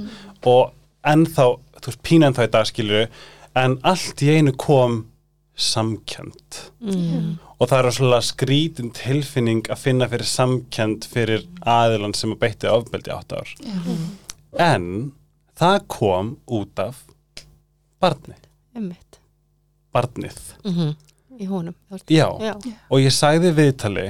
[0.46, 0.62] Og
[1.06, 3.10] ennþá, þú veist, pína ennþá í dag skilur
[3.56, 5.04] en allt í einu kom
[5.56, 6.58] samkjönd
[7.56, 12.68] og það er svona skrítin tilfinning að finna fyrir samkjönd fyrir aðilan sem að beitti
[12.68, 13.54] ofbeldi átt ár.
[14.60, 15.12] En
[15.56, 17.05] það kom út af
[18.00, 18.34] barni,
[18.76, 19.18] Einmitt.
[19.94, 20.38] barnið.
[20.64, 20.94] Mhm.
[21.36, 21.74] Í honum
[22.08, 22.54] já, Já.
[22.90, 24.06] og ég sagði viðtali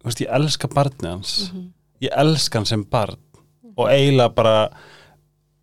[0.00, 1.52] þú veist, ég elska barnið hans.
[2.00, 3.18] Ég elska hann sem barn.
[3.76, 4.70] Og eiginlega bara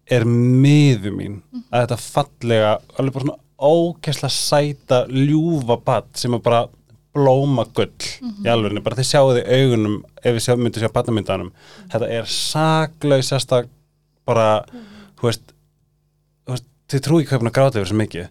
[0.08, 1.39] er miður mín
[1.72, 6.68] að þetta fallega, alveg bara svona ókessla sæta ljúfa barn sem er bara
[7.16, 7.89] blóma gull
[8.43, 11.51] í alvegni, bara þið sjáu þið augunum ef við sjá, myndum sjá barnamyndanum
[11.89, 13.64] þetta er saklausasta
[14.28, 14.47] bara,
[15.16, 15.55] þú veist þú veist,
[16.91, 18.29] þið trúi ekki hvað hann að gráta yfir svo mikið.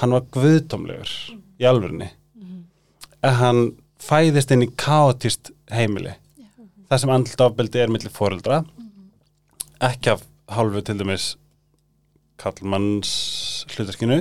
[0.00, 1.12] Hann var guðdómlegur
[1.56, 2.10] í alvegni
[3.26, 3.60] að hann
[4.06, 6.14] fæðist inn í kaotist heimili.
[6.86, 8.62] Það sem andlut ofbeldi er millir foreldra.
[9.82, 10.22] Ekki af
[10.52, 11.34] hálfu til dæmis
[12.38, 13.12] kallmanns
[13.72, 14.20] hlutarkinu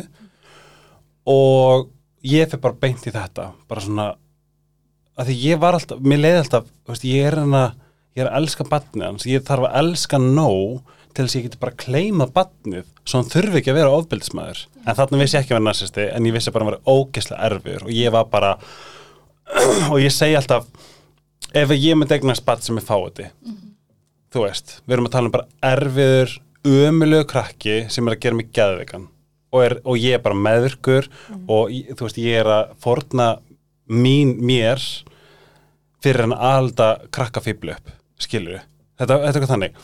[1.27, 1.89] og
[2.25, 3.51] ég fyrir bara beint í þetta.
[3.67, 4.07] Bara svona
[5.15, 7.75] að því ég var alltaf, mér leiði alltaf veist, ég er að,
[8.15, 10.81] ég er að elska batnið hans, ég þarf að elska nóg
[11.15, 14.61] til þess að ég geti bara kleimað batnið svo hann þurfi ekki að vera ofbeldismæður
[14.85, 16.95] en þarna vissi ég ekki að vera narsisti en ég vissi bara að hann vera
[16.99, 17.85] ógeðslega erfiður.
[17.87, 18.51] Og ég var bara
[19.91, 20.67] og ég segi alltaf
[21.55, 23.29] ef ég myndi eignast bat sem er fáiði
[24.35, 26.33] þú veist, við erum að tala um bara erfiður,
[26.67, 29.05] ömulegu krakki sem er að gera mig geðveikan.
[29.55, 31.05] Og, og ég er bara meðvirkur
[31.47, 33.29] og ég- þú veist, ég er að forna
[33.87, 34.81] mín, mér
[36.03, 38.65] fyrir hann að alda krakkafíblu upp, skilur við
[38.99, 39.79] þetta, þetta er eitthvað þannig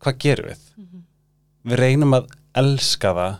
[0.00, 0.66] hvað gerum við?
[1.66, 2.30] við reynum að
[2.60, 3.34] elska það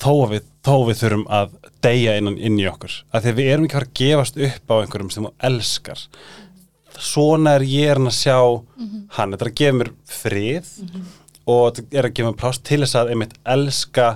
[0.00, 2.94] þó við, þó við þurfum að deyja innan inn í okkur.
[3.12, 6.04] Af því að við erum ekki að gefast upp á einhverjum sem þú elskar.
[6.94, 10.70] Svona er ég er að sjá hann, þetta er að gefa mér frið
[11.44, 14.08] og þetta er að gefa mér pláss til þess að einmitt elska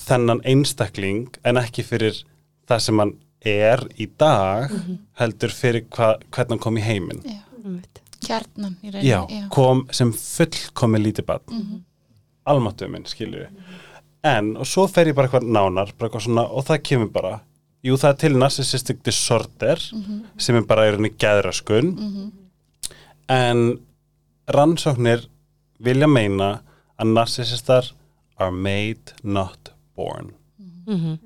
[0.00, 2.24] þennan einstakling en ekki fyrir
[2.66, 3.14] það sem hann
[3.44, 4.72] er í dag
[5.20, 7.22] heldur fyrir hva, hvernig hann kom í heiminn.
[7.24, 7.44] Já.
[7.60, 7.99] Einmitt.
[8.26, 11.42] Kjarnan í rauninni já, kom sem fullkomi lítið barn.
[11.50, 11.80] Mm -hmm.
[12.44, 13.46] almatum minn, skilju
[14.22, 17.40] en, og svo fer ég bara eitthvað nánar bara eitthvað svona, og það kemur bara.
[17.82, 19.80] Jú, það er til narcissistic disorder
[20.38, 21.94] sem er bara í rauninni geðraskun
[23.28, 23.78] en
[24.48, 25.28] rannsóknir
[25.78, 26.60] vilja meina
[26.98, 27.92] að narcissistar
[28.38, 30.32] are made not born.
[30.86, 31.18] Mhm.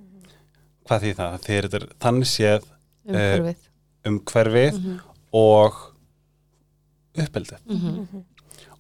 [0.85, 1.39] hvað því það?
[1.41, 2.65] Þeir eru þannig séð
[3.09, 3.57] Umhverfið.
[4.05, 5.01] umhverfið
[5.33, 5.94] og
[7.19, 7.59] uppeldið.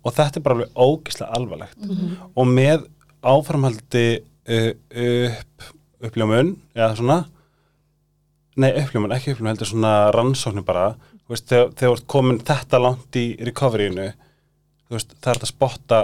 [0.04, 1.78] Og þetta er bara alveg ógislega alvarlegt.
[2.36, 2.86] Og með
[3.24, 4.06] áframhaldi
[4.44, 5.70] upp
[6.04, 7.18] uppljómun eða svona
[8.60, 10.90] nei uppljómun, ekki uppljómun, heldur svona rannsóknir bara,
[11.24, 14.10] þú veist, þegar, þú ert komin þetta langt í recoveryinu
[14.84, 16.00] þú veist, það er þetta að spotta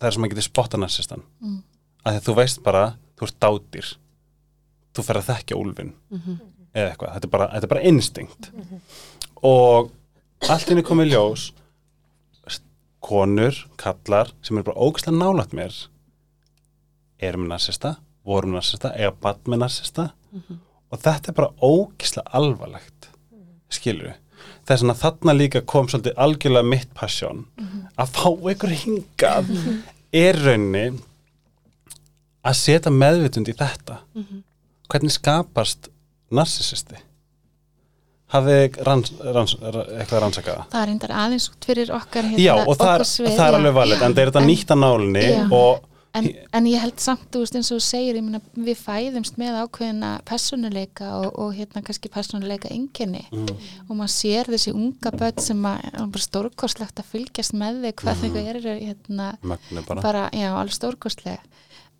[0.00, 1.62] það er sem að geti spotta narsistan Mm.
[2.04, 2.82] að því þú veist bara,
[3.16, 3.92] þú ert dátýr
[4.96, 5.92] þú fer að þekkja úlfin
[6.74, 8.50] eða eitthvað, þetta er bara, bara instinct
[9.42, 9.90] og
[10.48, 11.50] allt inni komið í ljós
[13.00, 15.76] konur, kallar sem eru bara ógæslega nálægt mér
[17.20, 17.94] eru með narsista
[18.28, 20.10] voru með narsista, eiga bann með narsista.
[20.90, 23.08] Og þetta er bara ógæslega alvarlegt
[23.70, 24.16] skilur
[24.64, 27.44] það er svona þarna líka kom svolítið algjörlega mitt passion
[27.98, 29.50] að fá ykkur hingað
[30.14, 31.00] er rauninni
[32.40, 34.00] að setja meðvitund í þetta.
[34.90, 35.90] Hvernig skapast
[36.30, 36.98] narsisisti
[38.30, 40.80] hafið ranns, ranns, eitthvað rannsakaða Það?
[40.82, 44.02] Er reyndar aðeins út fyrir okkar hérna, já og það svið, það er alveg valið
[44.06, 46.26] en það er þetta nýtt að nálinni og En,
[46.58, 49.60] en ég held samt, þú veist, eins og þú segir, ég meina, við fæðumst með
[49.60, 53.46] ákveðina personuleika og, og hérna kannski personuleika enginni Mm.
[53.86, 58.16] og maður sér þessi unga börn sem að, bara stórkostlegt að fylgjast með þig hvað
[58.16, 58.34] Mhm.
[58.34, 61.38] þau eru, hérna, mögnu bara, bara, já, alveg stórkostleg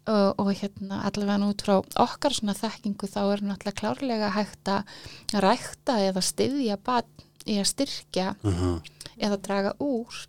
[0.07, 5.40] og, og hérna, allavega út frá okkar svona þekkingu þá er náttúrulega klárlega hægt að
[5.44, 8.80] rækta eða styðja barn í að styrkja Mhm.
[9.20, 10.26] eða draga úr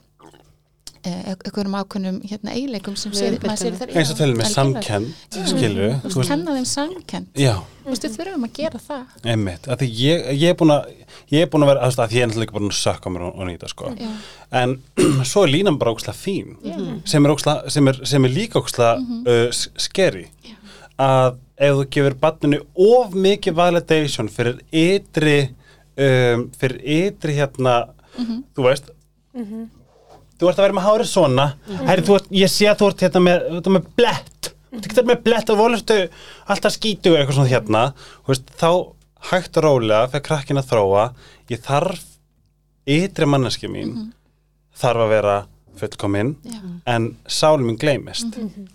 [1.01, 5.13] einhverjum ákveðnum hérna, eiginleikum sem sér, maður sér þar eins og til með samkend
[5.49, 7.39] skilur Þú veist, kenna þeim samkend
[7.81, 9.15] þú veist, við þurfum að gera það.
[9.33, 10.91] Einmitt að því ég, ég er búin að
[11.33, 13.13] ég er búin að vera, þú veist, að ég er náttúrulega ekki búin að sökka
[13.15, 13.93] mér og, og nýta sko.
[13.97, 14.11] Já,
[14.61, 14.75] en
[15.31, 16.77] svo er línan bara ókslega fín já,
[17.15, 20.27] sem er, óksla, sem er, sem er líka ókslega uh, s- scary.
[21.01, 25.39] Að ef þú gefur barninu of mikið validation fyrir ytri
[25.97, 27.79] um, fyrir ytri hérna
[28.21, 28.91] þú veist
[30.41, 31.45] þú ert að vera með hárið svona.
[31.87, 34.49] Herri, þú ert, ég sé að þú ert hérna með, þú ert með blett.
[34.71, 35.99] Þú ert með blett og volurstu
[36.55, 37.85] alltaf skítu eitthvað svona hérna.
[38.25, 38.71] Þú veist, þá
[39.31, 41.07] hægt og rólega fyrir krakkin að þróa.
[41.51, 42.05] Ég þarf
[42.89, 44.11] ytri manneski mín
[44.81, 45.39] þarf að vera
[45.77, 48.33] fullkominn já, en sálum minn gleymist.
[48.35, 48.69] Mm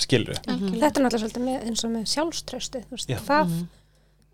[0.00, 2.84] skilur Þetta er náttúrulega svolítið með, eins og með sjálfströsti
[3.26, 3.52] það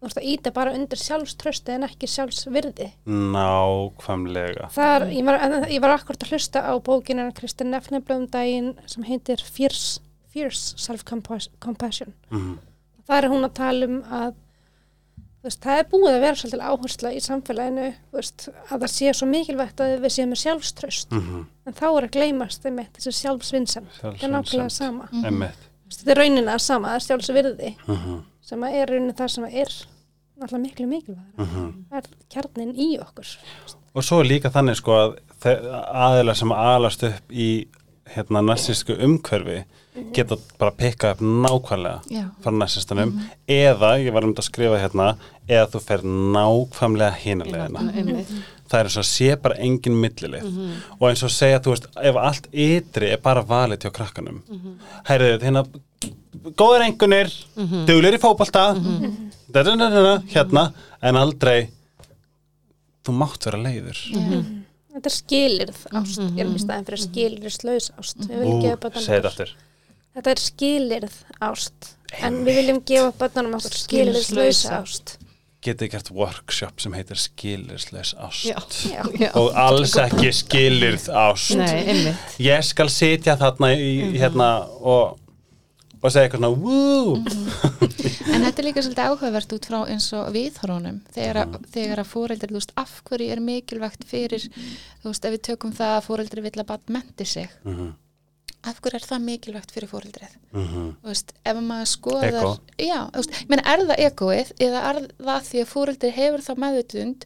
[0.01, 2.89] þú veist að íta bara undir sjálfströsti en ekki sjálfsvirði.
[3.05, 4.71] Nákvæmlega.
[4.73, 9.45] Þar, ég, var, ég var akkurat að hlusta á bókinu Kristinn Nefneblöðum daginn sem heitir
[9.45, 10.01] Fierce,
[10.33, 12.15] Fierce Self-Compassion.
[12.33, 12.55] Mm.
[13.05, 14.33] Það er hún að tala um að
[15.45, 17.87] veist, það er búið að vera svolítið áhersla í samfélaginu
[18.17, 22.05] veist, að það sé svo mikilvægt að við séum með sjálfströst Mm en þá er
[22.09, 25.05] að gleymast þeim þessi sjálfsvinsam það er nákvæmlega sama.
[25.13, 27.69] Þú veist, þetta er rauninna sama, það er sjálfsvirði.
[27.87, 28.17] Mhm.
[28.51, 29.75] Sem er rauninni það sem er
[30.41, 31.67] náttúrulega miklu mikilvægur Mhm.
[31.91, 33.35] það er kjarnin í okkur.
[33.95, 35.19] Og svo er líka þannig sko að
[36.07, 37.51] aðeila sem alast upp í
[38.11, 39.61] hérna narsísku umhverfi
[40.15, 43.13] geta bara pikka upp nákvæmlega já, frá narsistanum
[43.47, 45.07] eða, ég var um þetta að skrifa hérna
[45.49, 48.33] eða þú fer nákvæmlega hínulegina einmitt.
[48.71, 50.45] Það er eins og sé bara engin millilið.
[51.01, 54.75] Og eins og segja, þú veist, ef allt ytri er bara valið hjá krakkanum mm
[55.11, 55.65] heyrðu, hérna
[56.59, 58.23] góðar engunir, mm duglir í
[59.67, 60.73] da, da, da, hérna,
[61.03, 61.71] en aldrei
[63.07, 63.99] þú mátt vera leiður.
[64.91, 66.21] Þetta er skilirð ást.
[66.21, 67.05] Ég er í staðin fyrir
[67.99, 68.17] ást.
[68.27, 69.57] Gefa börnunum segið
[70.15, 71.91] þetta er skilirð ást.
[72.21, 75.17] En við viljum gefa börnunum okkur skilirðslaus ást.
[75.61, 78.47] getið gert workshop sem heitir skilirðsleis ást.
[78.49, 78.57] Já.
[78.89, 79.03] Já.
[79.21, 79.31] Já.
[79.37, 81.53] og alls ekki skilirð ást.
[81.61, 84.51] Nei, ég skal sitja þarna í, hérna
[84.81, 85.19] og,
[86.01, 87.17] og segja eitthvað svona woo!
[88.31, 92.11] En þetta er líka svolítið áhugavert út frá eins og viðhorunum þegar, að- þegar að
[92.13, 94.45] fóreldri, þú veist, af hverju er mikilvægt fyrir,
[95.03, 97.91] þú veist, ef við tökum það að fóreldri vill að bat menti sig Mhm,
[98.71, 100.87] af hverju er það mikilvægt fyrir fóreldrið mhm.
[101.03, 102.51] þú veist, ef maður skoðar Ego.
[102.79, 106.53] já, þú veist, menn er það egoið eða er það því að fóreldri hefur þá
[106.65, 107.25] meðutund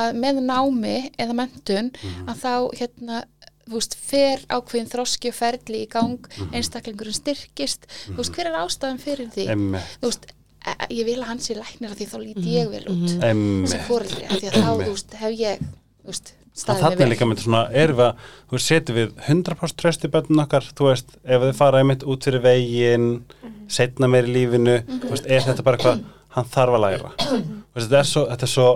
[0.00, 1.90] að með námi eða mentun
[2.28, 3.22] að þá hérna
[3.64, 7.88] þú veist, fer ákveðin þroski og ferli í gang, einstaklingurinn styrkist.
[8.10, 9.48] Þú veist, hver er ástæðan fyrir því?
[9.54, 10.30] Einmitt, þú veist,
[10.64, 13.18] e- e- ég vil að hann sé læknir því þá líti ég vel út.
[13.24, 13.76] Einmitt.
[13.88, 15.68] fóreldri, af því að þá, þú veist, hef ég
[16.04, 17.94] þú veist, staðið þannig mig líka með svona, að
[18.48, 22.04] þú veist, setjum við 100% tröst í bönnum okkar þú veist, ef þið fara einmitt
[22.06, 23.08] út fyrir veginn
[23.66, 26.04] setna meir í lífinu þú veist, er þetta bara eitthvað,
[26.36, 27.10] hann þarf að læra?
[27.74, 28.68] Veist, þetta er svo, þetta er svo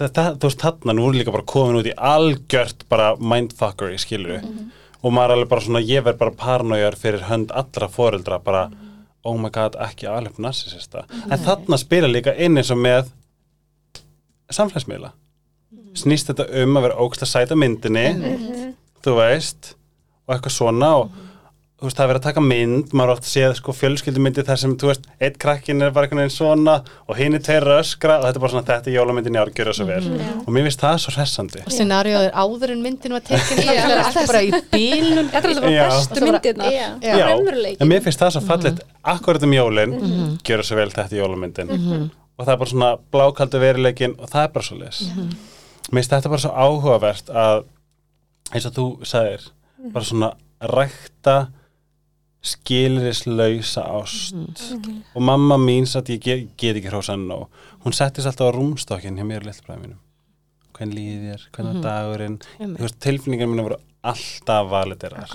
[0.00, 4.40] þú veist, þarna, nú er líka bara komin út í algjört bara mindfuckery skilur
[5.02, 8.70] og maður er alveg bara svona ég verð bara paranojar fyrir hönd allra foreldra bara,
[9.26, 13.10] oh my god, ekki alveg narsisista, en þarna spila líka inn eins og með
[14.52, 15.12] samfélagsmiðla.
[15.96, 18.06] Snýst þetta um að vera ógst að sæta myndinni
[19.04, 19.74] þú veist
[20.26, 21.12] og eitthvað svona og
[21.82, 24.60] þú veist, það er verið að taka mynd, maður har oft séð sko fjölskyldumyndi þar
[24.62, 26.76] sem, þú veist, eitt krakkin er bara einhvern veginn svona
[27.10, 29.50] og hinn er tveir öskra og þetta er bara svona, þetta er jólamyndin í ár,
[29.58, 29.98] gjöra svo vel.
[30.44, 31.64] Og mér finnst það svo hressandi.
[31.66, 33.62] Og scenarióð er áður en myndin var tekin.
[33.72, 36.76] Það er alltaf bara í bílun Þetta er alltaf bara bestu myndirnar.
[37.02, 37.24] Já.
[37.82, 38.82] En mér finnst það svo fallet
[39.14, 39.96] akkurat um jólin,
[40.46, 41.72] gjöra svo vel þetta er jólamyndin.
[42.38, 45.02] Og það er bara svona blákaldu verileikin og það er bara svo les
[45.90, 47.64] mér finnst þetta bara svo áhugavert að
[48.52, 49.48] eins og þú sagðir
[49.92, 50.30] bara svona
[50.72, 51.36] rækta
[52.42, 54.34] skilrislausa ást.
[55.14, 57.46] Og mamma mín satt ég get, get ekki hrósan og
[57.84, 60.02] hún settist alltaf á rúmstokkin hjá mér og lillbræði mínum.
[60.72, 62.36] Hvernig líði þér, hvernig mm dagurinn.
[62.80, 65.30] Veist, tilfinningar mínu voru alltaf validerar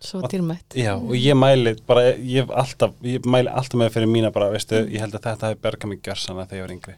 [0.00, 0.76] svo dýrmætt.
[0.80, 4.48] Já, og ég mæli bara, ég hef alltaf, ég mæli alltaf með fyrir mína bara,
[4.52, 6.94] veistu, ég held að þetta hafi bergað mig gjörsana þegar ég var yngri.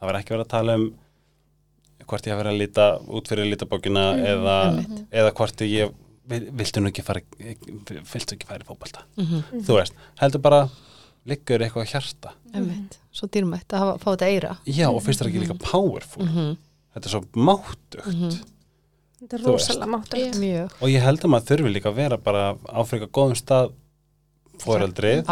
[0.00, 0.86] Það var ekki verið að tala um
[2.08, 2.86] hvort ég hafi verið að líta
[3.18, 4.56] út fyrir lítabókina eða,
[5.12, 5.92] eða hvort ég,
[6.28, 9.62] viltu nú ekki fara eh, viltu ekki fara í fókbalta mm -hmm.
[9.66, 10.68] þú veist, heldur bara
[11.28, 12.32] liggur eitthvað að hjarta.
[12.52, 12.96] Mm -hmm.
[13.12, 14.56] svo dýrmætt að fá þetta eira.
[14.66, 16.26] Já og finnst þetta ekki líka powerful.
[16.94, 18.42] Þetta er svo máttugt.
[19.20, 20.42] Þetta er rosalega máttugt.
[20.42, 20.70] Yeah.
[20.80, 23.72] og ég held að maður þurfi líka að vera bara áfrika góðum stað
[24.58, 25.24] fóröldrið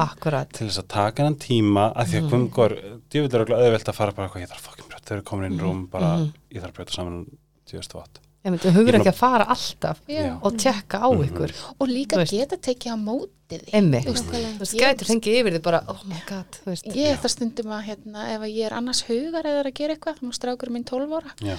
[0.53, 2.73] til þess að taka hann tíma að því að kvöngur
[3.11, 5.47] djúvildur og auðvilt að fara bara hvað ég þarf að fokkin brjóta, þau eru komin
[5.51, 6.33] inn rúm bara mm -hmm.
[6.51, 7.27] ég þarf að brjóta saman um
[7.67, 10.33] 2008 þú hefur ekki að fara alltaf já.
[10.33, 10.61] og mm-hmm.
[10.63, 11.27] tjekka á mm -hmm.
[11.29, 11.53] ykkur.
[11.79, 12.33] Og líka veist.
[12.33, 16.71] geta tekið á mótið þú veist, gæti fengið yfir þið bara oh my god, þú
[16.71, 16.87] veist.
[16.87, 20.21] Ég eftir stundum að, hérna, ef ég er annars hugar eða er að gera eitthvað,
[20.21, 21.35] þú straukur minn 12 ára.
[21.41, 21.57] Já.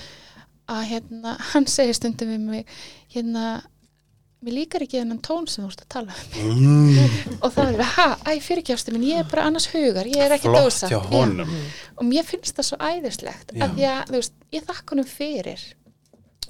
[0.68, 2.66] að hérna, hann segir stundum við mig,
[3.14, 3.62] hérna
[4.42, 6.62] mér líkar ekki þennan tón sem þú ert að tala um.
[6.66, 7.36] Mm.
[7.44, 10.32] og þá er það, ha, æ, fyrirkjástu minn, ég er bara annars hugar, ég er
[10.32, 15.06] ekki dósa og mér finnst það svo æðislegt að, að þú veist, ég þakk honum
[15.06, 15.68] fyrir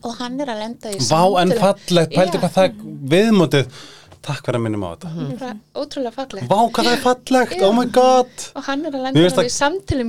[0.03, 3.81] og hann er að lenda í Vá en fallegt, pældi hvað það viðmótið,
[4.21, 5.11] takk fyrir að minnum á þetta.
[5.41, 6.47] bara ótrúlega fallegt.
[6.51, 7.65] Vá hvað það er fallegt, Já.
[7.67, 8.47] oh my god.
[8.55, 9.43] og hann er að lenda finnst það...
[9.43, 9.57] það- í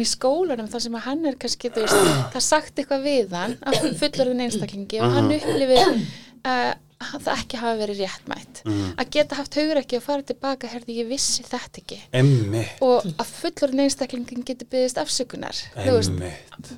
[0.05, 3.79] í skólanum þar sem hann er kannski, þú veist, það sagt eitthvað við hann af
[4.03, 6.73] fullorðin einstaklingi og hann upplifir uh,
[7.03, 8.63] að það ekki hafa verið réttmætt.
[9.03, 11.99] Að geta haft haugur ekki að fara tilbaka herði ég vissi þetta ekki.
[12.23, 15.63] Emmi, og að fullorðin einstaklingin getur byggðist afsökunar.
[15.77, 16.33] Veist, emmi.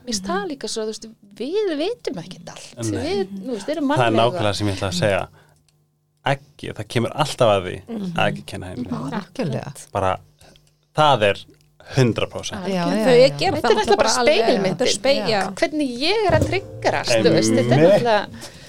[0.09, 1.09] mér það líka svo, veist,
[1.39, 2.69] við vitum ekki allt.
[2.91, 5.25] Við, veist, Það er nákvæmlega sem ég ætla að segja.
[6.35, 7.75] Ekki, það kemur alltaf að því
[8.15, 9.75] að ekki kenna algjörlega.
[9.93, 10.15] Bara,
[10.97, 11.45] það er
[11.95, 12.69] 100%.
[12.69, 13.29] já, já, Þau já.
[13.61, 14.75] Þetta er bara alveg- speilmyndin.
[14.75, 15.41] Þetta er speil, já.
[15.61, 18.63] hvernig ég er að tryggarast þú veist, þetta er náttúrulega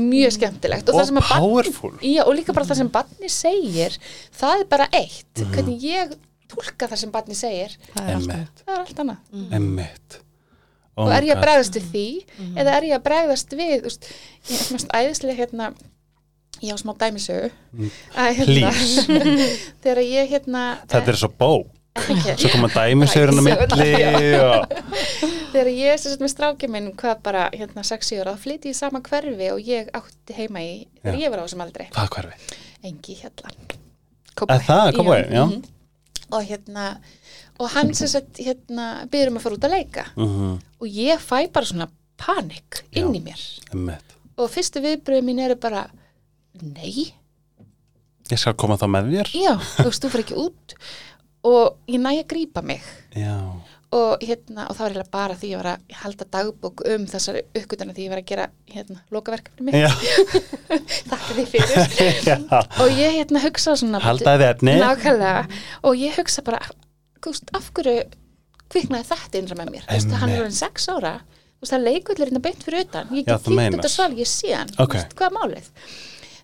[0.00, 0.88] mjög skemmtilegt.
[0.88, 1.92] Og, Og það sem að barn- powerful.
[2.02, 3.98] já, og líka bara það sem barni segir
[4.40, 5.32] það er bara eitt.
[5.38, 5.52] Mhm.
[5.54, 6.14] hvernig ég
[6.52, 9.16] tólka það sem barni segir það er er allt annað.
[9.52, 10.20] Emmitt.
[10.96, 12.06] Oh og er ég að bregðast við því?
[12.60, 14.08] Eða er ég að bregðast við veist,
[14.50, 15.70] ég er mest æðislega hérna
[16.62, 17.50] ég á smá dæmisögu.
[18.14, 19.06] Að hérna Please.
[19.82, 21.52] þegar ég hérna Þetta er svo bó.
[22.36, 24.76] Svo koma dæmisögurinn á milli og...
[25.52, 28.78] þegar ég sem sagt með strákið minn hvað bara hérna 6 ára þá flytti ég
[28.78, 30.72] sama hverfi og ég átti heima í
[31.02, 31.22] þegar Já.
[31.24, 32.58] ég var á þessum aldrei Hvað hverfi?
[32.82, 33.54] engi hérna
[34.42, 35.28] Er það, Kópavogi?
[35.36, 35.44] Já.
[35.46, 35.62] mhm.
[36.32, 36.84] og hérna
[37.60, 41.20] og hann sem sagt hérna byrður um að fara út að leika Mhm, og ég
[41.20, 43.20] fæ bara svona panik inn Já.
[43.20, 43.42] í mér
[43.74, 44.16] Emmitt.
[44.38, 45.84] og fyrstu viðbröðu mín eru bara
[46.62, 47.12] nei,
[48.30, 49.30] Ég skal koma þá með þér.
[49.34, 50.74] já, þú veist, þú fyrir ekki út
[51.44, 52.82] og ég næ að grípa mig
[53.14, 53.36] Já.
[53.92, 57.42] Og hérna, og það var eiginlega bara því ég var að halda dagbók um þessari
[57.58, 59.90] uppgötuna því ég var að gera hérna, lokaverkefni mitt, Já.
[61.10, 62.46] þakka því fyrir.
[62.84, 64.78] Og ég hérna hugsa svona Haldaði efni.
[65.82, 66.62] og ég hugsa bara
[67.26, 68.06] veist, af hverju
[68.72, 71.12] kviknaði þetta innra með mér, þú veist, hann er orðin sex ára.
[71.28, 73.12] Þú veist, það leikullur hérna beint fyrir utan.
[73.12, 74.72] Ég get út að sval, ég sé hann.
[74.78, 74.96] Ok.
[74.96, 75.70] þú veist, hvað er málið?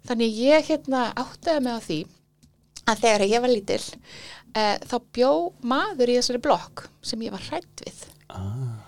[0.08, 1.98] Þannig ég hérna áttaði mig á því
[2.88, 3.80] að þegar ég var lítil
[4.58, 5.32] uh, þá bjó
[5.74, 8.84] maður í þessari blokk sem ég var hrætt við Ah,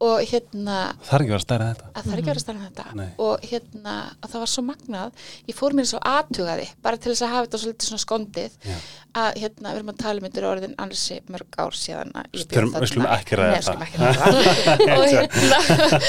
[0.00, 1.88] og hérna það er ekki verið að stæra þetta.
[1.92, 3.08] að það er ekki verið að starfa þetta Nei.
[3.20, 3.92] og hérna
[4.24, 7.44] að það var svo magnað ég fór mér svo aðtugaði bara til þess að hafa
[7.46, 8.78] þetta svolítið svona skondið Já.
[9.22, 12.48] að hérna við erum að tala um þetta orðin annarsi mörg ár síðan að ég
[12.48, 13.10] bjó Þurfum- við þarna.
[13.20, 13.36] ekki
[13.84, 15.60] ekki og hérna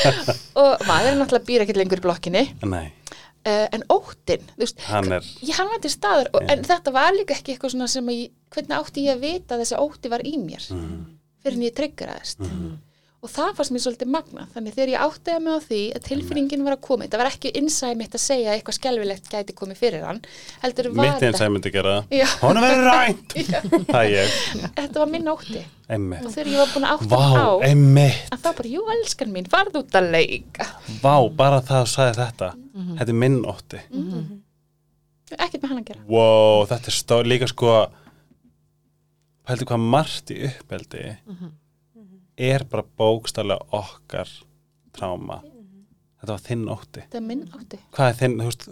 [0.63, 2.87] og maður náttúrulega býr ekkert lengur í blokkinni Nei,
[3.47, 6.45] uh, en óttin, þú veist er, ég hann var til staður Já.
[6.53, 9.63] en þetta var líka ekki eitthvað svona sem ég, hvernig átti ég að vita að
[9.63, 11.01] þessi ótti var í mér mm,
[11.43, 12.45] fyrir en ég tryggeraðist
[13.21, 16.63] og það fannst mér svolítið magna þannig þegar ég áttaði mig á því að tilfinningin
[16.65, 19.77] var að koma þetta var ekki innsæði mitt að segja að eitthvað skelvilegt gæti komið
[19.77, 20.21] fyrir hann
[20.63, 22.15] heldur var Mitt að ég myndi gera það.
[22.49, 23.35] Er verið rænt.
[24.79, 25.61] Þetta var minn ótti.
[25.61, 28.27] Og Einmitt þegar ég var búin að átta Vá, á einmitt.
[28.31, 30.67] að það bara, jú, elskan mín, farð út að leika.
[31.03, 32.51] Vá, bara það að sagði þetta.
[32.73, 32.93] Mhm.
[33.01, 33.81] Þetta er minn ótti.
[35.37, 36.05] Ekkert með hann að gera.
[36.09, 37.75] Wow, þetta er stór líka sko
[39.47, 41.05] Pældu hvað margt í uppeldi
[42.41, 44.29] er bara bókstallega okkar
[44.95, 45.41] tráma
[46.21, 47.01] Þetta var þinn ótti.
[47.01, 47.77] Þetta er minn ótti.
[47.97, 48.65] Hvað er þinn, þú veist,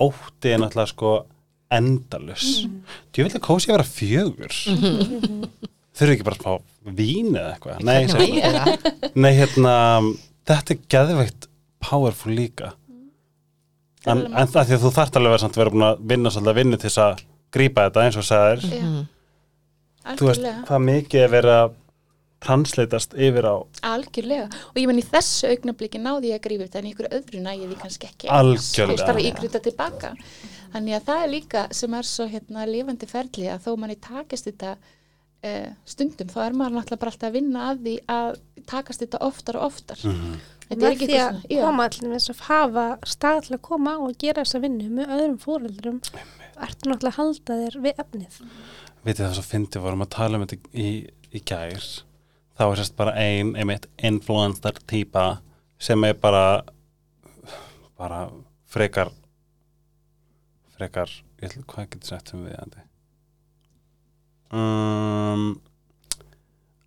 [0.00, 1.10] ótti er náttúrulega sko
[1.76, 2.78] endalus Mhm.
[3.12, 4.54] Þú vil að kósi að vera fjögur.
[5.96, 6.54] Þurfi ekki bara að fá
[6.96, 7.84] vín eða eitthvað?
[7.84, 9.12] Nei, það?
[9.16, 9.74] nei, hérna
[10.48, 11.48] þetta er geðveikt
[11.84, 12.72] powerful líka.
[14.06, 15.86] En, alveg en það því að þú þarft alveg að vera samt að vera búin
[15.90, 17.24] að vinna svolítið vinnu til þess að
[17.56, 18.66] grípa þetta eins og sagðir.
[18.72, 21.74] Já, þú veist hvað mikið er verið að
[22.46, 23.54] transleitast yfir á
[23.90, 24.48] algjörlega.
[24.72, 27.44] Og ég menn í þessu augnabliki náði ég að grífa þetta en í ykkur öðru
[27.44, 28.30] næði því kannski ekki.
[28.32, 29.06] Algjörlega.
[29.06, 30.12] Þarf að ígruta tilbaka.
[30.74, 34.48] Þannig að það er líka sem er svo hérna lifandi ferli að þó manni takist
[34.48, 34.76] þetta
[35.46, 39.22] uh, stundum þá er maður náttúrulega bara alltaf að vinna að því að takast þetta
[39.26, 40.02] oftar og oftar.
[40.02, 40.38] Mhm.
[40.66, 43.54] þetta er með ekki því að svona koma allir með þess að hafa stað til
[43.56, 46.00] að koma og gera þessa vinnu með öðrum fóreldrum
[46.66, 48.40] ertu náttúrulega að halda þér við efnið.
[49.06, 50.88] Vitið það svo fyndi vorum að tala um þetta í,
[51.30, 51.88] í gær
[52.56, 55.26] þá er sérst bara ein, einmitt influencer típa
[55.78, 56.64] sem er bara
[57.96, 58.26] bara
[58.68, 59.12] frekar
[60.76, 62.84] frekar ég ætla, hvað getur sagt um við andi
[64.56, 65.46] um,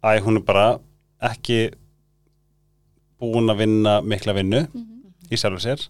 [0.05, 0.67] æ, hún er bara
[1.30, 1.61] ekki
[3.20, 4.63] búin að vinna mikla vinnu
[5.30, 5.89] í sjálfur sér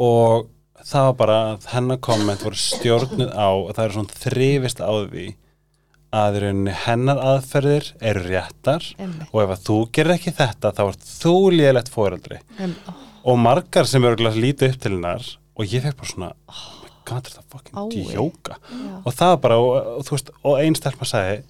[0.00, 0.48] og
[0.80, 4.90] það var bara að hennar komment voru stjórnuð á og það er svona þrifist á
[4.90, 5.26] því
[6.10, 6.38] að
[6.86, 9.28] hennar aðferðir eru réttar Einmitt.
[9.30, 12.92] og ef að þú gerir ekki þetta þá ert þú liðilegt fóreldri Em, ó,
[13.30, 15.22] og margar sem eru líta upp til hennar
[15.54, 18.58] og ég fekk bara svona oh my god, er það fucking djóka?
[18.58, 19.00] já.
[19.04, 21.40] og það bara, og, og, þú veist, og einn stelpa sagði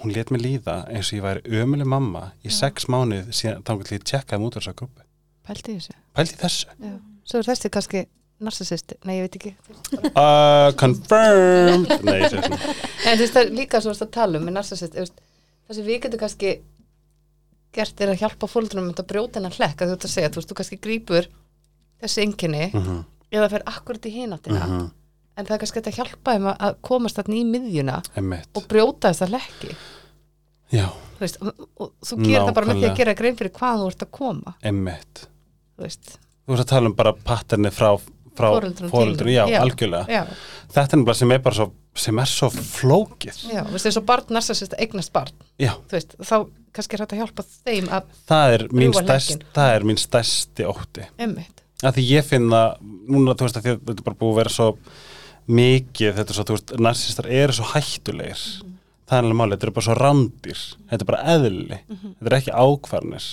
[0.00, 3.72] hún let mig líða eins og ég væri ömuleg mamma í sex mánuð síðan þá
[3.82, 5.06] til ég tjekkaði mútur þessa grúpi
[5.50, 5.94] Pældi í þessu?
[6.14, 6.74] Pældi í þessu.
[6.78, 6.92] Já.
[7.26, 8.00] Svo er þessi kannski
[8.40, 9.52] narsisist Nei, ég veit ekki.
[10.14, 11.90] Uh, confirmed.
[12.06, 12.74] Nei, ég segi svona
[13.06, 16.00] En þú veist það er líka svo að tala um með narsisist Það sem við
[16.06, 16.54] getum kannski
[17.76, 20.40] gert er að hjálpa fólkdunum að brjóta hennar hlekk að þú ert að segja, þú
[20.40, 21.28] veist, þú kannski grípur
[22.02, 22.96] þessi enginni Mhm,
[23.30, 24.88] eða fer akkurat í hináttina mhm,
[25.38, 28.48] en það er kannski að hjálpa þeim að- að komast þarna í miðjuna einmitt.
[28.58, 29.70] og brjóta þessa hlekki.
[30.74, 33.52] Já, þú veist, og, og þú gerir það bara með því að gera grein fyrir
[33.60, 34.54] hvað þú ert að koma.
[34.66, 35.22] Einmitt.
[35.78, 37.88] Þú veist, þú veist að tala um bara patterni frá,
[38.38, 39.30] frá þínum.
[39.32, 39.58] já, Já.
[39.64, 40.06] algjörlega.
[40.08, 40.22] Já,
[40.70, 41.68] þetta er nefnilega sem er bara svo
[42.00, 43.38] sem er svo flókið.
[43.50, 46.36] Já, þú veist, eins og barn narsisist eignast barn, já, þú veist, þá
[46.76, 50.66] kannski er hægt að hjálpa þeim að það er mín, stærst, það er mín stærsti
[50.70, 51.06] ótti.
[51.18, 52.60] Emmitt, að því ég finna,
[53.10, 54.68] núna þú veist þetta er bara búið að vera svo
[55.50, 58.44] mikið þetta er svo, þú veist, narsistar eru svo hættulegir.
[59.10, 62.36] Það er alveg máli, þetta er bara svo randir þetta er bara eðli, þetta er
[62.38, 63.24] ekki ákvarnir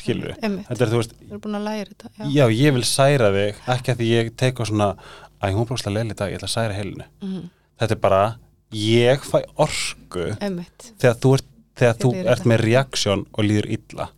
[0.00, 0.66] skilur við, Einmitt.
[0.70, 4.32] þetta er þú veist þetta já, já, ég vil særa þig, ekki að því ég
[4.36, 4.88] teka svona,
[5.40, 7.44] að hún bróðslega leil í dag ég ætla að særa heilinu, Mhm.
[7.80, 8.22] þetta er bara
[8.72, 14.08] ég fæ orku emmitt, þegar þú ert, þegar þú ert með reaksjón og líður illa.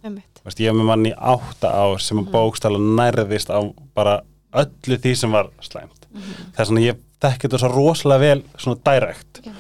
[0.45, 2.31] Veist, ég hef með mann í átta ár sem mm.
[2.33, 3.61] bókstala nærðist á
[3.95, 4.21] bara
[4.55, 6.07] öllu því sem var slæmt.
[6.55, 9.53] Það er svona ég þekki þetta svo rosalega vel svona direkt Já.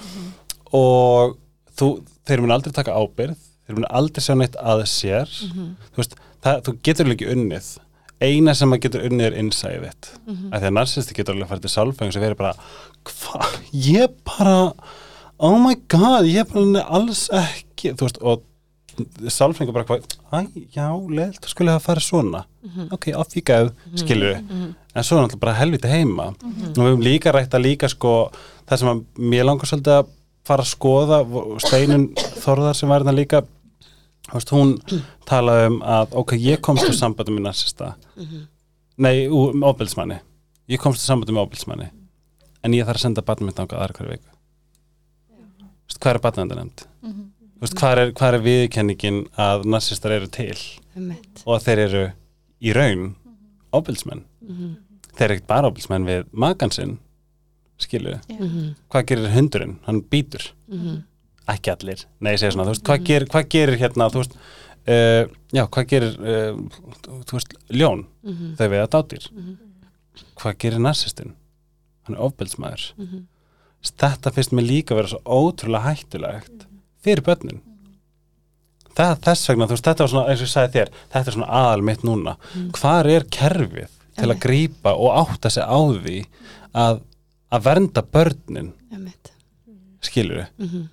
[0.73, 1.37] og
[1.79, 1.89] þú,
[2.29, 3.37] þeir munu aldrei taka ábyrð
[3.69, 5.35] þeir munu aldrei sjá neitt að sér.
[5.93, 7.69] Þú veist, það, þú getur ekki unnið.
[8.19, 10.51] Eina sem maður getur unnið er innsæðið mm -hmm.
[10.51, 12.55] að því að narsisti getur alveg að fara til sálfæðing sem verið bara,
[13.05, 14.73] hvað, ég bara
[15.39, 18.43] oh my god, ég bara alls ekki, þú veist, og
[19.31, 20.03] sálfræðingur bara hvað,
[20.75, 22.45] já, leilt, þú skulle hafa farið svona.
[22.91, 24.43] Ok, off you go, skilur
[24.99, 26.33] en svo er náttúrulega bara helviti heima.
[26.35, 28.33] Og við höfum líka rætt að líka sko
[28.67, 30.11] það sem að mér langar svolítið að
[30.49, 31.19] fara að skoða,
[31.63, 32.09] Steinun
[32.43, 33.43] Þorðar sem var hérna líka
[34.35, 34.75] veist, hún
[35.29, 37.95] talaði um að ok, ég komst úr sambandi með narsista.
[38.99, 40.19] Nei, úr ofbeldsmanni
[40.69, 41.89] ég komst úr sambandi með ofbeldsmanni
[42.65, 44.11] en ég þarf að senda mitt ángað aðra hverju
[45.89, 46.83] Þú veist, hvað er barnavenda nefnd?
[47.59, 50.59] Þú veist, hvað er, hvað er viðkenningin að narsistar eru til?
[50.99, 52.03] Emmitt, og að þeir eru
[52.61, 53.07] í raun
[53.73, 54.25] ofbeldsmenn
[55.15, 56.99] þeir eru ekkert bara ofbeldsmenn við makan sinn
[57.79, 58.75] skilu, Mhm.
[58.91, 59.77] hvað gerir hundurinn?
[59.87, 60.51] Hann býtur,
[61.49, 62.05] ekki allir.
[62.21, 65.25] Nei, ég segja svona, þú veist, hvað gerir, hvað gerir hérna, þú veist uh,
[65.55, 66.61] já, hvað gerir uh,
[67.29, 68.05] þú veist, ljón
[68.59, 69.27] þau við að dátýr
[70.39, 71.35] hvað gerir narsistinn?
[72.07, 72.87] Hann er ofbeldsmaður
[73.89, 76.65] þetta finnst mér líka að vera svo ótrúlega hættulegt
[77.05, 77.61] fyrir börnin.
[78.99, 81.37] Það, þess vegna, þú veist, þetta var svona, eins og ég sagði þér þetta er
[81.37, 82.35] svona aðal mitt núna.
[82.75, 86.17] Hvar er kerfið til að grípa og átta sig á því
[86.75, 87.01] að,
[87.55, 88.73] að vernda börnin?
[90.03, 90.89] Skilur við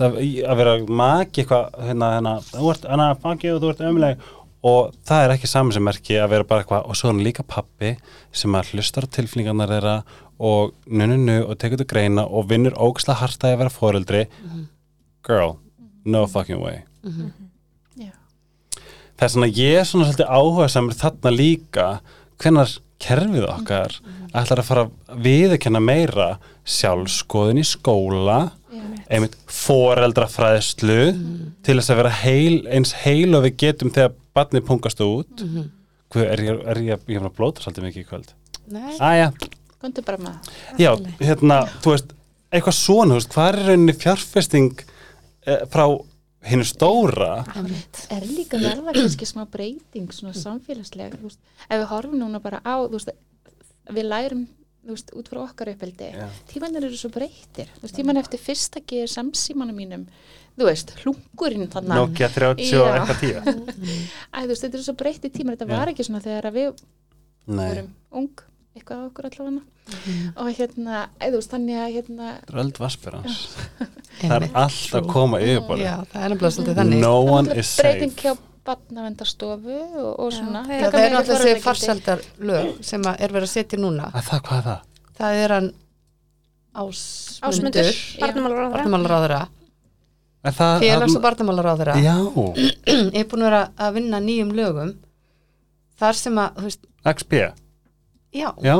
[0.00, 0.16] Mhm.
[0.16, 4.18] að, að vera maki eitthvað hérna, hérna, þú ert, hérna, fuck you, þú ert ömuleg
[4.62, 7.24] og það er ekki saman sem merki að vera bara eitthvað og svo er hann
[7.24, 7.94] líka pappi
[8.32, 9.94] sem að hlustar á tilflingarnar þeirra
[10.40, 14.26] og nununu og tekur til greina og vinnur ógislega harta að vera foreldri.
[15.26, 15.56] Girl,
[16.04, 16.82] no fucking way.
[17.96, 18.12] Já.
[19.16, 21.86] það er svona ég er svona svolítið áhuga samur þarna líka
[22.40, 22.68] hvenar
[23.00, 23.94] kerfið okkar
[24.36, 28.50] ætlar að fara að viðurkenna meira sjálfskoðun í skóla
[29.10, 29.36] einmitt.
[29.50, 30.98] foreldrafræðslu
[31.66, 35.44] til þess að vera heil, eins heil og við getum þegar barnið pungast út.
[36.10, 38.30] Hvað, er, ég, er ég, ég er að blóta svolítið mikið í kvöld?
[38.70, 39.30] Nei, Æja,
[39.80, 40.78] Kondu bara með það.
[40.82, 40.90] já,
[41.24, 42.10] hérna þú veist,
[42.52, 44.82] eitthvað svona, þú veist, hvað er rauninni fjárfesting
[45.46, 45.84] eh, frá
[46.50, 47.30] hinnu stóra?
[48.10, 52.60] Er líka verða kannski smá breyting svona samfélagslega, þú veist, ef við horfum núna bara
[52.66, 53.14] á, þú veist,
[53.90, 54.44] við lærum
[54.84, 56.10] þú veist, út frá okkar uppeldi.
[56.16, 56.28] Já.
[56.50, 60.06] tímanir eru svo breytir, þú veist, tíman eftir fyrsta geir samsímanum mínum
[60.60, 63.00] þú veist, hlungurinn þannig Nokia 30 og Já.
[63.00, 63.42] eitthvað tíu.
[64.34, 66.70] Æ, þú veist, þetta eru svo breytir tímar, þetta var ekki svona þegar að við
[67.50, 68.44] Nei, vorum ung
[68.76, 69.62] eitthvað á okkur allavega.
[70.38, 73.40] Og hérna, æ, þú veist, þannig að hérna, röld vaspirans
[74.20, 75.40] Það er allt að koma
[76.70, 78.04] er þannig No one is safe
[78.70, 80.62] barnavendarstofu og, og svona.
[80.66, 83.78] það er- Já, það er náttúrulega þessi farsældar lög sem að er verið að setja
[83.82, 84.08] núna.
[84.14, 84.80] Að Það, hvað er það?
[85.20, 85.70] það er hann
[86.70, 87.88] Ásmundur, ásmundur
[88.20, 89.40] barnamálar barnamálaráðara,
[90.46, 92.14] Er það félags- og barnamálaráðara Já,
[93.18, 94.92] er búin að vera að vinna nýjum lögum
[96.00, 97.32] þar sem að, veist, XP
[98.32, 98.76] já, Já,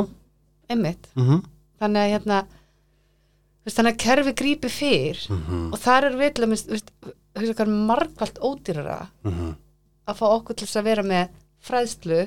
[0.71, 1.11] einmitt.
[1.19, 1.43] Mhm.
[1.81, 2.37] Þannig að hérna
[3.65, 6.77] veist, þannig að kerfi grípi fyrr Mhm, og þar er við til að minnst, þú
[6.77, 6.89] veist,
[7.35, 7.59] þú veist,
[10.11, 11.35] að fá okkur til þess að vera með
[11.67, 12.21] fræðslu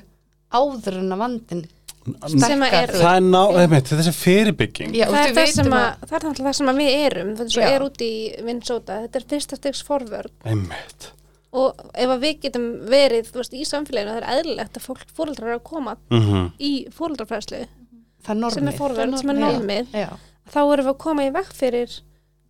[0.54, 1.64] áður en að vandin
[2.04, 4.90] Sem að er- Það er ná, einmitt, þetta er fyrirbygging.
[4.92, 6.96] Já, það, er það, við sem vitum að, það er náttúrulega það sem að við
[7.06, 7.68] erum þetta svo Já.
[7.70, 8.14] er út í
[8.44, 8.98] Minnesota.
[9.06, 10.34] Þetta er fyrsta stegs forvörn.
[10.44, 11.06] Einmitt.
[11.54, 15.16] Og ef að við getum verið þú veist, í samfélaginu, það er eðlilegt að fólk
[15.16, 16.52] fóreldrar eru að koma mhm.
[16.60, 17.62] í fóreldrafræðslu
[18.24, 19.92] það er sem er forvörn, sem er normið.
[20.50, 21.98] þá erum við að koma í vekk fyrir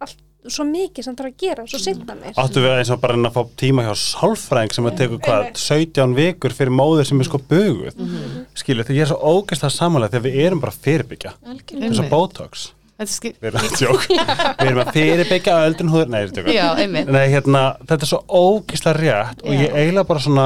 [0.05, 0.21] allt,
[0.53, 2.37] svo mikið sem þarf að gera svo setna mér.
[2.41, 5.21] Áttu við eins og bara að reyna að fá tíma hjá sálfræðing sem að tekur
[5.25, 7.97] hvað, 17 vikur fyrir móður sem er sko buguð?
[7.97, 8.47] Mhm.
[8.61, 11.35] Skilju, þegar ég er svo ógæslega samanlega þegar við erum bara að fyrirbyggja.
[11.81, 12.11] Eins og.
[12.13, 12.71] Botox.
[12.95, 13.33] Þetta er.
[13.43, 17.63] Við erum að tjók Við erum að fyrirbyggja öldrun húður Nei, þetta er Nei, hérna,
[17.83, 20.45] þetta er svo ógæslega rétt og ég eiginlega bara svona,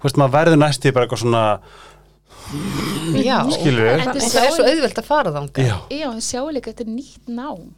[0.00, 1.44] veist, maður verður næstu bara eitthvað svona,
[3.20, 5.68] Já, skilju En en það er svo auðvelt að fara þangað.
[5.68, 7.68] Já, Já, en sjáu líka, þetta er nýtt nám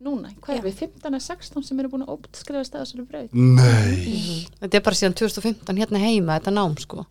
[0.00, 4.46] núna, hvað er við, 15 að 16 sem eru búin að óptskrifa staðsölu brauð nei.
[4.60, 7.04] Þetta er bara síðan 2015 hérna heima þetta nám sko.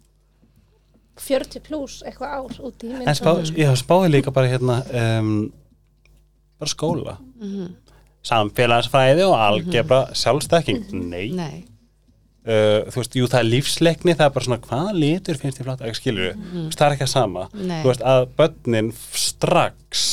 [1.19, 4.79] 40 pluss eitthvað ár út í En spá, ég spáði líka bara hérna
[5.19, 5.33] um,
[6.59, 7.17] bara skóla.
[8.29, 11.29] Samfélagsfræði og algebra sjálfstekking, nei.
[11.35, 11.61] Nei,
[12.49, 15.69] uh, þú veist, jú það er lífsleikni það er bara svona, hvaða litur finnst þér
[15.69, 15.85] flott?
[15.87, 17.47] Ekki skilur við, það er ekki að sama.
[17.55, 17.79] Nei.
[17.83, 20.05] þú veist, að börnin strax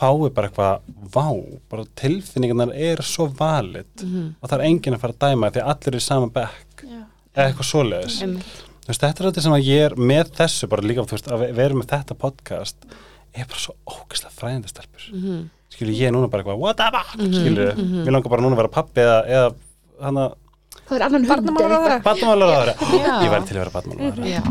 [0.00, 1.26] fái bara eitthvað vá,
[1.70, 4.04] bara tilfinningarnar er svo valid
[4.40, 6.84] og það er enginn að fara að dæma því að allir eru í sama bekk
[6.86, 7.00] Já.
[7.36, 8.18] eða eitthvað svoleiðis.
[8.24, 8.58] Einmitt.
[8.80, 11.30] Þú veist, þetta er þetta sem að ég er með þessu bara líka, þú veist,
[11.30, 12.86] að ve- vera með þetta podcast
[13.30, 15.08] er bara svo ógæslega fræðindastelpur.
[15.12, 15.48] Mm -hmm.
[15.70, 18.62] skilur ég er núna bara eitthvað what the fuck, skilur, mér langar bara núna að
[18.62, 19.54] vera pappi eða, eða
[20.00, 20.34] hann að
[20.88, 23.22] Það er annan hund eða barnamálaráðara badmálaráðara, Já.
[23.22, 24.42] ég væri til að vera Já,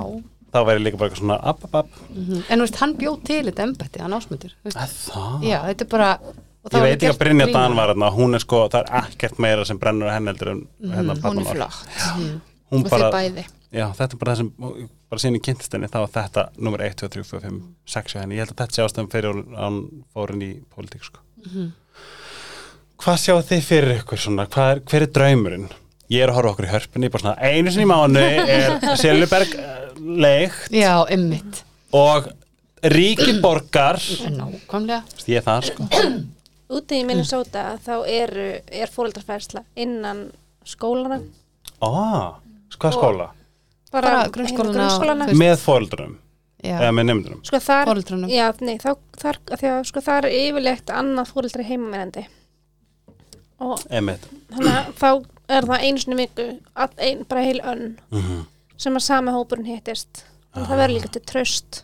[0.54, 1.98] þá væri líka bara eitthvað svona app, app, app.
[2.10, 2.44] Mhm.
[2.50, 4.54] en þú veist, hann bjóð til þetta embætti, hann ásmundur
[5.46, 6.12] Já, þetta er bara
[6.60, 9.40] og ég veit ekki að Brynja Dan var þarna hún er sko, það er ekkert
[9.40, 11.86] meira sem brennur að henni heldur en hérna Hún er flott.
[12.70, 13.46] Hún og bara, þau bæði.
[13.74, 14.50] Já, þetta er bara það sem
[15.10, 17.60] bara síðan í kynntist henni, þá var þetta nummer 1, 2, 3, 4, 5,
[17.96, 18.36] 6 hjá henni.
[18.38, 19.80] Ég held að þetta sé ástæðum fyrir hann
[20.14, 21.24] fór inn í pólitík sko.
[23.00, 25.70] hvað sjáu þið fyrir ykkur svona, hvað er, hver er draumurinn
[26.10, 29.56] ég er að horfa okkur í hörpunni, bara svona einu sinni í mánu er Siljuberg
[30.00, 31.64] leikt Já, einmitt.
[31.96, 32.30] Og
[32.86, 34.00] ríki borgar.
[34.34, 35.02] Nákvæmlega.
[35.28, 35.88] Ég er það sko.
[36.80, 40.28] Úti í Minnesota þá eru, er fóreldrafræðsla innan
[40.70, 41.18] skólana
[41.82, 42.38] ah,
[42.78, 43.30] hvað skóla?
[43.90, 46.18] Bara hérna, grunnskólana með fóldrunum
[46.60, 48.30] eða með nefndunum sko þar, Foreldrunum.
[48.30, 52.26] já, nei, þá, þar, af því að, sko, þar er yfirleitt annað fóreldri heimamenandi
[53.64, 54.28] og Einmitt.
[54.54, 55.10] þannig að þá
[55.50, 56.46] er það einu í viku
[56.76, 58.46] að ein, bara heil önn Mhm.
[58.78, 60.24] sem að sami hópurinn hittist.
[60.54, 61.84] Þannig að það verður líka til tröst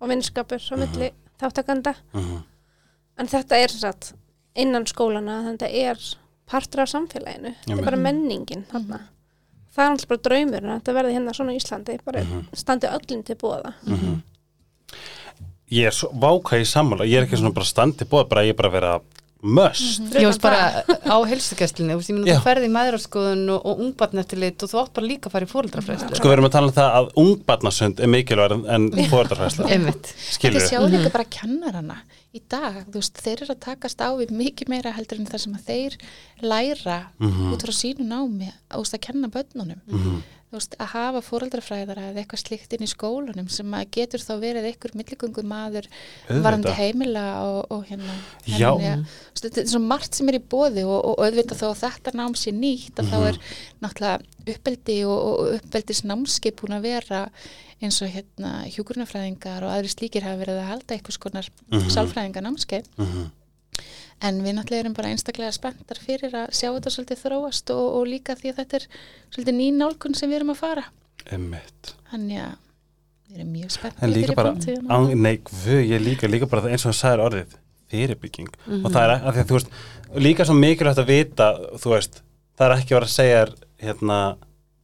[0.00, 1.10] og vinskapur á milli
[1.40, 2.42] þáttakanda Mhm.
[3.18, 4.12] en þetta er sagt
[4.56, 5.96] innan skólana þetta er
[6.46, 7.54] partur af samfélaginu.
[7.66, 9.00] Þetta er bara menningin þarna.
[9.76, 12.22] Það er alltaf bara draumur að þetta verði hérna svona í Íslandi bara
[12.54, 14.22] standi öllum til búa það
[15.68, 18.50] Ég er svo vákað í sammála, ég er ekki svona bara standið bóð, bara ég
[18.50, 19.00] er bara að vera
[19.42, 20.02] möst.
[20.16, 24.94] Ég veist bara á helsugeslinni, þú ferði í maðurarskoðun og, og ungbarneftilit og þú átt
[24.96, 26.18] bara líka að fara í fóreldrafræðslu.
[26.18, 28.88] Sko við erum að tala um það að ungbarnasund er mikilvæg en.
[28.90, 32.00] Skilur Þetta sjá líka bara kennarana
[32.34, 35.44] í dag, þú veist, þeir eru að takast á við mikið meira heldur en það
[35.46, 35.98] sem að þeir
[36.42, 36.96] læra
[37.52, 39.80] út frá sínu námi þú veist, að kenna börnunum.
[40.46, 44.34] Þú veist, að hafa fóreldrafræðara eða eitthvað slíkt inn í skólanum sem að getur þá
[44.44, 46.42] verið einhver milligöngu maður Auðvitað.
[46.46, 48.14] varandi heimila og, og hérna
[48.94, 49.00] þú
[49.32, 52.14] veist, þetta er svo margt sem er í bóði og, og auðvitað þó að þetta
[52.20, 53.40] nám sé nýtt að þá er
[53.82, 57.22] náttúrulega uppeldi og, og uppeldis námskeið búin að vera
[57.82, 62.46] eins og hérna hjúgrunafræðingar og aðri slíkir hafa verið að halda einhvers konar mm sálfræðingar
[62.46, 62.88] námskeið
[64.24, 68.06] en við náttúrulega erum bara einstaklega spenntar fyrir að sjá þetta svolítið þróast og, og
[68.08, 68.86] líka því að þetta er
[69.34, 70.86] svolítið ný nálgun sem við erum að fara.
[71.26, 71.92] Emmitt.
[72.12, 72.54] þannig að
[73.26, 73.76] við erum mjög
[74.14, 77.56] líka fyrir á, nei, guð, ég líka, líka bara það eins og það sagðir orðið,
[77.92, 78.50] fyrirbygging.
[78.78, 79.72] Og það er að því að þú veist,
[80.26, 81.48] líka svo mikilvægt að vita,
[81.82, 82.20] þú veist,
[82.56, 83.40] það er ekki verið að segja,
[83.82, 84.18] hérna,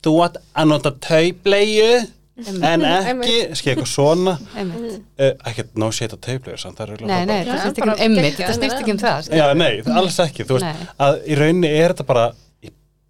[0.04, 2.02] þú átt að nota taubleiu,
[2.42, 7.18] en ekki, skil eitthvað svona, uh, ekkert no shit á taubleiu, samt það er örugglega
[7.18, 7.48] Nei, nei, frábært.
[7.48, 9.28] það Já, snýst ekki bara um einmitt, þetta snýst ekki um það.
[9.38, 10.88] Já, nei, alls ekki, þú veist, Nei.
[11.06, 12.24] að í rauninni er þetta bara,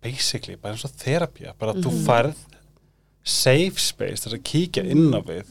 [0.02, 2.40] basically, bara eins og þerapía, bara að þú færð
[3.22, 5.46] safe space, þess að kíkja inn á við,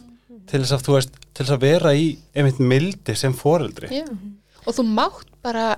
[0.52, 3.88] til þess að þú veist, til þess að vera í einmitt mildi sem foreldri.
[4.02, 4.06] Já.
[4.68, 5.70] og þú mátt bara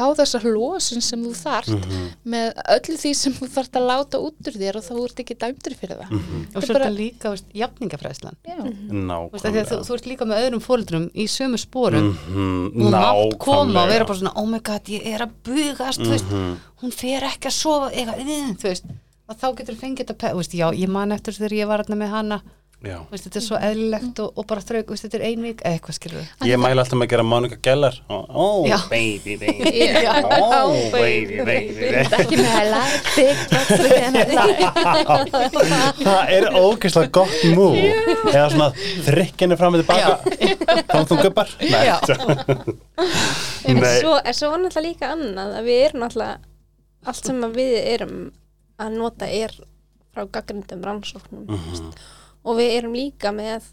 [0.00, 2.06] fá þessa hlósun sem þú þarft Mhm.
[2.32, 5.36] með öllu því sem þú þarft að láta út úr þér og þá ert ekki
[5.44, 6.10] dæmdur fyrir það.
[6.10, 6.40] Mhm.
[6.40, 8.36] Og Þetta svo er þetta líka, veist, jafningafræðslan.
[8.48, 8.56] Já.
[8.60, 12.10] Þú að Þú, þú ert líka með öðrum fóreldrum í sömu sporum.
[12.16, 15.30] Mhm, og þú mátt koma og vera bara svona oh my god, ég er að
[15.44, 16.30] bugast þú veist,
[16.82, 18.84] hún fer ekki að sofa eitthvað, þú veist,
[19.28, 22.10] og þá getur fengið þetta þú já, ég man eftir þegar ég var hérna með
[22.10, 22.42] hana
[22.80, 24.62] Veist, þetta er svo eðlilegt og, og bara
[24.94, 27.58] veist, þetta er ein vik eða eitthvað skilur Ég mæla alltaf með að gera Monika
[27.66, 27.96] Geller.
[28.08, 28.78] Oh, Já.
[28.88, 29.82] baby, baby.
[30.40, 32.70] Oh, baby, baby, ekki með að
[33.52, 33.74] butts
[36.06, 38.68] Það er ógeðslega gott mú Eða svona
[39.10, 40.14] þrykkinni fram og tilbaka.
[40.88, 41.52] Þá þú gubbar?
[41.60, 41.98] Nei, Já.
[43.70, 46.40] En svo, en svo er náttúrulega líka annað að við erum náttúrulega
[47.12, 48.16] allt sem að við erum
[48.80, 49.52] að nota er
[50.14, 51.92] frá gaggrindum rannsóknum Mhm.
[52.44, 53.68] Og við erum líka með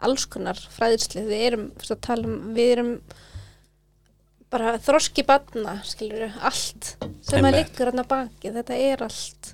[0.00, 2.92] alls konar fræðisli við erum, fyrst að tala um, við erum
[4.50, 6.94] bara þroski batna, skilur við, allt
[7.26, 9.52] sem að liggur hérna baki, þetta er allt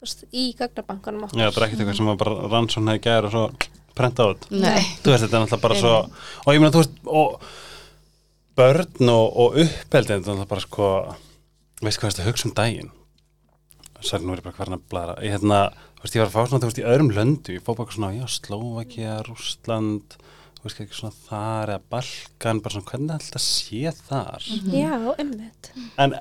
[0.00, 3.34] veist, í gagnabankanum Já, það er ekkert eitthvað sem að bara rannsókn hefði gæður og
[3.34, 5.96] svo prenta át Nei, Þú veist, þetta er náttúrulega bara svo
[6.46, 7.50] Og ég meina, þú veist, og
[8.60, 10.88] börn og, og uppeldi Þetta er náttúrulega bara sko
[11.80, 12.94] Veist hvað, þetta hugsa um daginn
[14.00, 15.58] Særi, nú er ég bara hvernig að blara Ég hérna,
[15.98, 17.94] þú veist, ég var að fá svona, þú veist, í öðrum löndu Ég fór bara
[17.96, 20.16] svona, já, Slóvakia, Rússland
[20.60, 24.48] Þú veist, ekki svona þar eða Balkan, bara svona, hvernig er alltaf sé þar?
[24.72, 25.70] Já, einmitt.
[26.00, 26.16] En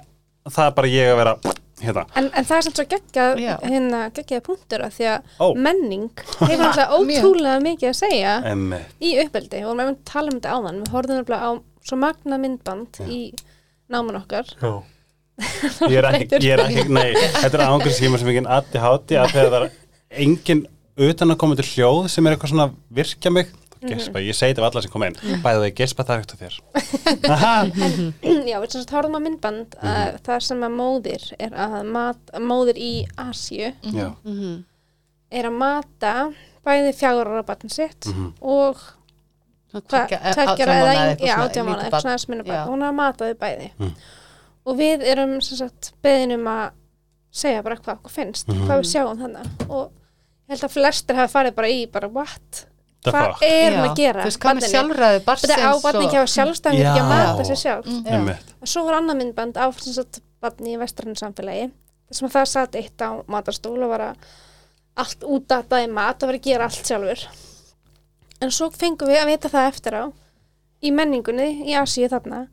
[0.47, 1.33] það er bara ég að vera
[1.79, 3.51] hérna, En, en það er samt svo geggjað Já.
[3.63, 5.47] hérna, geggjaða punktur að því að Ó.
[5.67, 9.63] menning hefur alltaf ótrúlega mikið að segja emmi í uppeldi.
[9.67, 10.79] Og við tala um þetta áðan.
[10.85, 11.51] Við horfum nefnilega á
[11.89, 13.19] svo magna myndband í
[13.91, 14.55] náman okkar.
[14.59, 14.73] Já
[15.89, 19.17] Ég er ekki, ég er ekki, nei, þetta er ángur sem sem enginn addi háti
[19.19, 19.71] að þegar það er
[20.25, 20.65] enginn
[20.99, 23.51] utan að koma til hljóð sem er eitthvað svona að virkja mig.
[23.79, 25.19] Þá gespa, ég segi þetta við alla sem koma inn.
[25.43, 26.55] Bæðu þau gespa það á þér.
[27.35, 27.53] Aha,
[28.49, 32.19] Já, við sem sagt horfum á myndband að það sem að móðir er að mat,
[32.35, 32.91] að móðir í
[33.23, 34.09] Asíu já,
[35.31, 36.13] er að mata
[36.67, 38.09] bæði fjagur ára batn sitt
[38.43, 38.83] og
[39.87, 42.51] tveggjara eða ein- já, átján mánuði, eitthvað svona aðeins minna Já.
[42.51, 42.69] barn.
[42.73, 43.67] hún er að mata þau bæði
[44.65, 46.65] og við erum sem sagt beðin um að
[47.29, 51.33] segja bara hvað okkur finnst hvað við sjáum þannig og ég held að flestir hafa
[51.35, 52.65] farið bara í bara what?
[53.05, 53.43] The hvað fuck?
[53.47, 54.23] er hún að gera?
[54.23, 57.45] Þú veist, hvað með sjálfræði þetta á barni ekki að hafa sjálfstæðan ekki að mata
[57.47, 61.69] sér sjálf emmi og svo var annað myndband á sem sagt barni í vestrannu samfélagi
[62.11, 64.29] sem að það satt eitt á matarstól og var að
[64.99, 67.21] allt út að dæma mat og var að gera allt sjálfur.
[68.43, 70.03] En svo fengum við að vita það eftir á
[70.83, 72.47] í menningunni í Asíu þarna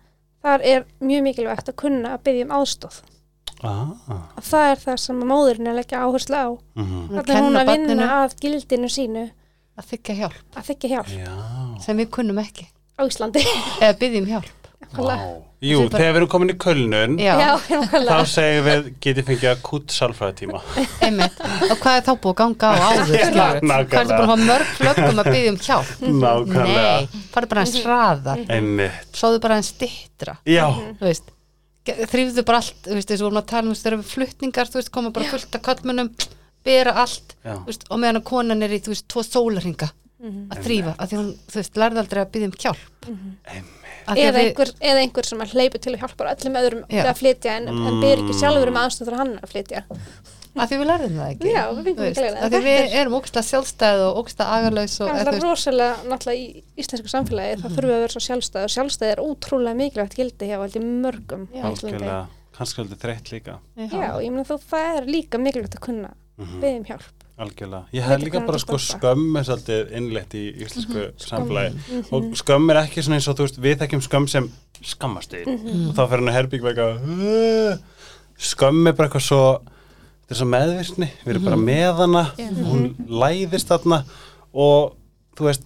[0.47, 3.01] þar er mjög mikilvægt að kunna að byggja um aðstóð
[3.66, 3.94] ah,
[4.36, 6.48] og það er það sem að móðurinn er að leggja áherslu á.
[6.77, 9.27] Mhm, þannig er hún að vinna að gildinu sínu.
[9.77, 10.44] Að þykja hjálp.
[10.56, 11.10] Að þykja hjálp.
[11.12, 11.32] Já.
[11.85, 12.70] Sem við kunnum ekki.
[12.97, 13.43] Á Íslandi.
[13.85, 14.66] Eða byggjum hjálp
[14.97, 15.27] Nákvæmlega.
[15.27, 15.43] Vá.
[15.66, 18.27] Jú, er bara- þegar við erum komin í kölnun Já, Já, þá nákvæmlega.
[18.28, 20.60] segir við getið fengið að kút sálfræðitíma.
[21.06, 21.39] Einmitt.
[21.70, 23.36] Og hvað er þá búið að ganga á áður skilurðu?
[23.36, 23.86] nákvæmlega.
[23.86, 25.94] hvað er það bara að hafa mörg flöggum að byggja um hjálp?
[26.27, 26.93] Nákvæmlega.
[27.01, 28.44] Nei, farið bara hans hraðar.
[28.59, 30.66] Emmi, sóðu bara hans stittra já,
[31.01, 31.32] þú veist
[31.86, 34.81] þrýfðu bara allt, þú veist, þessu vorum að tala um þess þegar við flutningar, þú
[34.81, 36.09] veist, koma bara fullt af kallmönnum
[36.66, 37.52] bera allt Já.
[37.62, 39.89] þú veist, og meðan að konan er í, þú veist, tvo sólarhinga
[40.51, 43.06] að þrýfa, að því hún, þú veist, lærði aldrei að byggja um hjálp.
[43.47, 43.62] Af að
[44.15, 47.03] eða við- einhver, eða einhver sem að hleypi til að hjálpa öllum öðrum Já.
[47.11, 49.83] að flytja en, en byrja ekki sjálfur um aðstöður hann að flytja.
[50.57, 51.49] Að því við lærðum það ekki.
[51.53, 55.41] Já, við að því við er- erum ógstlega sjálfstæð og ógstlega agarlaus og, það er
[55.45, 59.20] rosalega náttúrulega í íslensku samfélagi það þurfum við að vera svo sjálfstæð og sjálfstæð er
[59.27, 61.45] ótrúlega mikilvægt gildi hjá veldi mörgum
[62.57, 63.59] kannski aldrei þreytt líka.
[63.77, 66.61] Já, ég meina þú það er líka mikilvægt að kunna Mhm.
[66.61, 71.01] beðið um hjálp algjörlega, ég hef líka bara sko skömm er svolítið innlegt í íslensku
[71.03, 71.19] Mhm.
[71.21, 72.05] samfélagi.
[72.13, 74.51] Og skömm er ekki svona eins og þú veist við þekkjum skömm sem
[74.83, 75.89] skammast við Mhm.
[75.91, 77.81] og þá fyrir hann að herbygg eitthvað
[78.39, 82.25] skömm er bara eitthvað svo þetta er svo meðvirkni, við erum bara með hana.
[82.39, 82.49] Já.
[82.51, 84.05] hún læðist þarna.
[84.55, 84.97] Og
[85.37, 85.63] þú veist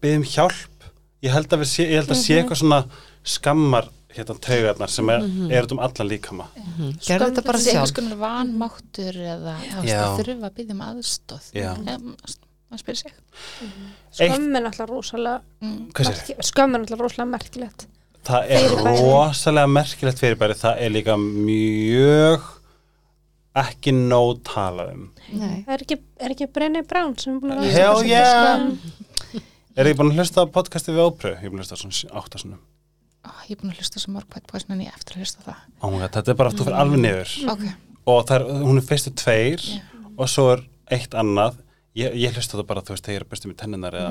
[0.00, 0.88] byggjum hjálp.
[1.22, 2.84] Ég held að, við sé, ég held að sé eitthvað svona
[3.24, 5.26] skammar hérna taugarnar sem er,
[5.58, 10.48] er um allan líkama gerðu þetta bara Þessi einhvers sjálf konar vanmáttur eða að þurfa
[10.50, 11.50] að byggja um aðstóð
[11.84, 13.12] maður spyrir sig
[14.14, 15.78] skömm er náttúrulega rosalega mm.
[15.94, 16.18] Hvað sér?
[16.18, 17.86] merki- skömm er náttúrulega rosalega merkilegt
[18.24, 19.00] Það er Fyrirbæri.
[19.04, 22.46] rosalega merkilegt fyrirbæri, það er líka mjög
[23.60, 25.02] ekki nóg talað um.
[25.36, 25.58] Nei.
[25.66, 29.44] það er ekki, er ekki Brené Brown sem er búin að rannsaka yeah!
[29.74, 31.36] Er ég búin að hlusta á podcastið við ópröðu?
[31.36, 32.60] Ég er búin að hlusta á svona áttasunum.
[33.24, 35.44] Ó, ég er búin að hlusta svo mörg podcast en ég eftir að hlusta á
[35.48, 37.34] það Oh god, þetta er bara aftur fyrir alveg niður.
[37.54, 37.64] ok,
[38.06, 39.80] Og það er, hún er fyrstu tveir Já.
[40.18, 41.56] og svo er eitt annað.
[41.96, 44.10] Ég, ég hlusta það bara, þú veist, þegar ég er bestu með tenninar eða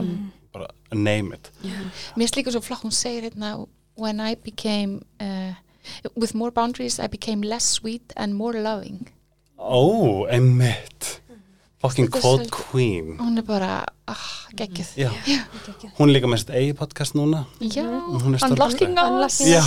[0.55, 1.51] bara name it.
[2.15, 3.67] mér er líka svo flott hún segir hérna
[3.99, 5.53] when I became uh,
[6.15, 9.09] with more boundaries I became less sweet and more loving
[9.59, 11.21] Ó, einmitt.
[11.83, 13.17] Fucking er svolítið- queen.
[13.19, 13.71] hún er bara,
[14.07, 14.93] ah, geggjuð.
[14.97, 15.09] Já.
[15.97, 17.45] Hún er líka með sitt eigi podcast núna.
[17.59, 18.95] já, Hún er unlocking stórkostleg.
[18.95, 19.41] us.
[19.41, 19.63] Unlocking Já,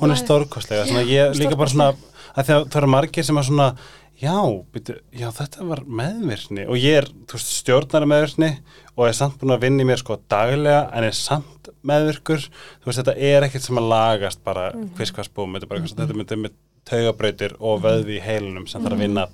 [0.00, 1.96] hún er stórkostlega ég líka bara svona
[2.36, 3.76] að það, það eru margir sem er svona
[4.22, 4.36] já,
[4.72, 6.68] byrju, já, þetta var meðvirkni.
[6.68, 8.58] Og ég er, þú veist, stjórnara meðvirkni
[8.96, 12.46] og er samt búin að vinna í mér sko daglega en er samt meðvirkur.
[12.82, 16.06] Þú veist, þetta er ekkert sem að lagast bara kviskvarsbúm, þetta er bara eitthvað sem
[16.06, 16.52] þetta myndi með
[16.88, 19.26] taugabrautir og vöðvi í heilunum sem þarf að vinna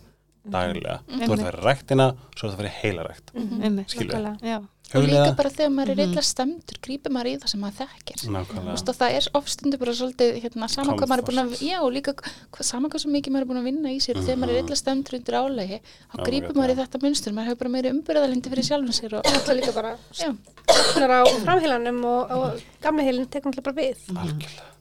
[0.54, 0.98] daglega.
[1.08, 3.88] Þú ert að vera ræktina, svo er það að vera heilarækt Einmitt.
[3.94, 4.52] skilur, Nákvæmlega.
[4.52, 4.58] Já.
[4.96, 8.20] og líka bara þegar maður er illa stemdur grípur maður í það sem maður þekkir.
[8.22, 11.42] Þú nákvæmlega, veist, og það er ofstundu bara svolítið hérna, sama hvað maður er búin
[11.42, 14.16] að, já, líka hvað, sama hvað svo mikið maður er búin að vinna í sér
[14.22, 17.60] þegar maður er illa stemdur undir álegi þá rétt, maður í þetta munstur, maður hefur
[17.66, 20.32] bara meiri umbyrðalindi fyrir sjálfum sér og Það er líka bara já,
[20.64, 24.08] stofnar á framheilanum og, og gamli heilin tekur náttúrulega bara við.
[24.16, 24.77] Algjörlega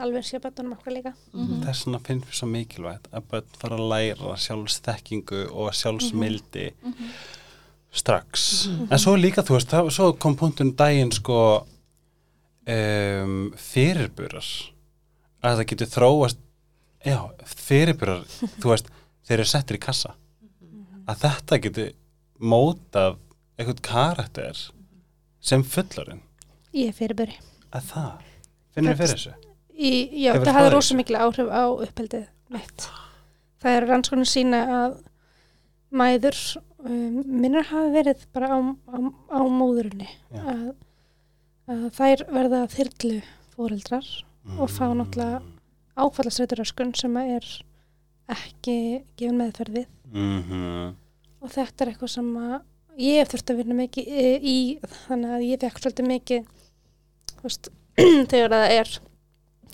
[0.00, 1.12] alveg sé bættunum okkar líka.
[1.32, 6.66] Þess vegna finnst mér svo mikilvægt að börn fara að læra sjálfsþekkingu og sjálfsmildi
[7.92, 8.46] strax.
[8.88, 11.38] En svo líka þú veist, það, svo kom punktun daginn sko
[12.64, 14.48] um, fyrirburar.
[15.42, 16.42] Að það getur þróast
[17.04, 18.24] já, fyrirburar
[18.62, 18.92] þú veist,
[19.28, 20.14] þeir eru settir í kassa.
[21.10, 21.94] Að þetta getur
[22.42, 23.18] mótað
[23.58, 24.66] eitthvað karakter
[25.42, 26.22] sem fullarinn
[26.72, 27.34] Ég er fyrirböri
[27.76, 28.28] að það,
[28.72, 29.51] finnir þið fyrir þessu?
[29.82, 29.90] Í,
[30.22, 32.84] já, Hefur það hafði rosa mikil áhrif á uppeldið mitt.
[33.62, 34.96] Það er rannskonum sína að
[35.92, 36.38] mæður
[36.84, 38.96] um, minnar hafi verið bara á, á,
[39.34, 40.62] á móðurinni að,
[41.70, 43.18] að þær verða þyrlu
[43.56, 44.08] fóreldrar
[44.58, 44.96] og fá Mm.
[44.98, 45.42] náttúrulega
[46.02, 47.44] áfallasreituröskun sem er
[48.32, 48.76] ekki
[49.18, 50.94] gefin meðferðið Mhm.
[51.42, 52.56] og þetta er eitthvað sem að
[52.98, 54.56] ég hef þurft að vinna mikið í, í
[55.06, 56.46] þannig að ég fekk svolítið mikið
[57.44, 57.68] veist,
[58.32, 58.90] þegar það er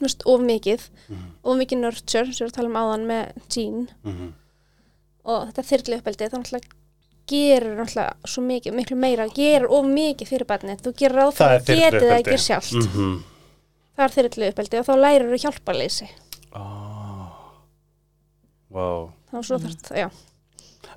[0.07, 1.31] veist, of mikið Mhm.
[1.45, 4.33] of mikið nurture, sem við erum að tala um áðan með Jean Mhm.
[5.25, 6.77] og þetta þyrlu uppeldi, það náttúrulega
[7.29, 11.57] gerir náttúrulega svo mikið, miklu meira gerir of mikið fyrir barnið, þú gerir ráð Það
[11.59, 13.23] að getið það ekki sjálft Mhm.
[13.99, 16.09] það er þyrlu uppeldi og þá lærir þú hjálparleysi
[16.55, 17.29] Oh.
[18.71, 19.13] Wow.
[19.33, 20.11] þá svo þarf það, já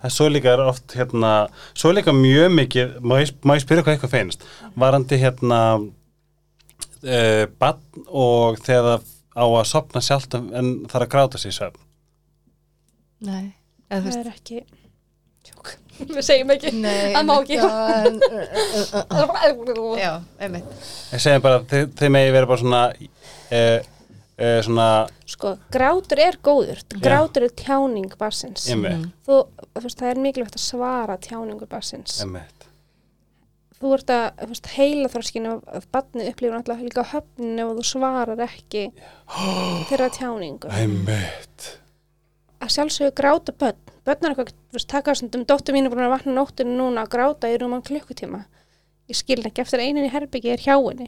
[0.04, 1.48] En svo líka er oft hérna,
[1.78, 4.42] svo líka mjög mikið, má ég, má ég spyrja hvað eitthvað finnst,
[4.76, 5.60] varandi hérna
[7.06, 11.88] uh, bann og þegar það á að sopna sjálft en þarf að gráta sér svefn.
[13.22, 13.52] Nei.
[13.92, 14.62] Það veist, er ekki
[15.46, 15.72] tjók,
[16.16, 16.74] við segjum ekki.
[16.80, 17.58] Nei, það má ekki.
[19.48, 20.76] einmitt, já, einmitt.
[21.12, 22.84] Ég segi bara, þið, þið megi verið bara svona,
[23.58, 23.90] uh,
[24.38, 24.88] uh, svona,
[25.36, 26.84] sko, grátur er góður.
[27.04, 32.61] Grátur er tjáning emmitt, þú, þú veist, það er mikilvægt að svara tjáningu barsins emmitt,
[33.82, 38.44] þú ert að, veist, heila þorskinu að barnið upplifur náttúrulega líka höfninu og þú svarar
[38.46, 38.84] ekki
[39.90, 40.72] þeirra tjáningu.
[42.62, 43.80] Að sjálfsögðu gráta börn.
[44.06, 47.02] Börn er eitthvað, þú veist, taka stundum dóttur mín er búin að vakna nóttinu núna
[47.08, 48.44] að gráta í rúman klukkutíma.
[49.10, 51.08] Ég skil henni ekki eftir einin í herbyggi er hjá henni.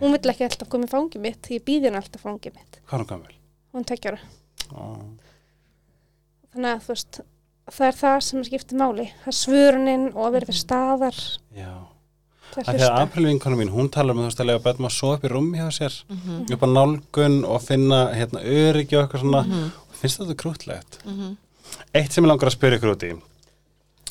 [0.00, 2.80] Hún vill ekki alltaf koma í fangi mitt því ég býði henni alltaf fangi mitt.
[2.88, 3.36] Hvað er hún gamvel?
[3.74, 4.18] hún tekjar
[4.72, 5.02] Oh.
[6.54, 7.18] þannig að þú veist
[7.74, 9.04] það er það sem skiptir máli.
[9.20, 11.18] Það er svörunin og að vera við staðar.
[11.52, 11.72] Já.
[12.54, 14.48] Til Af að því að hlusta April vinkonu mín, hún talar um þú veist að
[14.50, 15.98] lega bætum að sofa upp í rúmi hjá sér.
[16.14, 16.40] Mhm.
[16.54, 19.42] upp á nálgun og finna hérna öryggi og eitthvað svona.
[19.46, 19.70] Mhm.
[19.90, 20.98] og finnst þetta krútlegt
[21.94, 23.12] Eitt sem ég langar að spyrja ykkur út í.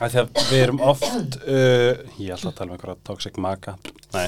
[0.02, 3.76] Að því að við erum oft uh, ég alltaf að tala um einhverja toxic maka.
[4.14, 4.28] Nei.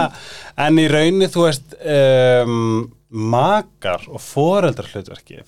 [0.64, 5.44] En í raunni þú veist um, makar og foreldrar hlutverkið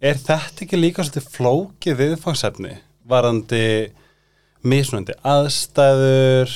[0.00, 2.76] er þetta ekki líka svolítið flókið viðfangsefni
[3.08, 3.90] varandi
[4.66, 6.52] mismunandi aðstæður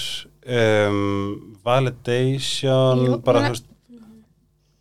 [0.47, 3.67] um, validation Jú, bara þú veist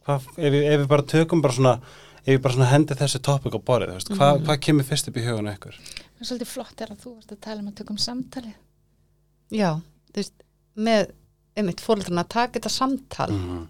[0.06, 1.74] hvað, ef, við, ef við bara tökum bara svona
[2.24, 5.10] ef við bara svona hendi þessi topic á borðið þú veist, hvað, hvað kemur fyrst
[5.12, 5.80] upp í hugunum ykkur?
[5.80, 8.56] Það er svolítið flott er að þú varst að tala um að tökum samtalið.
[9.56, 9.70] Já,
[10.12, 10.42] þú veist,
[10.76, 11.12] með
[11.60, 13.30] einmitt fóreldrarna að taka þetta samtal.
[13.34, 13.68] Mm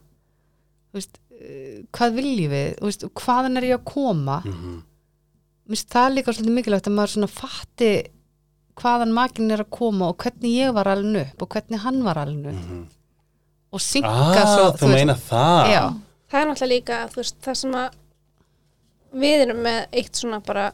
[0.90, 2.70] þú veist, uh, hvað viljum við?
[2.80, 4.42] Þú veist, hvaðan er ég að koma?
[4.46, 4.78] -hmm.
[5.70, 7.92] mér finnst það líka svolítið mikilvægt að maður svona fatti
[8.80, 12.18] hvaðan makinn er að koma og hvernig ég var alveg upp og hvernig hann var
[12.24, 15.82] alveg upp og synka ah, svo þú meina það já,
[16.32, 17.98] það er náttúrulega líka veist, það sem að
[19.24, 20.72] við erum með eitt svona bara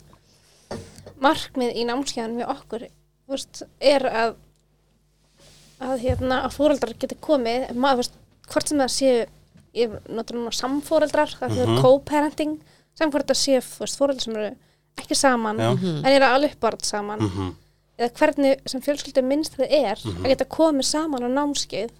[1.23, 2.85] markmið í námskeiðan við okkur
[3.31, 4.35] veist, er að
[5.85, 8.13] að hérna að fóreldrar geti komið maður, veist,
[8.51, 9.25] hvort sem það séu
[9.75, 11.81] ég notur núna samfóreldrar það er Mhm.
[11.83, 12.53] co-parenting
[12.95, 14.55] sem hvort það séu þú veist, fóreldrar sem eru
[14.97, 15.69] ekki saman Já.
[15.75, 17.55] en eru alveg uppbárð saman Mhm.
[17.97, 21.93] Eða hvernig sem fjölskyldu minnst það er að geta komið saman á námskeið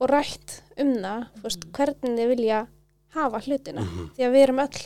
[0.00, 2.60] og rætt um það veist, hvernig þið vilja
[3.16, 3.84] hafa hlutina.
[4.16, 4.80] Því að við erum öll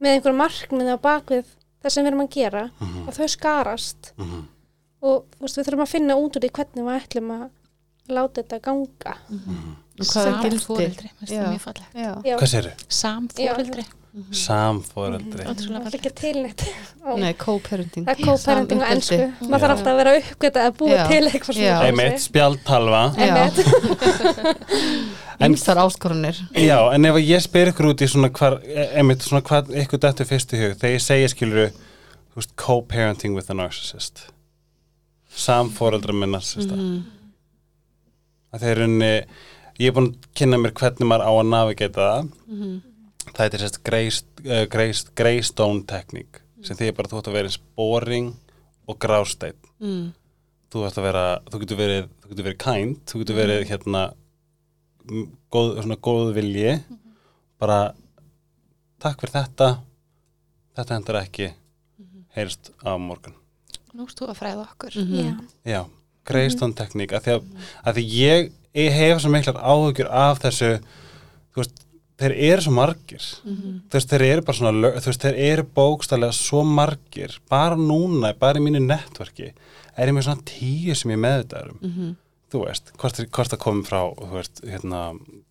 [0.00, 1.46] með einhver markmið á bakvið
[1.82, 2.64] það sem við erum að gera
[3.06, 4.12] og þau skarast.
[4.16, 4.44] Mhm.
[5.06, 7.50] og veist, við þurfum að finna út úr því hvernig við ætlum að
[8.16, 9.12] láta þetta ganga.
[9.96, 11.86] Samfóreldri, mér finnst það mjög falleg.
[11.94, 12.72] já, Já, hvað séru?
[12.88, 13.84] Samfóreldri.
[14.16, 15.94] Það er falleg.
[15.98, 16.62] ekki til neitt.
[17.04, 18.06] Á- nei, co-parenting.
[18.06, 18.92] Co-parenting Samuppeldið.
[18.94, 21.02] ennsku maður þarf alltaf að vera uppgötað að búa Já.
[21.10, 23.02] til eitthvað einmitt spjaldtalva.
[23.20, 23.34] Já.
[25.38, 28.56] En- ymsar áskorunir Já, en ef ég spyr ykkur út í svona hvar,
[28.96, 31.66] einmitt svona hvað ykkur dættu fyrst í hug, þegar ég segi skiluru,
[32.32, 34.30] þú veist, co-parenting with a narcissist,
[35.28, 36.72] samforeldra með narcissista.
[36.80, 37.02] Mm.
[38.56, 39.12] Það er unni,
[39.76, 42.32] ég er búin að kynna mér hvernig maður á að navigata það.
[43.34, 47.50] Það er sérst Greystone uh, Grey, Greystone tekník, sem því bara þú ætti að vera
[47.50, 48.30] eins boring
[48.88, 49.58] og grásteinn.
[49.82, 50.06] mm.
[50.72, 54.00] Þú ætti að vera, þú getur verið, þú getur verið kind, þú getur verið hérna,
[55.10, 56.72] m- góð, svona góð vilji,
[57.62, 57.78] bara
[59.00, 59.68] takk fyrir þetta
[60.76, 61.50] þetta hendur ekki
[62.36, 63.36] heyrst á morgun
[63.96, 64.96] Nú erst þú að fræða okkur.
[65.00, 65.22] Mhm.
[65.24, 65.36] Já.
[65.72, 65.80] já,
[66.28, 67.46] Greystone tekník að því að,
[67.86, 70.74] að því ég, ég hef svo miklar áhugjur af þessu
[71.54, 71.85] þú veist,
[72.20, 73.24] þeir eru svo margir.
[73.44, 77.34] Þú veist, þeir eru bara svona þú veist, þeir eru bókstælega svo margir.
[77.52, 79.50] Bara núna, bara í mínu netverki
[79.96, 81.82] er ég með svona tíu sem ég meðvitaður um.
[81.82, 82.14] Mhm.
[82.52, 84.98] þú veist, hvort, hvort það komið frá þú veist, hérna,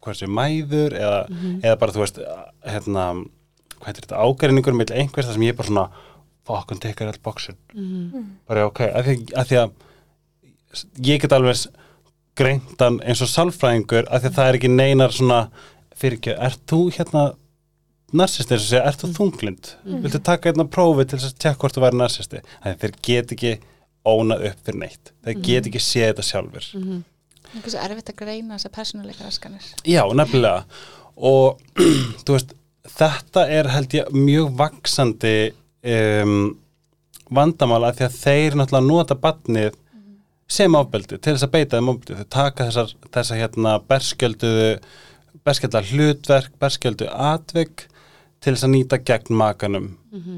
[0.02, 1.18] hvort sem mæður eða,
[1.60, 2.20] eða bara, þú veist
[2.64, 3.08] hérna,
[3.76, 5.90] hvað heitir þetta, ágærinningur með einhvers það sem ég bara svona
[6.46, 7.58] fuck, hann tekar all boxin.
[8.48, 9.16] Bara ok, að því
[9.50, 9.72] því að
[11.10, 11.66] ég get alveg
[12.36, 15.42] greintan eins og sálfræðingur að því að það er ekki neinar svona
[16.00, 17.26] fyrir ekki, ert þú hérna
[18.16, 19.72] narsistir sem segja, ert þú þunglind
[20.04, 23.36] viltu taka hérna prófi til þess að tjekka hvort þú væri narsisti, þannig þeir get
[23.36, 23.54] ekki
[24.06, 26.72] ónað upp fyrir neitt, þeir get ekki séð þetta sjálfur
[27.56, 29.66] Einhvers er erfitt að greina þessar persónuleika raskanir.
[29.88, 30.66] Já, nefnilega.
[31.16, 31.62] Og
[32.26, 32.54] þú veist,
[32.98, 35.38] þetta er held ég mjög vaksandi
[35.96, 36.54] um,
[37.34, 39.80] vandamál að því að þeir náttúrulega nota batnið
[40.46, 44.68] sem ábeldi til þess að beita þeim ábeldi þau taka þessar, þessar hérna berskjölduðu
[45.46, 47.86] berskjölda hlutverk, berskjöldu atvik
[48.44, 49.92] til þess að nýta gegn makanum.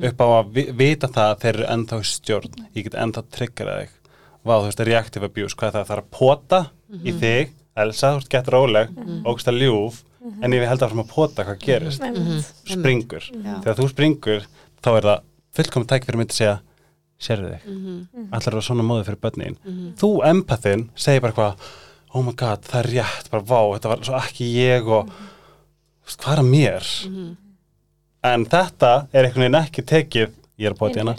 [0.08, 2.60] Upp á að vi vita það að þeir eru ennþá stjórn.
[2.74, 3.96] Ég get ennþá tryggjara þig.
[4.48, 5.88] Vá, þú veist, reactive abuse, hvað er það?
[5.88, 6.60] Það er að pota
[7.04, 8.94] í þig, Elsa, þú ert gett róleg
[9.28, 10.04] ógst að ljúf,
[10.42, 12.48] en ég held að fram að pota hvað gerist, Einmitt.
[12.72, 13.28] springur.
[13.64, 14.48] Þegar þú springur,
[14.82, 16.56] þá er það fullkomið tæk fyrir mig til að segja
[17.18, 17.78] sérðu þig,
[18.30, 19.56] allar eru svona móðið fyrir börnin
[19.98, 21.64] þú, empathin, segir bara hvað
[22.14, 26.08] oh my god, það er rétt, bara vá þetta var svo ekki ég og þú
[26.08, 26.92] veist, hvað er að mér?
[28.28, 30.28] En þetta er einhvern veginn ekki tekið
[30.58, 31.14] ég er að bóta hérna,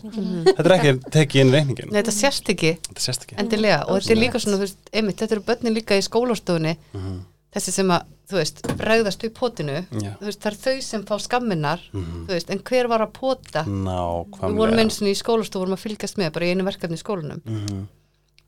[0.48, 2.72] þetta er ekki tekið inn í reikningin, Nei, þetta sérst ekki.
[2.88, 3.36] Þetta sést ekki.
[3.38, 6.76] Endilega og þetta er líka svona, þú veist, einmitt, þetta eru börnin líka í skólastofunni.
[6.94, 7.18] Mhm.
[7.54, 10.10] þessi sem að, þú veist, bregðast upp potinu, Já.
[10.18, 13.62] þú veist, það er þau sem fá skamminar, þú veist, en hver var að pota?
[13.64, 16.98] Við nákvæmlega vorum eins og í skólastofu vorum að fylgjast með, bara í einu verkefni
[16.98, 17.40] í skólanum.
[17.46, 17.86] Mhm.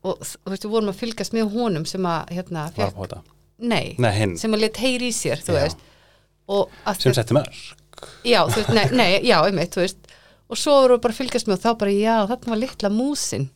[0.03, 2.65] Og þú veist, við vorum að fylgjast með honum sem að, hérna,
[2.95, 3.21] pota
[3.61, 5.61] nei, Nei, sem að let heyri í sér, þú Já.
[5.61, 5.87] veist
[7.03, 7.59] sem setti mörg
[8.25, 10.13] já, þú veist, nei, nei, já, einmitt, þú veist
[10.51, 13.49] og svo voru bara að fylgjast með og þá bara já, þarna var litla músin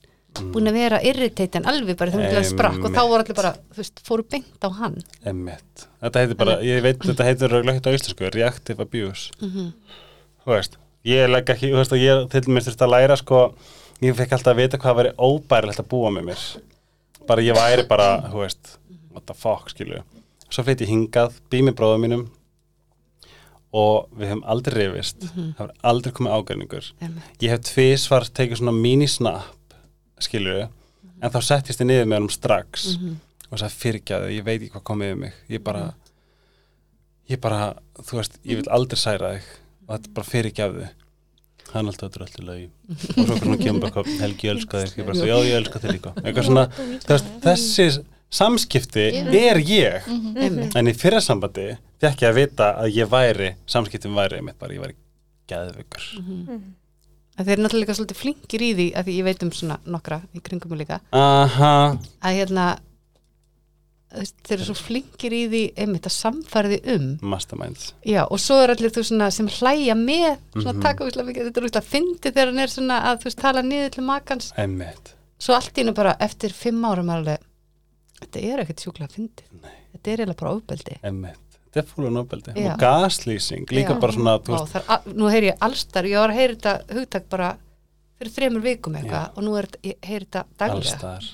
[0.53, 3.81] búin að vera irritating alveg bara þegar það sprakk og þá voru allir bara, þú
[3.81, 4.97] veist, fóru beint á hann
[5.31, 5.85] Emmitt.
[6.03, 9.31] Þetta heitir bara, ég veit, þetta heitir lögt á íslensku, reactive abuse.
[9.39, 9.71] Mhm.
[10.43, 10.75] Þú veist,
[11.07, 13.39] ég legg ekki, þú veist, ég til dæmis þurfti að læra, sko,
[14.05, 16.45] ég fekk alltaf að vita hvað væri óbærilegt að búa með mér.
[17.25, 18.75] Bara ég væri bara, þú veist,
[19.13, 20.01] what the fuck, skilu.
[20.47, 22.25] Svo flytti ég hingað, bý með bróðum mínum
[23.75, 26.89] og við hefum aldrei rifist, það var aldrei komið ágæringur.
[27.03, 27.31] Einmitt.
[27.43, 29.75] Ég hef tvisvar tekið svona mini-snap,
[30.23, 30.61] skilu,
[31.19, 32.85] en þá settist ég niður með honum strax
[33.49, 35.83] og sagði fyrirgjaðu, ég veit ekki hvað komið við mig ég bara
[37.31, 39.49] ég bara, þú veist, ég vil aldrei særa þig
[39.85, 40.87] og þetta bara fyrirgjaðu
[41.75, 42.63] hann alltaf þetta er alltaf lög
[42.95, 45.05] og svo hvernig kemur bara Helgi, ég elska þig.
[45.07, 46.13] Bara, já, ég elska þig líka.
[46.45, 46.65] Svona,
[47.09, 47.89] veist, þessi
[48.35, 49.05] samskipti
[49.41, 50.07] er ég.
[50.35, 50.75] Einmitt.
[50.75, 51.69] en í fyrra sambandi
[52.03, 54.97] fekk ég að vita að ég væri samskiptum væri, mitt bara, ég væri
[55.51, 56.09] geðvöggur
[57.35, 59.77] að þeir eru náttúrulega líka svolítið flinkir í því að því ég veit um svona
[59.91, 61.01] nokkra í kringum mig líka.
[61.15, 61.71] Aha,
[62.23, 62.67] að hérna
[64.15, 67.07] þeir eru svo flinkir í því einmitt að samfæriði um.
[67.21, 67.93] Masterminds.
[68.07, 70.81] Já, og svo er allir þú svona sem hlæja með svona Mhm.
[70.81, 73.61] taka úslega mikið, þetta er úslega fyndi þegar hann er svona að þú veist tala
[73.61, 74.51] niður til makans.
[74.57, 77.37] Emmitt, svo allt í hennu bara eftir fimm árum alveg,
[78.21, 79.43] þetta er ekkert sjúklega fyndi
[79.95, 80.97] þetta er eiginlega bara ofbeldi.
[81.03, 81.39] Emmitt
[81.75, 82.53] þetta er fúlan ofbeldi.
[82.55, 82.71] Já.
[82.73, 83.99] og gaslýsing líka Já.
[83.99, 87.29] bara svona, það er, al- nú heyri ég allstar, ég var að heyri þetta hugtak
[87.29, 87.57] bara
[88.17, 90.79] fyrir þremur vikum eitthvað og nú er heyri þetta daglega.
[90.79, 91.25] Allstaðar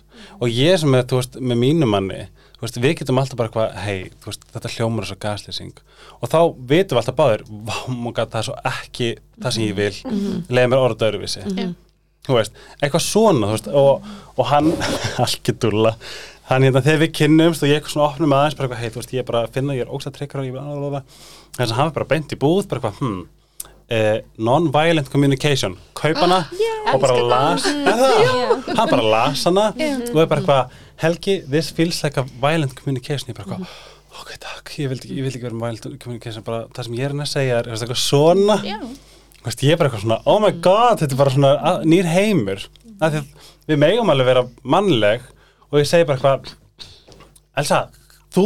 [0.41, 3.49] og ég sem er, þú veist, með mínu manni þú veist, við getum alltaf bara
[3.49, 4.09] eitthvað hei,
[4.53, 5.83] þetta hljómar er svo gaslýsing.
[6.19, 6.39] Og þá
[6.69, 9.93] vitum við alltaf báðir vá, móka, það er svo ekki það sem ég vil.
[10.51, 11.45] Leiði mér orða öðruvísi.
[12.21, 14.71] Þú veist, eitthvað svona þú veist, og, og hann,
[15.25, 15.95] algjördulla
[16.51, 19.13] hann hérna, þegar við kynnumst og ég eitthvað svona opnum aðeins, bara hei, þú veist,
[19.15, 21.03] ég er bara að finna, ég er ógst að tryggja
[21.51, 23.21] þess að hann var bara beint í búð, bara eitthvað, hm
[23.91, 25.77] eh, non-violent communication.
[25.93, 26.45] Kaupa hana
[26.93, 28.77] og bara las yeah.
[28.77, 33.31] hann bara las hana og er bara eitthvað, Helgi, this feels like a violent communication,
[33.31, 36.87] ég bara eitthvað ok, takk, ég vildi, vildi ekki vera með violent communication bara það
[36.87, 38.57] sem ég er henni að segja er er eitthvað svona?
[38.67, 38.77] Já.
[39.45, 42.09] Veist, ég er bara eitthvað svona, oh my god, þetta er bara svona að- nýr
[42.11, 42.65] heimur.
[43.01, 43.17] Að
[43.71, 44.43] við megum alveg vera
[44.75, 45.23] mannleg
[45.71, 46.51] og ég segi bara eitthvað
[47.57, 47.79] Elsa,
[48.35, 48.45] þú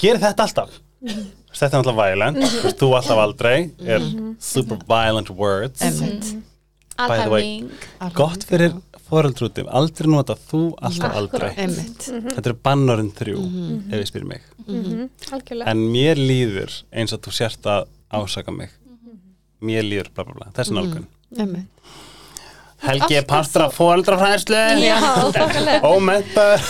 [0.00, 0.78] gerir þetta alltaf.
[1.02, 2.38] Veist, þetta er alltaf violent.
[2.62, 4.06] Veist, þú alltaf aldrei er
[4.38, 5.82] super violent words.
[7.02, 7.64] By the way,
[8.14, 8.76] gott fyrir
[9.12, 11.50] foreldrúti aldrei nota þú alltaf aldrei.
[11.60, 12.06] Einmitt.
[12.08, 13.42] þetta eru bannorinn þrjú
[13.92, 14.46] ef ég spyr mig.
[14.66, 15.68] Mhm, algjörlega.
[15.72, 18.72] En mér líður eins og þú sért að ásaka mig.
[19.62, 21.06] Mér líður bla bla bla, þessi nálgun.
[21.38, 21.68] Einmitt.
[22.82, 24.96] Helgi er pastra fóreldrafræðslu Já,
[25.30, 25.86] þokkalega.
[25.92, 26.64] Ómentaður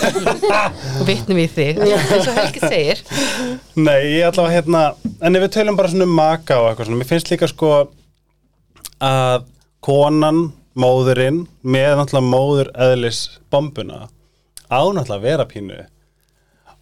[1.01, 3.01] og vitnum í þig eins og Helgi segir.
[3.81, 4.83] Nei, ég allavega hérna
[5.25, 7.71] en ef við tölum bara svona um maka og eitthvað svona mér finnst líka sko
[9.03, 9.47] að
[9.83, 10.43] konan,
[10.79, 13.23] móðurinn með náttúrulega móður eðlis
[13.53, 14.07] bombuna
[14.73, 15.81] á náttúrulega að vera pínu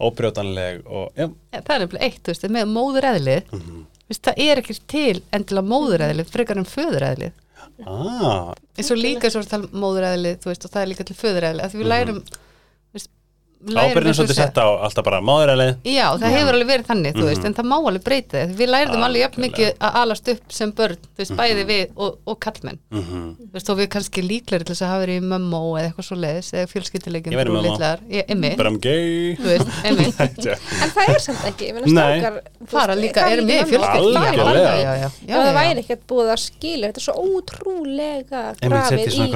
[0.01, 3.81] óbrjótanleg og já, Ja, það er nefnilega eitt, þú veist, með móðureðlið Mhm.
[4.11, 7.33] veist, það er ekki til endilega móðureðlið frekar en föðureðlið.
[7.87, 11.05] Ah, eins og líka svo að tala um móðureðlið þú veist, og það er líka
[11.09, 12.23] til föðureðlið að því við veist, við lærum
[13.61, 17.25] ábyrðin og svolítið sett á alltaf bara móðureðli Já, það hefur alveg verið þannig, þú
[17.29, 17.47] veist, Mhm.
[17.51, 18.55] en það má alveg breyta þið.
[18.61, 22.19] Við lærðum alveg jafn mikið að alast upp sem börn, þú veist, bæði við og,
[22.27, 22.79] og kallmenn.
[22.91, 23.27] mm -hmm.
[23.37, 26.07] Þú veist, og við kannski líklegri til þess að hafa verið í mömmó eða eitthvað
[26.09, 27.77] svo leiðis, eða fjölskyldileikin Ég væri mömmó.
[29.37, 30.05] þú veist, emmi,
[30.81, 31.73] En það er samt ekki,
[32.61, 33.71] þú fara veist, líka, ekki með.
[33.71, 35.85] Já, já, já, já, Ef það já, væri já.
[35.85, 39.33] ekkert búið að skilja, þetta er svo ótrúlega grafið í,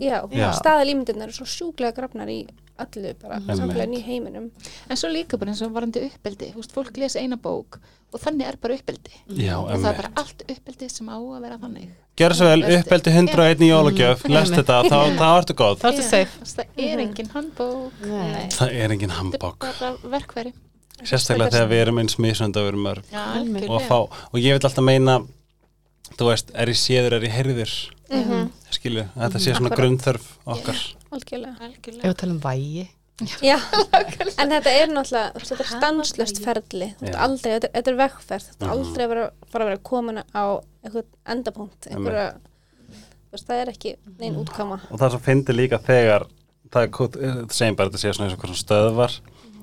[0.00, 0.52] já, Já.
[0.60, 2.46] staðalímyndirnar eru svo sjúklega grafnar í
[2.82, 3.58] allu bara, Einmitt.
[3.60, 4.48] samfélagin í heiminum.
[4.90, 7.78] En svo líka bara eins og varandi uppeldi, þú veist, fólk lesa eina bók
[8.12, 9.14] og þannig er bara uppeldi.
[9.36, 11.88] Já, og það er bara allt uppeldi sem á að vera þannig.
[12.16, 16.06] Gjör svo vel, uppeldi 101 í jólagjöf lest þetta, þá, þá ertu góð Þá ertu
[16.06, 16.46] safe.
[16.52, 17.98] Það er engin handbók.
[18.06, 18.46] Nei.
[18.56, 20.54] Það er engin Þetta er handbók bara verkværi.
[21.04, 23.24] Sérstaklega þegar við erum eins misönd að vera mörg Já,
[23.68, 25.18] og, fá, og ég vil alltaf meina
[26.16, 27.74] þú veist, er ég séður, er ég heyrður
[28.06, 28.46] Mm
[28.76, 29.78] skilu, þetta sé svona Akkurat.
[29.80, 30.95] grunnþörf okkar Algjörlega.
[31.14, 31.70] Algjörlega.
[31.70, 32.86] Ef við tala um vægi.
[33.40, 33.56] Já,
[34.42, 37.14] en þetta er náttúrulega, þetta er stanslöst ferli, Já.
[37.24, 38.74] aldrei, þetta, þetta er vegferð, þetta er Mhm.
[38.76, 40.44] aldrei að vera, fara að vera komin á
[40.84, 42.26] eitthvað endapunkt, einhverja,
[43.36, 44.80] það er ekki neinn útkama.
[44.90, 46.26] og það sem fyndi líka þegar
[46.70, 46.90] það er,
[47.22, 49.16] eh, segjum bara að þetta sé svona eins og stöðvar.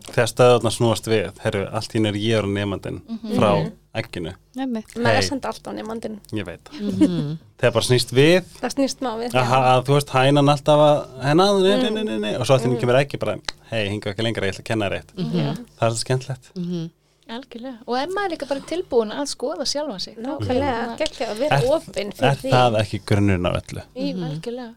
[0.04, 3.02] Þegar stöðvarnar snúast við herru, allt í er ég og nefandinn
[3.38, 4.82] frá ekkinu, Emmi.
[4.98, 6.72] Maður er samt alltaf nefnandinn, ég veit.
[6.80, 7.38] Mhm.
[7.62, 8.48] þegar bara snýst við.
[8.62, 9.36] Það snýst má við.
[9.38, 10.98] að þú veist hænan alltaf að
[11.28, 13.38] hennan, nei, nei, nei, nei, nei, og svo allir kemur ekki bara
[13.72, 15.16] hei, hinga ekki lengra, ég ætla að kenna þér eitt.
[15.18, 15.48] Já.
[15.54, 16.52] það er alltaf skemmtilegt.
[16.58, 16.92] Mhm.
[17.34, 17.78] algjörlega.
[17.88, 20.18] Og ef maður er líka bara tilbúin að skoða sjálfa sig?
[20.22, 22.52] Nákvæmlega, geggja að vera Er- opinn Er fyrir því.
[22.52, 23.84] það ekki grunnurinn af öllu?
[23.96, 24.74] í, algjörlega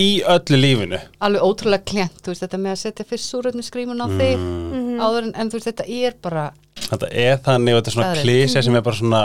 [0.00, 0.98] Í öllu lífinu.
[1.20, 5.00] Alveg ótrúlega klent, þú veist, þetta með að setja fyrst súröfni skrímun á þig mm.
[5.02, 6.44] áður en, en þú veist, þetta er bara
[6.82, 8.26] Þetta er þannig og þetta er svona Staðreynd.
[8.26, 9.20] klísja sem er bara svona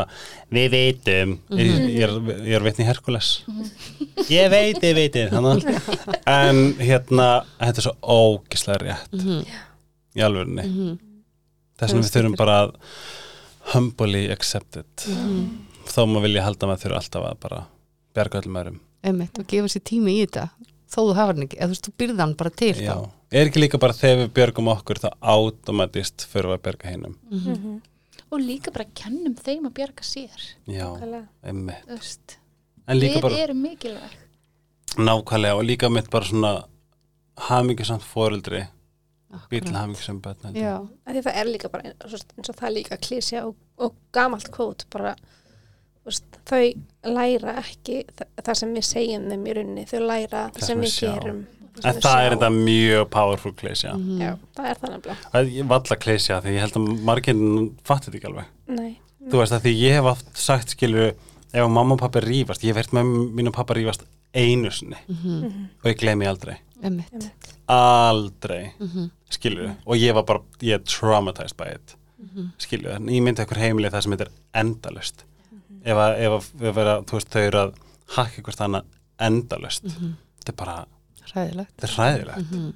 [0.53, 2.13] Við veitum ég, ég, er,
[2.47, 3.29] ég er vitni Herkules
[4.31, 5.33] Ég veit, ég veit ég
[6.37, 7.27] En hérna
[7.57, 9.15] Þetta er svo ógislega rétt.
[10.17, 10.65] Í alvörunni.
[11.77, 12.75] Þess vegna við þurfum bara að
[13.73, 15.07] Humbly accept it.
[15.87, 17.63] Þó maður vilja halda maður þurfa alltaf að bara
[18.17, 20.49] Berga öllum öðrum einmitt, og gefa sér tími í þetta
[20.87, 23.09] þó þú hafar hann ekki, eða þú veist, þú byrði hann bara til Já, þá.
[23.31, 27.81] er ekki líka bara þegar við björgum okkur þá automatist fyrir við að berga hinnum
[28.27, 30.41] og líka bara kennum þeim að bjarga sér.
[30.67, 31.27] Já, nákvæmlega.
[31.47, 32.37] einmitt.
[32.87, 34.15] Við bara erum mikilvæg.
[34.97, 36.51] Nákvæmlega og líka mitt bara svona
[37.47, 38.65] hamingjusamt foreldri.
[39.51, 39.79] Býr til Akkurat.
[39.81, 40.55] hamingjusamt börn.
[40.55, 40.75] Já,
[41.07, 43.95] því það er líka bara eins og, eins og það er líka klísja og, og
[44.15, 45.15] gamalt kvót bara
[46.07, 50.67] veist, þau læra ekki það, það sem við segjum þeim í rauninni þau læra það
[50.71, 51.13] sem við sjá.
[51.13, 51.45] gerum
[51.77, 54.05] það En við það er þetta mjög powerful klísja mm.
[54.07, 54.21] Mhm.
[54.23, 57.41] Já, það er það nefnilega Það er valla klísja því ég held að margir
[57.85, 58.45] fattir þetta ekki alveg
[58.79, 58.93] Nei,
[59.27, 61.11] Þú veist að því ég hef oft sagt skilur
[61.53, 64.03] ef mamma og pappa rífast ég hef verið með mínu pappa rífast
[64.33, 65.69] einu sinni Mhm.
[65.83, 67.29] og ég gleymi aldrei einmitt.
[67.69, 69.09] aldrei Mhm.
[69.29, 72.51] skilur og ég var bara, ég er traumatized by it Mhm.
[72.57, 74.31] skilur, en ég myndi ekkur heimili það sem þetta er
[74.61, 75.23] endalust
[75.87, 77.73] ef að, ef að, að þú veist, þau eru að
[78.17, 78.89] hakka ykkur þannig
[79.27, 80.75] endalust þetta er bara,
[81.33, 82.67] Ræðilegt þetta er hræðilegt Mhm.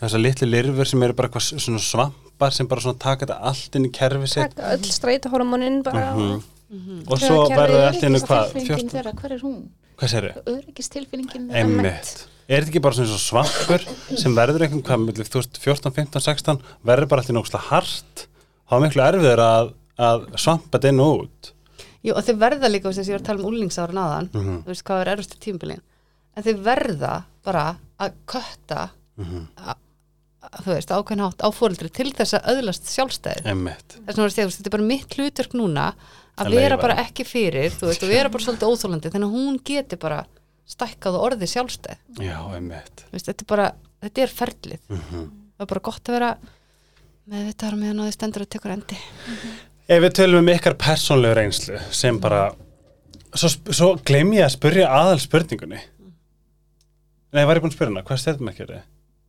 [0.00, 3.76] þessar litlu lirfur sem eru bara eitthvað svona svampar sem bara svona taka þetta allt
[3.80, 6.42] inn í kerfi sitt taka öll streitahormonin bara Mhm.
[6.70, 7.04] Mhm.
[7.08, 9.68] og svo verður er allt hvað, Öryggistilfinningin 14, þeirra, hver er hún?
[9.98, 10.42] hvað sér þau?
[10.54, 12.26] Öryggistilfinningin þeirra Einmitt.
[12.48, 15.92] Er þetta ekki bara svona svo svampur sem verður einhvern hvað, milli, þú veist, 14,
[15.92, 18.26] 15, 16 verður bara allt í nógslega hart
[18.68, 21.50] þá er miklu erfiður að, að svampa þetta inn og út
[22.04, 24.56] Jú, og þau verða líka, þess að ég var að tala um úlingsáran aðan Mhm.
[24.64, 25.80] þú veist, hvað er erfstu tímbilin
[26.36, 27.64] en þau verða bara
[27.98, 29.46] að kötta Mhm.
[29.58, 29.74] a-
[30.42, 33.42] a- þú veist, ákveðin hátt á fóreldri til þess að öðlast sjálfstæði.
[34.06, 35.94] Þess vegna, þú veist, þetta er bara mitt hlutverk núna
[36.38, 39.34] að Að vera bara ekki fyrir, þú veist, og vera bara svolítið óþólandi þannig að
[39.34, 40.24] hún geti bara
[40.68, 43.04] stækkað og orðið sjálfstæð, Já, einmitt.
[43.10, 43.72] Veist, þetta er bara
[44.02, 46.38] þetta er ferlið, mm það er bara gott að vera
[47.28, 48.96] með þetta að þið stendur að tekur endi
[49.88, 52.50] Ef við tölum um ykkar persónlegu reynslu sem bara
[53.32, 55.80] svo, svo gleym ég að spyrja aðal spurningunni.
[57.32, 58.82] Nei, var ég búin að spyrja hana, hvað stefnum ekki þið?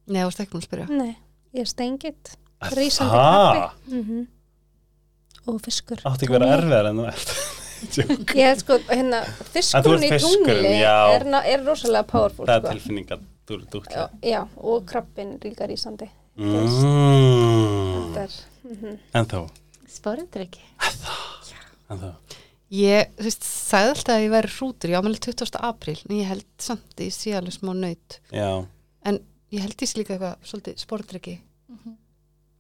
[0.10, 0.90] Nei, þú múin að spyrja.
[0.92, 1.14] Nei,
[1.56, 2.36] ég er stengið
[2.76, 4.28] Rísandi krabbi mm
[5.50, 6.02] og fiskur.
[6.06, 7.30] Átti ekki að vera erfiðar en þú ert.
[8.38, 12.74] Ég held sko, hérna, þú fiskurinn í tungli er, er rosalega powerful Það er sko.
[12.76, 13.18] tilfinninga
[13.50, 16.10] dúr, dúr, já, já, og krabbin líka rísandi.
[16.38, 16.68] Mm.
[18.12, 18.36] Þetta er,
[18.68, 19.00] mhm.
[19.16, 19.42] En þú,
[20.00, 20.64] Spárindur ekki
[21.90, 22.12] en þú
[22.70, 25.56] Ég, þú veist, sagði alltaf að ég væri hrútur, ég ámæli 20.
[25.66, 28.20] apríl, en ég held samt sé alveg smá nöyt.
[28.30, 28.66] Já,
[29.10, 29.18] En
[29.50, 31.34] ég held ég sé líka eitthvað svolítið sportryggi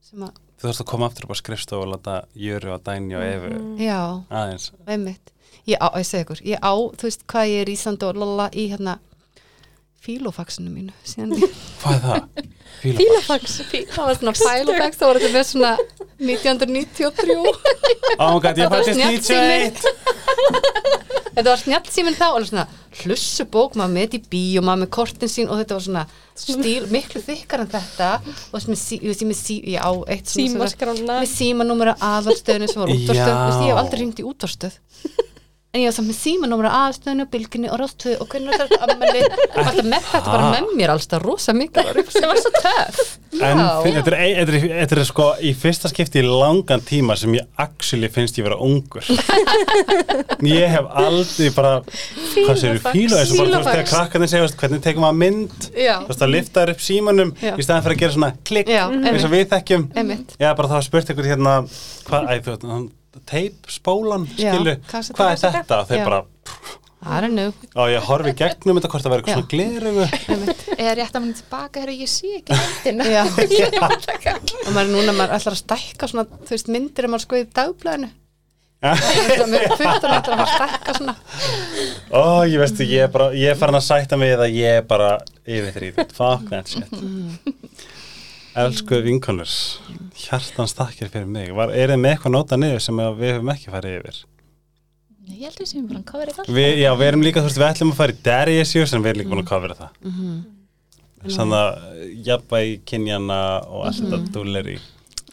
[0.01, 3.13] sem að, þú þarfst að koma aftur upp á skrifstofu og láta Jöru og Dæni
[3.19, 3.77] og Efu Mhm.
[3.77, 3.99] já,
[4.31, 4.71] aðeins.
[4.87, 5.31] Einmitt.
[5.67, 8.49] Ég á, ég segi ykkur, ég á, þú veist hvað ég er ísandi og lala
[8.49, 8.97] í hérna
[10.05, 12.45] fílofaxinu mínu, síðan ég, Hvað er það?
[12.79, 13.57] Fílofax,
[13.91, 15.73] það var svona fílofax, það var þetta með svona
[16.19, 17.39] 1993,
[18.19, 19.59] Oh my god, ég snjallsími.
[19.79, 20.09] 91
[21.39, 22.65] þetta var snjallsíminn þá, alveg svona
[22.99, 26.03] hlussu bók, maður með þetta í bíó, maður með kortin sín og þetta var svona
[26.39, 28.09] stíl, miklu þykkar en þetta.
[28.51, 33.33] Og sí, ég sí, ég á eitt svona- Símaskrána með símanúmera aðalstöðinu sem var útvarstöð,
[33.33, 33.39] Já.
[33.39, 34.79] þú veist, ég hef aldrei ringt í útvarstöð
[35.69, 39.19] en ég var samt með símanúmera aðalstöðinu bylginni og rástöðu og hvernig er þetta ammali
[39.29, 40.93] alltaf með þetta bara með mér?
[40.95, 41.99] Alltaf rosa mikið.
[42.09, 43.11] Sem var svo töff.
[43.37, 48.49] En þetta er, sko í fyrsta skipti í langan tíma sem ég actually finnst ég
[48.49, 49.05] vera ungur.
[50.49, 54.51] Ég hef aldrei bara Hvað séu fílu eins og bara þú veist þegar krakkarnir segja
[54.63, 55.67] hvernig tekum maður mynd.
[55.69, 59.35] Þú veist að lifta upp símanum í staðan fyrir að gera svona klikk eins og
[59.35, 59.89] við þekkjum.
[59.99, 60.33] Einmitt.
[60.39, 61.59] Já, bara það var spurt ykkur hérna
[62.09, 62.98] hvað, æ,
[63.29, 65.79] teip, spólan, Já, skilu hvað er þetta?
[65.81, 66.05] Og þeir Já.
[66.05, 66.21] bara,
[66.99, 67.47] það er nú.
[67.73, 69.33] Og ég horfi í gegnum þetta hvort það verður Já.
[69.33, 70.05] eitthvað svona glerugu
[70.79, 73.09] Eða rétt að mann tilbaka þegar ég sé ekki myndina.
[73.09, 73.23] Já.
[74.67, 77.45] og maður er núna, maður ætlar að stækka svona, þú veist, myndir ef maður skoði
[77.45, 78.11] í dagblæðinu
[78.79, 81.15] með puttan ætlar að að stækka svona.
[82.15, 84.85] Ó, ég veistu, ég er bara, ég er farin að sætta mig að ég er
[84.87, 86.87] bara yfir þrýðið, fuck that shit
[88.57, 89.51] Elsku vinkonur
[90.19, 91.51] hjartans takkir fyrir mig.
[91.55, 94.21] Var, er þið með eitthvað nota niður sem að við höfum ekki farið yfir?
[95.29, 97.49] Nei, Ég held að við séum bara að all Vi, já, við erum líka, þú
[97.49, 99.79] veist, við ætlum að fara í daddy issues en við erum líka búin að kofra
[99.79, 99.99] það.
[100.09, 100.39] Mhm.
[101.35, 101.67] Sann að
[102.25, 104.77] jafnvægi kynjana og allt þetta dúlir í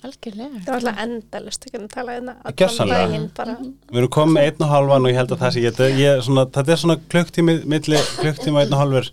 [0.07, 0.61] algjörlega.
[0.65, 3.07] Það var alltaf endalist ekki að tala hérna allan Gjörsamlega.
[3.07, 3.55] daginn bara.
[3.93, 6.45] Við erum komið einn og halvan og ég held að það sé ég, ég svona,
[6.57, 9.11] þetta er svona klukktími milli klukktíma og einn og halfur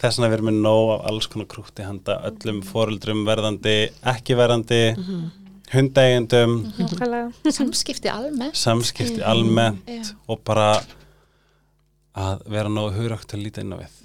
[0.00, 3.76] þess vegna við erum með nóg af alls konar krúti handa öllum foreldrum verðandi
[4.12, 4.80] ekki verðandi
[5.72, 6.58] hundeigendum.
[6.76, 7.52] Nákvæmlega.
[7.58, 8.56] samskipti almennt.
[8.56, 10.02] Samskipti almennt Já.
[10.28, 10.68] og bara
[12.16, 13.96] að vera nógu hugrögt að líta inn á við.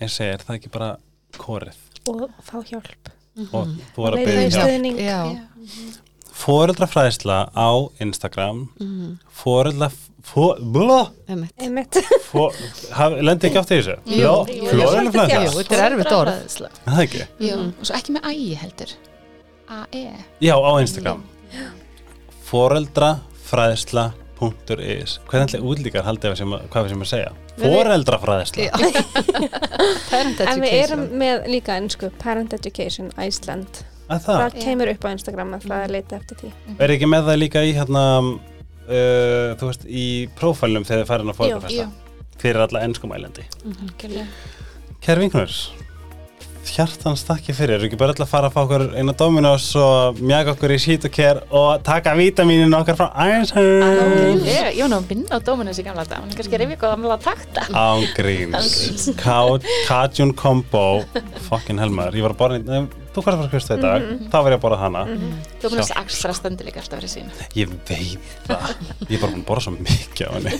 [0.00, 0.90] Eins og ég er það ekki bara
[1.38, 1.80] korið?
[2.10, 3.10] Og fá hjálp.
[3.50, 5.00] Og þú er að Leita byrja í hjá stuðning.
[5.00, 5.20] Já,
[6.40, 7.70] foreldrafræðisla á
[8.02, 8.62] Instagram.
[9.40, 9.90] Foreldra
[13.24, 13.94] lendi ekki átt í þessu?
[14.04, 14.26] Jú, jú,
[14.70, 15.44] flóreldrafræðisla?
[15.44, 16.30] Jú, þetta er erfitt orð.
[16.30, 16.68] Foreldrafræðsla.
[16.70, 17.22] Er það ekki?
[17.46, 18.90] Já, og svo ekki með ægi heldur.
[19.70, 20.02] AE.
[20.42, 21.20] Já, á Instagram.
[22.50, 27.30] Foreldrafræðisla.is Hvernig útlíkar haldið við sem, að- hvað við sem að segja?
[27.60, 28.62] Foreldrafræðisla
[30.10, 33.70] Parent en við erum með líka ennsku Parent Education Iceland.
[34.10, 36.48] Að það, það kemur upp á Instagram að það er leita eftir því.
[36.82, 38.02] Er ekki með það líka í hérna
[38.90, 40.06] uh, þú veist, í
[40.38, 41.90] prófælnum þegar þið farin að foreldrafræðisla
[42.40, 44.26] fyrir alla ennskumælandi algjörlega.
[45.00, 45.60] Kæri vinkunur
[46.70, 50.20] hjartans þakki fyrir, eru ekki bara öll að fara að fá okkur eina Dominos og
[50.20, 51.06] mjaka okkur í Sheet
[51.56, 53.08] og taka vítaminin okkar frá
[53.40, 56.76] Iceland Ég, ég var nú að vinna á Dominus í gamla dag, en kannski reyfi
[56.76, 57.66] eitthvað að mjög takta.
[57.84, 59.08] Ángríns
[59.88, 60.86] Cajun Combo.
[61.48, 64.04] Fucking helmaður, ég var að borða nei, Þú er að fara að kvista í dag,
[64.30, 65.00] þá var ég að borða hana.
[65.62, 65.96] Dominus Sjá.
[66.04, 67.30] Extra stendur líka alltaf fyrir sín.
[67.58, 67.90] Ég veit
[68.46, 68.68] það.
[69.08, 70.52] Ég er bara búin að borða svo mikið á henni.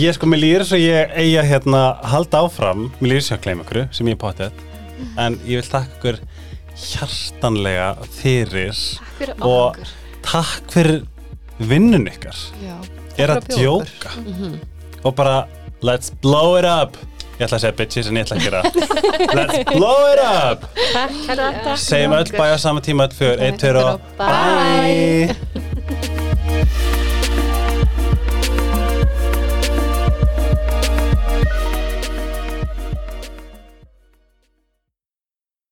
[0.00, 1.82] Ég sko, mér líður svo ég eigi að hérna
[2.14, 2.86] halda áfram.
[3.02, 4.68] Mér líður svo að gleyma ykkur sem ég er potið
[5.20, 6.18] En ég vil takka ykkur
[6.78, 9.92] hjartanlega fyrir Takk fyrir Og- okkur.
[10.22, 11.02] Takk fyrir
[11.58, 12.36] vinnun ykkar.
[12.62, 12.76] Já.
[13.18, 14.12] Er að að djóka.
[14.24, 14.60] Mhm.
[15.04, 15.46] Og bara,
[15.82, 16.96] let's blow it up
[17.38, 18.60] Ég ætla að segja bitches en ég ætla að gera
[19.38, 20.68] Let's blow it up.
[21.80, 25.32] Segjum öll bæja á sama tíma Öll fyrir, eitt, tveir og Bye.
[25.32, 25.61] Bye